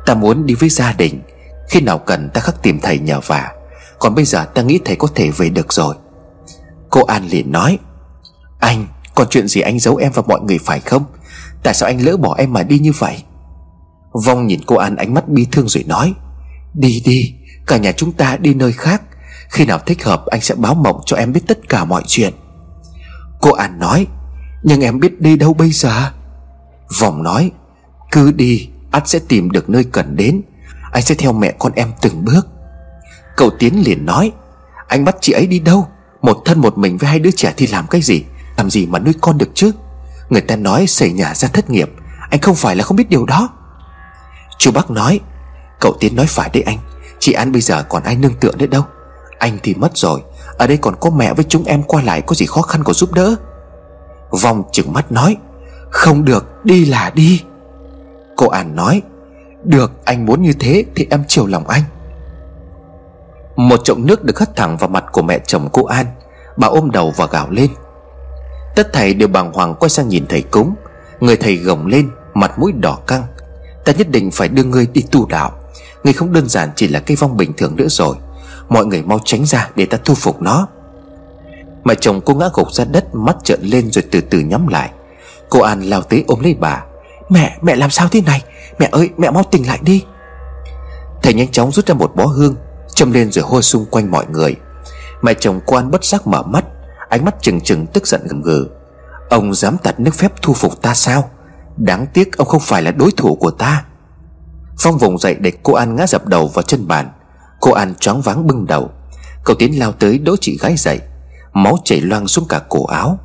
[0.07, 1.22] Ta muốn đi với gia đình.
[1.68, 3.53] Khi nào cần ta khắc tìm thầy nhờ vả.
[3.99, 5.95] Còn bây giờ ta nghĩ thầy có thể về được rồi.
[6.91, 7.78] Cô An liền nói,
[8.61, 11.05] Anh, Còn chuyện gì anh giấu em và mọi người phải không?
[11.62, 13.22] Tại sao anh lỡ bỏ em mà đi như vậy?
[14.12, 16.14] Vong nhìn cô An ánh mắt bi thương rồi nói,
[16.74, 17.35] Đi đi,
[17.66, 19.03] Cả nhà chúng ta đi nơi khác.
[19.49, 22.33] Khi nào thích hợp anh sẽ báo mộng cho em biết tất cả mọi chuyện.
[23.41, 24.07] Cô An nói,
[24.62, 26.11] Nhưng em biết đi đâu bây giờ?
[27.01, 27.51] Vòng nói
[28.12, 30.42] cứ đi, ắt sẽ tìm được nơi cần đến.
[30.92, 32.46] Anh sẽ theo mẹ con em từng bước.
[33.36, 34.32] Cậu Tiến liền nói,
[34.88, 35.88] Anh bắt chị ấy đi đâu?
[36.22, 38.24] Một thân một mình với hai đứa trẻ thì làm cái gì?
[38.56, 39.72] Làm gì mà nuôi con được chứ?
[40.30, 41.90] Người ta nói xảy nhà ra thất nghiệp.
[42.30, 43.48] Anh không phải là không biết điều đó.
[44.58, 45.20] Chú Bắc nói,
[45.80, 46.78] Cậu Tiến nói phải đấy anh.
[47.18, 48.82] Chị An bây giờ còn ai nương tựa nữa đâu.
[49.38, 50.20] Anh thì mất rồi.
[50.58, 52.94] Ở đây còn có mẹ với chúng em qua lại, Có gì khó khăn còn
[52.94, 53.34] giúp đỡ?
[54.30, 55.36] Vòng chừng mắt nói,
[55.90, 57.42] Không được, đi là đi.
[58.37, 59.03] Cô An nói,
[59.64, 61.83] Được, anh muốn như thế thì em chiều lòng anh.
[63.57, 66.07] Một chậu nước được hất thẳng vào mặt của mẹ chồng cô An,
[66.57, 67.70] Bà ôm đầu và gào lên.
[68.76, 70.74] Tất thầy đều bàng hoàng quay sang nhìn thầy cúng.
[71.20, 73.22] Người thầy gồng lên, Mặt mũi đỏ căng.
[73.85, 75.53] Ta nhất định phải đưa ngươi đi tu đạo.
[76.05, 78.16] Ngươi không đơn giản chỉ là cây vong bình thường nữa rồi.
[78.68, 80.68] Mọi người mau tránh ra để ta thu phục nó.
[81.85, 84.91] Mà chồng cô ngã gục ra đất, Mắt trợn lên rồi từ từ nhắm lại.
[85.49, 86.85] Cô An lao tới ôm lấy bà.
[87.33, 88.43] Mẹ, mẹ làm sao thế này?
[88.78, 90.05] Mẹ ơi, mẹ mau tỉnh lại đi.
[91.22, 92.57] Thầy nhanh chóng rút ra một bó hương
[92.95, 94.57] Châm lên rồi hôi xung quanh mọi người.
[95.22, 96.64] Mẹ chồng quan bất giác mở mắt
[97.09, 98.66] Ánh mắt trừng trừng tức giận gầm gừ
[99.30, 101.30] Ông dám tạt nước phép thu phục ta sao?
[101.76, 103.85] Đáng tiếc ông không phải là đối thủ của ta.
[104.78, 107.11] Phong vùng dậy để cô An ngã dập đầu vào chân bàn.
[107.61, 108.91] Cô An choáng váng bưng đầu.
[109.45, 111.01] Cậu Tiến lao tới đỡ chị gái dậy.
[111.53, 113.18] Máu chảy loang xuống cả cổ áo.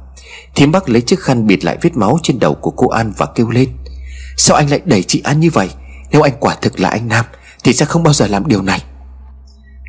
[0.56, 3.26] Thím bác lấy chiếc khăn bịt lại vết máu trên đầu của cô An và
[3.26, 3.70] kêu lên.
[4.38, 5.70] Sao anh lại đẩy chị An như vậy?
[6.12, 7.26] Nếu anh quả thực là anh Nam,
[7.64, 8.84] Thì sẽ không bao giờ làm điều này.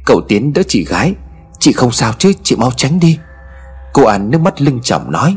[0.04, 1.14] Cậu Tiến đỡ chị gái.
[1.58, 3.18] Chị không sao chứ, chị mau tránh đi.
[3.92, 5.36] Cô An nước mắt lưng chỏng nói.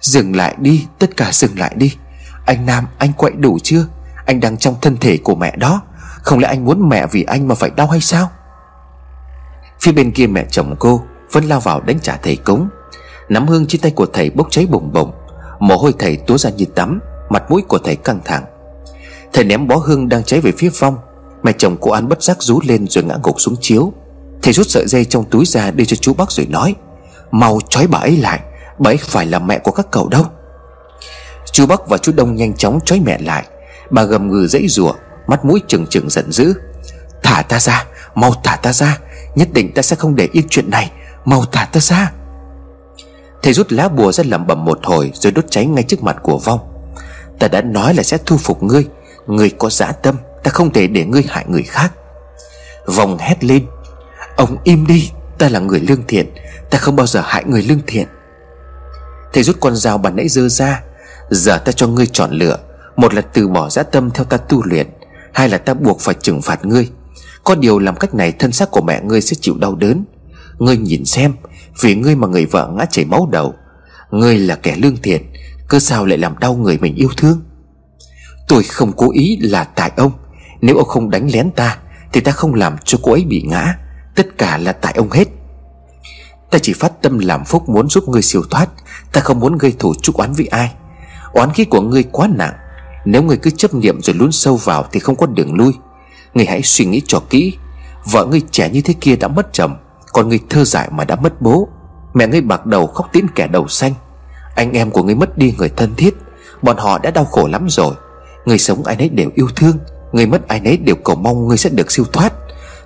[0.00, 1.96] Dừng lại đi, Tất cả dừng lại đi.
[2.46, 3.86] Anh Nam, anh quậy đủ chưa?
[4.26, 5.82] Anh đang trong thân thể của mẹ đó.
[6.22, 8.30] Không lẽ anh muốn mẹ vì anh mà phải đau hay sao?
[9.80, 12.68] Phía bên kia mẹ chồng cô Vẫn lao vào đánh trả thầy cúng.
[13.28, 15.12] Nắm hương trên tay của thầy bốc cháy bùng bùng.
[15.60, 17.00] Mồ hôi thầy túa ra như tắm.
[17.32, 18.44] Mặt mũi của thầy căng thẳng.
[19.32, 20.96] Thầy ném bó hương đang cháy về phía phong.
[21.42, 23.92] Mẹ chồng cô An bất giác rú lên rồi ngã gục xuống chiếu.
[24.42, 26.74] Thầy rút sợi dây trong túi ra đưa cho chú bác rồi nói,
[27.30, 28.40] Mau trói bà ấy lại,
[28.78, 30.24] Bà ấy phải là mẹ của các cậu đâu.
[31.52, 33.44] Chú Bắc và chú Đông nhanh chóng trói mẹ lại.
[33.90, 34.92] Bà gầm gừ dãy rủa,
[35.26, 36.54] Mắt mũi trừng trừng giận dữ,
[37.22, 38.98] Thả ta ra, Mau thả ta ra,
[39.34, 40.90] Nhất định ta sẽ không để yên chuyện này,
[41.24, 42.12] Mau thả ta ra.
[43.42, 46.16] Thầy rút lá bùa ra lẩm bẩm một hồi Rồi đốt cháy ngay trước mặt
[46.22, 46.71] của Vong
[47.42, 48.86] Ta đã nói là sẽ thu phục ngươi.
[49.26, 51.92] Ngươi có dã tâm, Ta không thể để ngươi hại người khác.
[52.86, 53.66] Vòng hét lên.
[54.36, 56.32] Ông im đi, Ta là người lương thiện,
[56.70, 58.06] Ta không bao giờ hại người lương thiện.
[59.32, 60.82] Thầy rút con dao bàn nãy dơ ra.
[61.30, 62.58] Giờ ta cho ngươi chọn lựa.
[62.96, 64.86] Một là từ bỏ dã tâm theo ta tu luyện,
[65.34, 66.88] Hai là ta buộc phải trừng phạt ngươi.
[67.44, 70.04] Có điều làm cách này, thân xác của mẹ ngươi sẽ chịu đau đớn.
[70.58, 71.34] Ngươi nhìn xem,
[71.80, 73.54] Vì ngươi mà người vợ ngã chảy máu đầu.
[74.10, 75.32] Ngươi là kẻ lương thiện
[75.68, 77.40] Cơ sao lại làm đau người mình yêu thương?
[78.48, 80.12] Tôi không cố ý là tại ông.
[80.60, 81.78] Nếu ông không đánh lén ta,
[82.12, 83.74] Thì ta không làm cho cô ấy bị ngã.
[84.14, 85.28] Tất cả là tại ông hết.
[86.50, 88.68] Ta chỉ phát tâm làm phúc muốn giúp ngươi siêu thoát.
[89.12, 90.72] Ta không muốn gây thù chúc oán với ai.
[91.32, 92.54] Oán khí của ngươi quá nặng.
[93.04, 95.72] Nếu ngươi cứ chấp niệm rồi lún sâu vào Thì không có đường lui.
[96.34, 97.56] Ngươi hãy suy nghĩ cho kỹ.
[98.04, 99.76] Vợ ngươi trẻ như thế kia đã mất chồng,
[100.12, 101.68] Còn ngươi thơ dại mà đã mất bố.
[102.14, 103.94] Mẹ ngươi bạc đầu khóc tiễn kẻ đầu xanh.
[104.54, 106.14] Anh em của ngươi mất đi người thân thiết.
[106.62, 107.94] Bọn họ đã đau khổ lắm rồi.
[108.44, 109.78] Người sống ai nấy đều yêu thương.
[110.12, 112.32] Người mất ai nấy đều cầu mong ngươi sẽ được siêu thoát.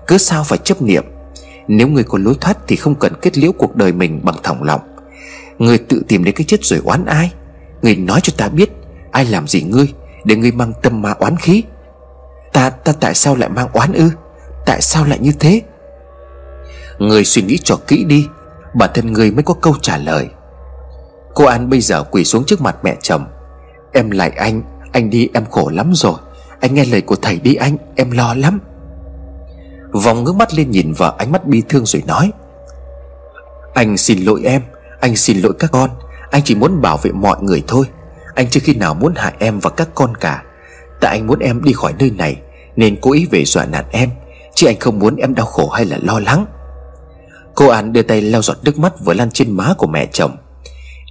[0.06, 1.04] Cứ sao phải chấp niệm?
[1.68, 4.62] Nếu người có lối thoát thì không cần kết liễu cuộc đời mình bằng thòng
[4.62, 4.80] lòng.
[5.58, 7.32] Người tự tìm đến cái chết rồi oán ai?
[7.82, 8.70] Người nói cho ta biết,
[9.10, 9.92] Ai làm gì ngươi
[10.24, 11.62] Để ngươi mang tâm ma oán khí?
[12.52, 14.10] Ta ta tại sao lại mang oán ư?
[14.66, 15.62] Tại sao lại như thế?
[16.98, 18.26] Người suy nghĩ cho kỹ đi.
[18.74, 20.28] Bản thân người mới có câu trả lời.
[21.36, 23.26] Cô An bây giờ quỳ xuống trước mặt mẹ chồng.
[23.92, 24.62] Em lại anh
[24.92, 26.14] Anh đi em khổ lắm rồi.
[26.60, 28.60] Anh nghe lời của thầy đi anh, Em lo lắm.
[29.92, 32.32] Vòng ngước mắt lên nhìn vợ ánh mắt bi thương rồi nói,
[33.74, 34.62] Anh xin lỗi em,
[35.00, 35.90] Anh xin lỗi các con.
[36.30, 37.86] Anh chỉ muốn bảo vệ mọi người thôi.
[38.34, 40.42] Anh chưa khi nào muốn hại em và các con cả.
[41.00, 42.36] Tại anh muốn em đi khỏi nơi này,
[42.76, 44.10] Nên cố ý về dọa nạt em,
[44.54, 46.46] Chứ anh không muốn em đau khổ hay là lo lắng.
[47.54, 50.36] Cô An đưa tay lau giọt nước mắt vừa lan trên má của mẹ chồng.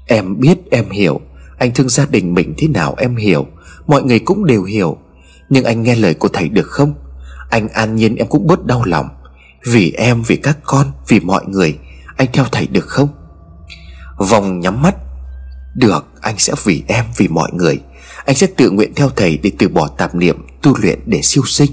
[0.08, 1.22] Em biết em hiểu.
[1.58, 3.48] Anh thương gia đình mình thế nào em hiểu.
[3.88, 4.98] Mọi người cũng đều hiểu.
[5.50, 6.94] Nhưng anh nghe lời của thầy được không?
[7.50, 9.10] Anh an nhiên em cũng bớt đau lòng.
[9.66, 11.78] Vì em, vì các con, vì mọi người
[12.18, 13.10] Anh theo thầy được không?
[14.18, 14.96] Vòng nhắm mắt.
[15.76, 17.80] Được anh sẽ vì em vì mọi người.
[18.26, 21.44] Anh sẽ tự nguyện theo thầy để từ bỏ tạp niệm Tu luyện để siêu
[21.46, 21.72] sinh.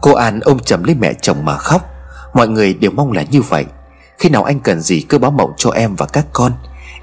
[0.00, 1.90] Cô An ôm chầm lấy mẹ chồng mà khóc.
[2.34, 3.64] Mọi người đều mong là như vậy.
[4.18, 6.52] Khi nào anh cần gì cứ báo mộng cho em và các con.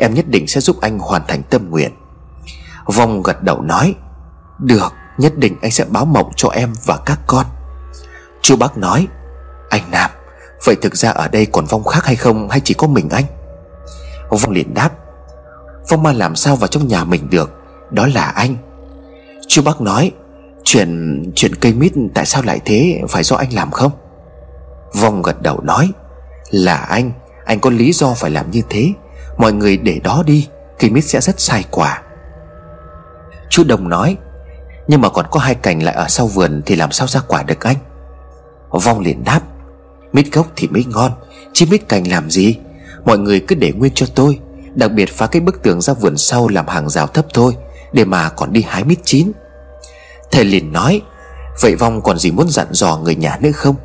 [0.02, 1.91] Em nhất định sẽ giúp anh hoàn thành tâm nguyện.
[2.86, 3.95] Vong gật đầu nói,
[4.60, 7.45] Được, nhất định anh sẽ báo mộng cho em và các con.
[8.41, 9.07] Chú bác nói,
[9.69, 10.11] Anh Nam,
[10.65, 13.23] Vậy thực ra ở đây còn Vong khác hay không Hay chỉ có mình anh?
[14.30, 14.90] Vong liền đáp,
[15.90, 17.52] Vong ma làm sao vào trong nhà mình được,
[17.91, 18.56] Đó là anh.
[19.48, 20.11] Chú bác nói,
[20.64, 23.91] Chuyện chuyện cây mít tại sao lại thế, Phải do anh làm không?
[24.94, 25.91] Vong gật đầu nói,
[26.52, 27.11] Là anh
[27.45, 28.94] Anh có lý do phải làm như thế.
[29.41, 30.47] Mọi người để đó đi
[30.80, 32.01] Cây mít sẽ rất sai quả.
[33.49, 34.18] Chú Đồng nói,
[34.88, 37.43] Nhưng mà còn có hai cành lại ở sau vườn Thì làm sao ra quả
[37.43, 37.76] được anh?
[38.69, 39.41] Vong liền đáp,
[40.13, 41.11] Mít gốc thì mới ngon,
[41.53, 42.57] Chứ mít cành làm gì?
[43.05, 44.39] Mọi người cứ để nguyên cho tôi,
[44.76, 47.53] Đặc biệt phá cái bức tường ra vườn sau làm hàng rào thấp thôi,
[47.93, 49.31] Để mà còn đi hái mít chín.
[50.31, 51.01] Thầy liền nói,
[51.61, 53.76] Vậy Vong còn gì muốn dặn dò người nhà nữa không?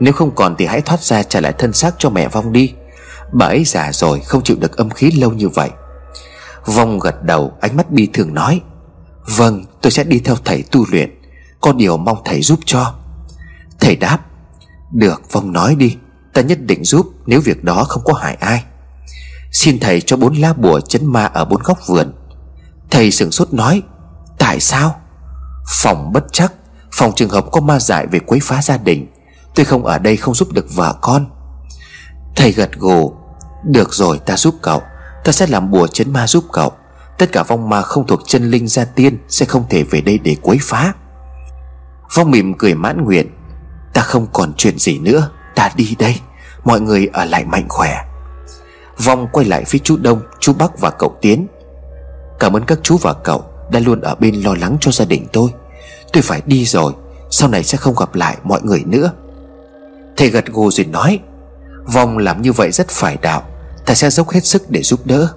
[0.00, 2.74] Nếu không còn thì hãy thoát ra trả lại thân xác cho mẹ Vong đi.
[3.32, 5.70] Bà ấy già rồi, không chịu được âm khí lâu như vậy.
[6.66, 8.60] Vong gật đầu, ánh mắt bi thường nói
[9.26, 11.20] Vâng tôi sẽ đi theo thầy tu luyện.
[11.60, 12.94] Có điều mong thầy giúp cho.
[13.80, 14.18] Thầy đáp,
[14.92, 15.96] Được, Vong nói đi.
[16.34, 18.64] Ta nhất định giúp, nếu việc đó không có hại ai.
[19.52, 22.12] Xin thầy cho bốn lá bùa chấn ma ở bốn góc vườn.
[22.90, 23.82] Thầy sửng sốt nói,
[24.38, 25.00] Tại sao?
[25.68, 26.52] Phòng bất chắc,
[26.92, 29.06] Phòng trường hợp có ma dại về quấy phá gia đình.
[29.54, 31.26] Tôi không ở đây không giúp được vợ con.
[32.36, 33.14] Thầy gật gù
[33.62, 34.82] được rồi, ta giúp cậu.
[35.24, 36.72] Ta sẽ làm bùa chấn ma giúp cậu.
[37.18, 40.18] Tất cả vong ma không thuộc chân linh gia tiên Sẽ không thể về đây
[40.18, 40.92] để quấy phá.
[42.14, 43.26] Vong mỉm cười mãn nguyện.
[43.94, 45.30] Ta không còn chuyện gì nữa.
[45.54, 46.20] Ta đi đây.
[46.64, 47.96] Mọi người ở lại mạnh khỏe.
[49.04, 51.46] Vong quay lại phía chú Đông, Chú Bắc và cậu Tiến.
[52.38, 55.26] Cảm ơn các chú và cậu Đã luôn ở bên lo lắng cho gia đình
[55.32, 55.50] tôi.
[56.12, 56.92] Tôi phải đi rồi.
[57.30, 59.12] Sau này sẽ không gặp lại mọi người nữa.
[60.16, 61.18] Thầy gật gù rồi nói,
[61.86, 63.42] Vong làm như vậy rất phải đạo
[63.86, 65.28] thầy sẽ dốc hết sức để giúp đỡ.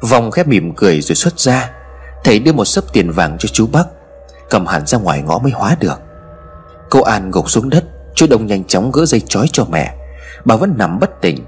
[0.00, 1.70] Vòng khép mỉm cười rồi xuất ra.
[2.24, 3.86] Thầy đưa một sấp tiền vàng cho chú Bắc.
[4.50, 6.00] Cầm hẳn ra ngoài ngõ mới hóa được.
[6.90, 7.84] Cô An gục xuống đất.
[8.14, 9.94] Chú Đông nhanh chóng gỡ dây chói cho mẹ.
[10.44, 11.44] Bà vẫn nằm bất tỉnh.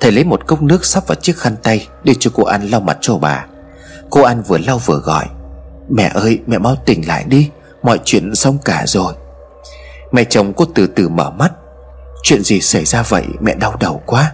[0.00, 2.80] Thầy lấy một cốc nước sắp vào chiếc khăn tay Để cho cô An lau
[2.80, 3.46] mặt cho bà.
[4.10, 5.26] Cô An vừa lau vừa gọi.
[5.88, 7.50] Mẹ ơi, mẹ mau tỉnh lại đi.
[7.82, 9.14] Mọi chuyện xong cả rồi.
[10.12, 11.52] Mẹ chồng cô từ từ mở mắt.
[12.22, 13.24] Chuyện gì xảy ra vậy?
[13.40, 14.32] Mẹ đau đầu quá.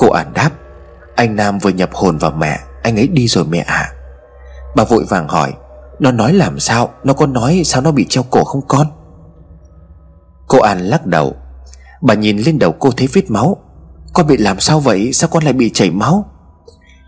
[0.00, 0.50] Cô An đáp,
[1.16, 3.74] Anh Nam vừa nhập hồn vào mẹ, Anh ấy đi rồi mẹ ạ.
[3.74, 3.92] À.
[4.76, 5.52] Bà vội vàng hỏi,
[5.98, 6.90] Nó nói làm sao?
[7.04, 8.86] Nó có nói sao nó bị treo cổ không con?
[10.48, 11.36] Cô An lắc đầu,
[12.02, 13.56] Bà nhìn lên đầu cô thấy vết máu.
[14.12, 15.12] Con bị làm sao vậy?
[15.12, 16.30] Sao con lại bị chảy máu?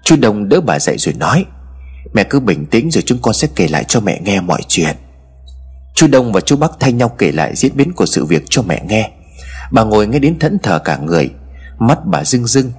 [0.04, 1.44] Chú Đông đỡ bà dậy rồi nói,
[2.14, 4.96] Mẹ cứ bình tĩnh rồi chúng con sẽ kể lại cho mẹ nghe mọi chuyện.
[5.94, 8.62] Chú Đông và chú Bắc thay nhau kể lại diễn biến của sự việc cho
[8.62, 9.10] mẹ nghe.
[9.72, 11.30] Bà ngồi nghe đến thẫn thờ cả người,
[11.78, 12.72] Mắt bà rưng rưng.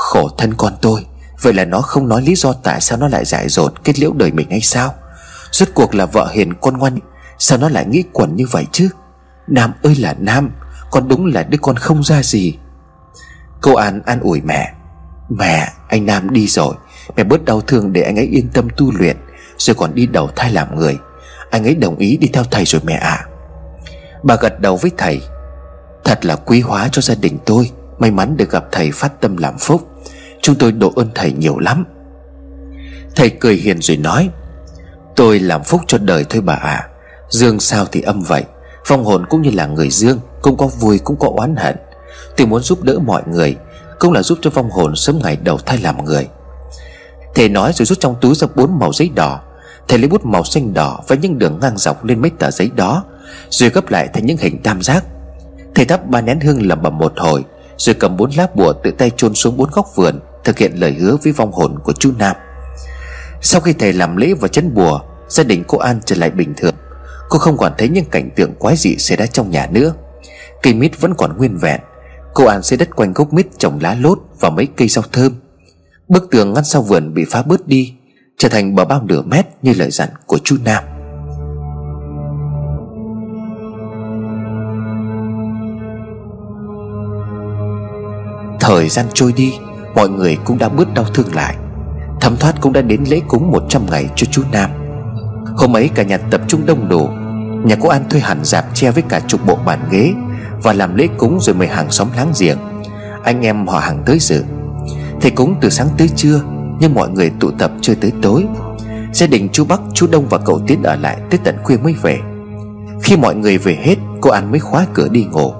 [0.00, 1.06] Khổ thân con tôi,
[1.42, 4.12] Vậy là nó không nói lý do tại sao nó lại dại dột Kết liễu
[4.12, 4.94] đời mình hay sao?
[5.52, 6.98] Rốt cuộc là vợ hiền con ngoan,
[7.38, 8.88] Sao nó lại nghĩ quẩn như vậy chứ?
[9.46, 10.50] Nam ơi là Nam,
[10.90, 12.58] Con đúng là đứa con không ra gì.
[13.60, 14.72] Cô An an ủi mẹ
[15.28, 16.74] Mẹ, anh Nam đi rồi,
[17.16, 19.16] Mẹ bớt đau thương để anh ấy yên tâm tu luyện,
[19.58, 20.98] Rồi còn đi đầu thai làm người.
[21.50, 23.08] Anh ấy đồng ý đi theo thầy rồi mẹ ạ.
[23.08, 23.26] À.
[24.22, 25.22] Bà gật đầu với thầy,
[26.04, 27.70] Thật là quý hóa cho gia đình tôi
[28.00, 29.88] May mắn được gặp thầy phát tâm làm phúc.
[30.42, 31.84] Chúng tôi độ ơn thầy nhiều lắm.
[33.16, 34.28] Thầy cười hiền rồi nói,
[35.16, 36.70] Tôi làm phúc cho đời thôi bà ạ.
[36.70, 36.88] À.
[37.28, 38.44] Dương sao thì âm vậy.
[38.84, 41.76] Phong hồn cũng như là người dương, Cũng có vui, cũng có oán hận.
[42.36, 43.56] Tôi muốn giúp đỡ mọi người,
[43.98, 46.28] Cũng là giúp cho vong hồn sớm ngày đầu thai làm người.
[47.34, 49.40] Thầy nói rồi rút trong túi ra bốn màu giấy đỏ.
[49.88, 52.70] Thầy lấy bút màu xanh đỏ Và những đường ngang dọc lên mấy tờ giấy
[52.76, 53.04] đó,
[53.50, 55.04] Rồi gấp lại thành những hình tam giác.
[55.74, 57.44] Thầy thắp ba nén hương lẩm bẩm một hồi
[57.80, 60.92] rồi cầm bốn lá bùa tự tay chôn xuống bốn góc vườn, Thực hiện lời
[60.92, 62.36] hứa với vong hồn của chú Nam.
[63.40, 66.54] Sau khi thầy làm lễ và chấn bùa, Gia đình cô An trở lại bình
[66.56, 66.74] thường.
[67.28, 69.94] Cô không còn thấy những cảnh tượng quái dị xảy ra trong nhà nữa.
[70.62, 71.80] Cây mít vẫn còn nguyên vẹn.
[72.34, 75.34] Cô An xây đất quanh gốc mít trồng lá lốt Và mấy cây rau thơm.
[76.08, 77.94] Bức tường ngăn sau vườn bị phá bớt đi,
[78.38, 80.84] Trở thành bờ bao nửa mét như lời dặn của chú Nam.
[88.70, 89.52] Thời gian trôi đi
[89.94, 91.56] Mọi người cũng đã bớt đau thương lại.
[92.20, 94.70] Thấm thoát cũng đã đến lễ cúng 100 ngày cho chú Nam.
[95.56, 97.08] Hôm ấy cả nhà tập trung đông đủ
[97.64, 100.12] Nhà cô An thuê hẳn dạp che với cả chục bộ bàn ghế
[100.62, 102.58] Và làm lễ cúng rồi mời hàng xóm láng giềng.
[103.24, 104.44] Anh em họ hàng tới dự.
[105.20, 106.40] Thầy cúng từ sáng tới trưa
[106.80, 108.44] Nhưng mọi người tụ tập chơi tới tối.
[109.12, 111.94] Gia đình chú Bắc, chú Đông và cậu Tiến ở lại tới tận khuya mới
[112.02, 112.18] về.
[113.02, 115.52] Khi mọi người về hết Cô An mới khóa cửa đi ngủ.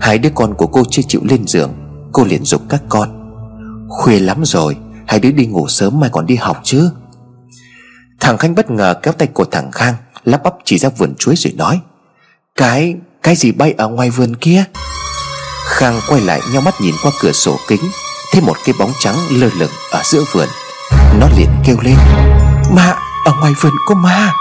[0.00, 1.77] Hai đứa con của cô chưa chịu lên giường.
[2.12, 3.30] Cô liền dục các con
[3.88, 4.76] Khuya lắm rồi
[5.06, 6.90] Hai đứa đi ngủ sớm mai còn đi học chứ?
[8.20, 9.94] Thằng Khanh bất ngờ kéo tay của thằng Khang
[10.24, 11.80] Lắp bắp chỉ ra vườn chuối rồi nói
[12.56, 14.64] Cái, cái gì bay ở ngoài vườn kia?
[15.66, 17.80] Khang quay lại nhau mắt nhìn qua cửa sổ kính
[18.32, 20.48] Thấy một cái bóng trắng lơ lửng ở giữa vườn.
[21.20, 21.96] Nó liền kêu lên
[22.74, 22.94] Ma,
[23.24, 24.32] ở ngoài vườn có ma.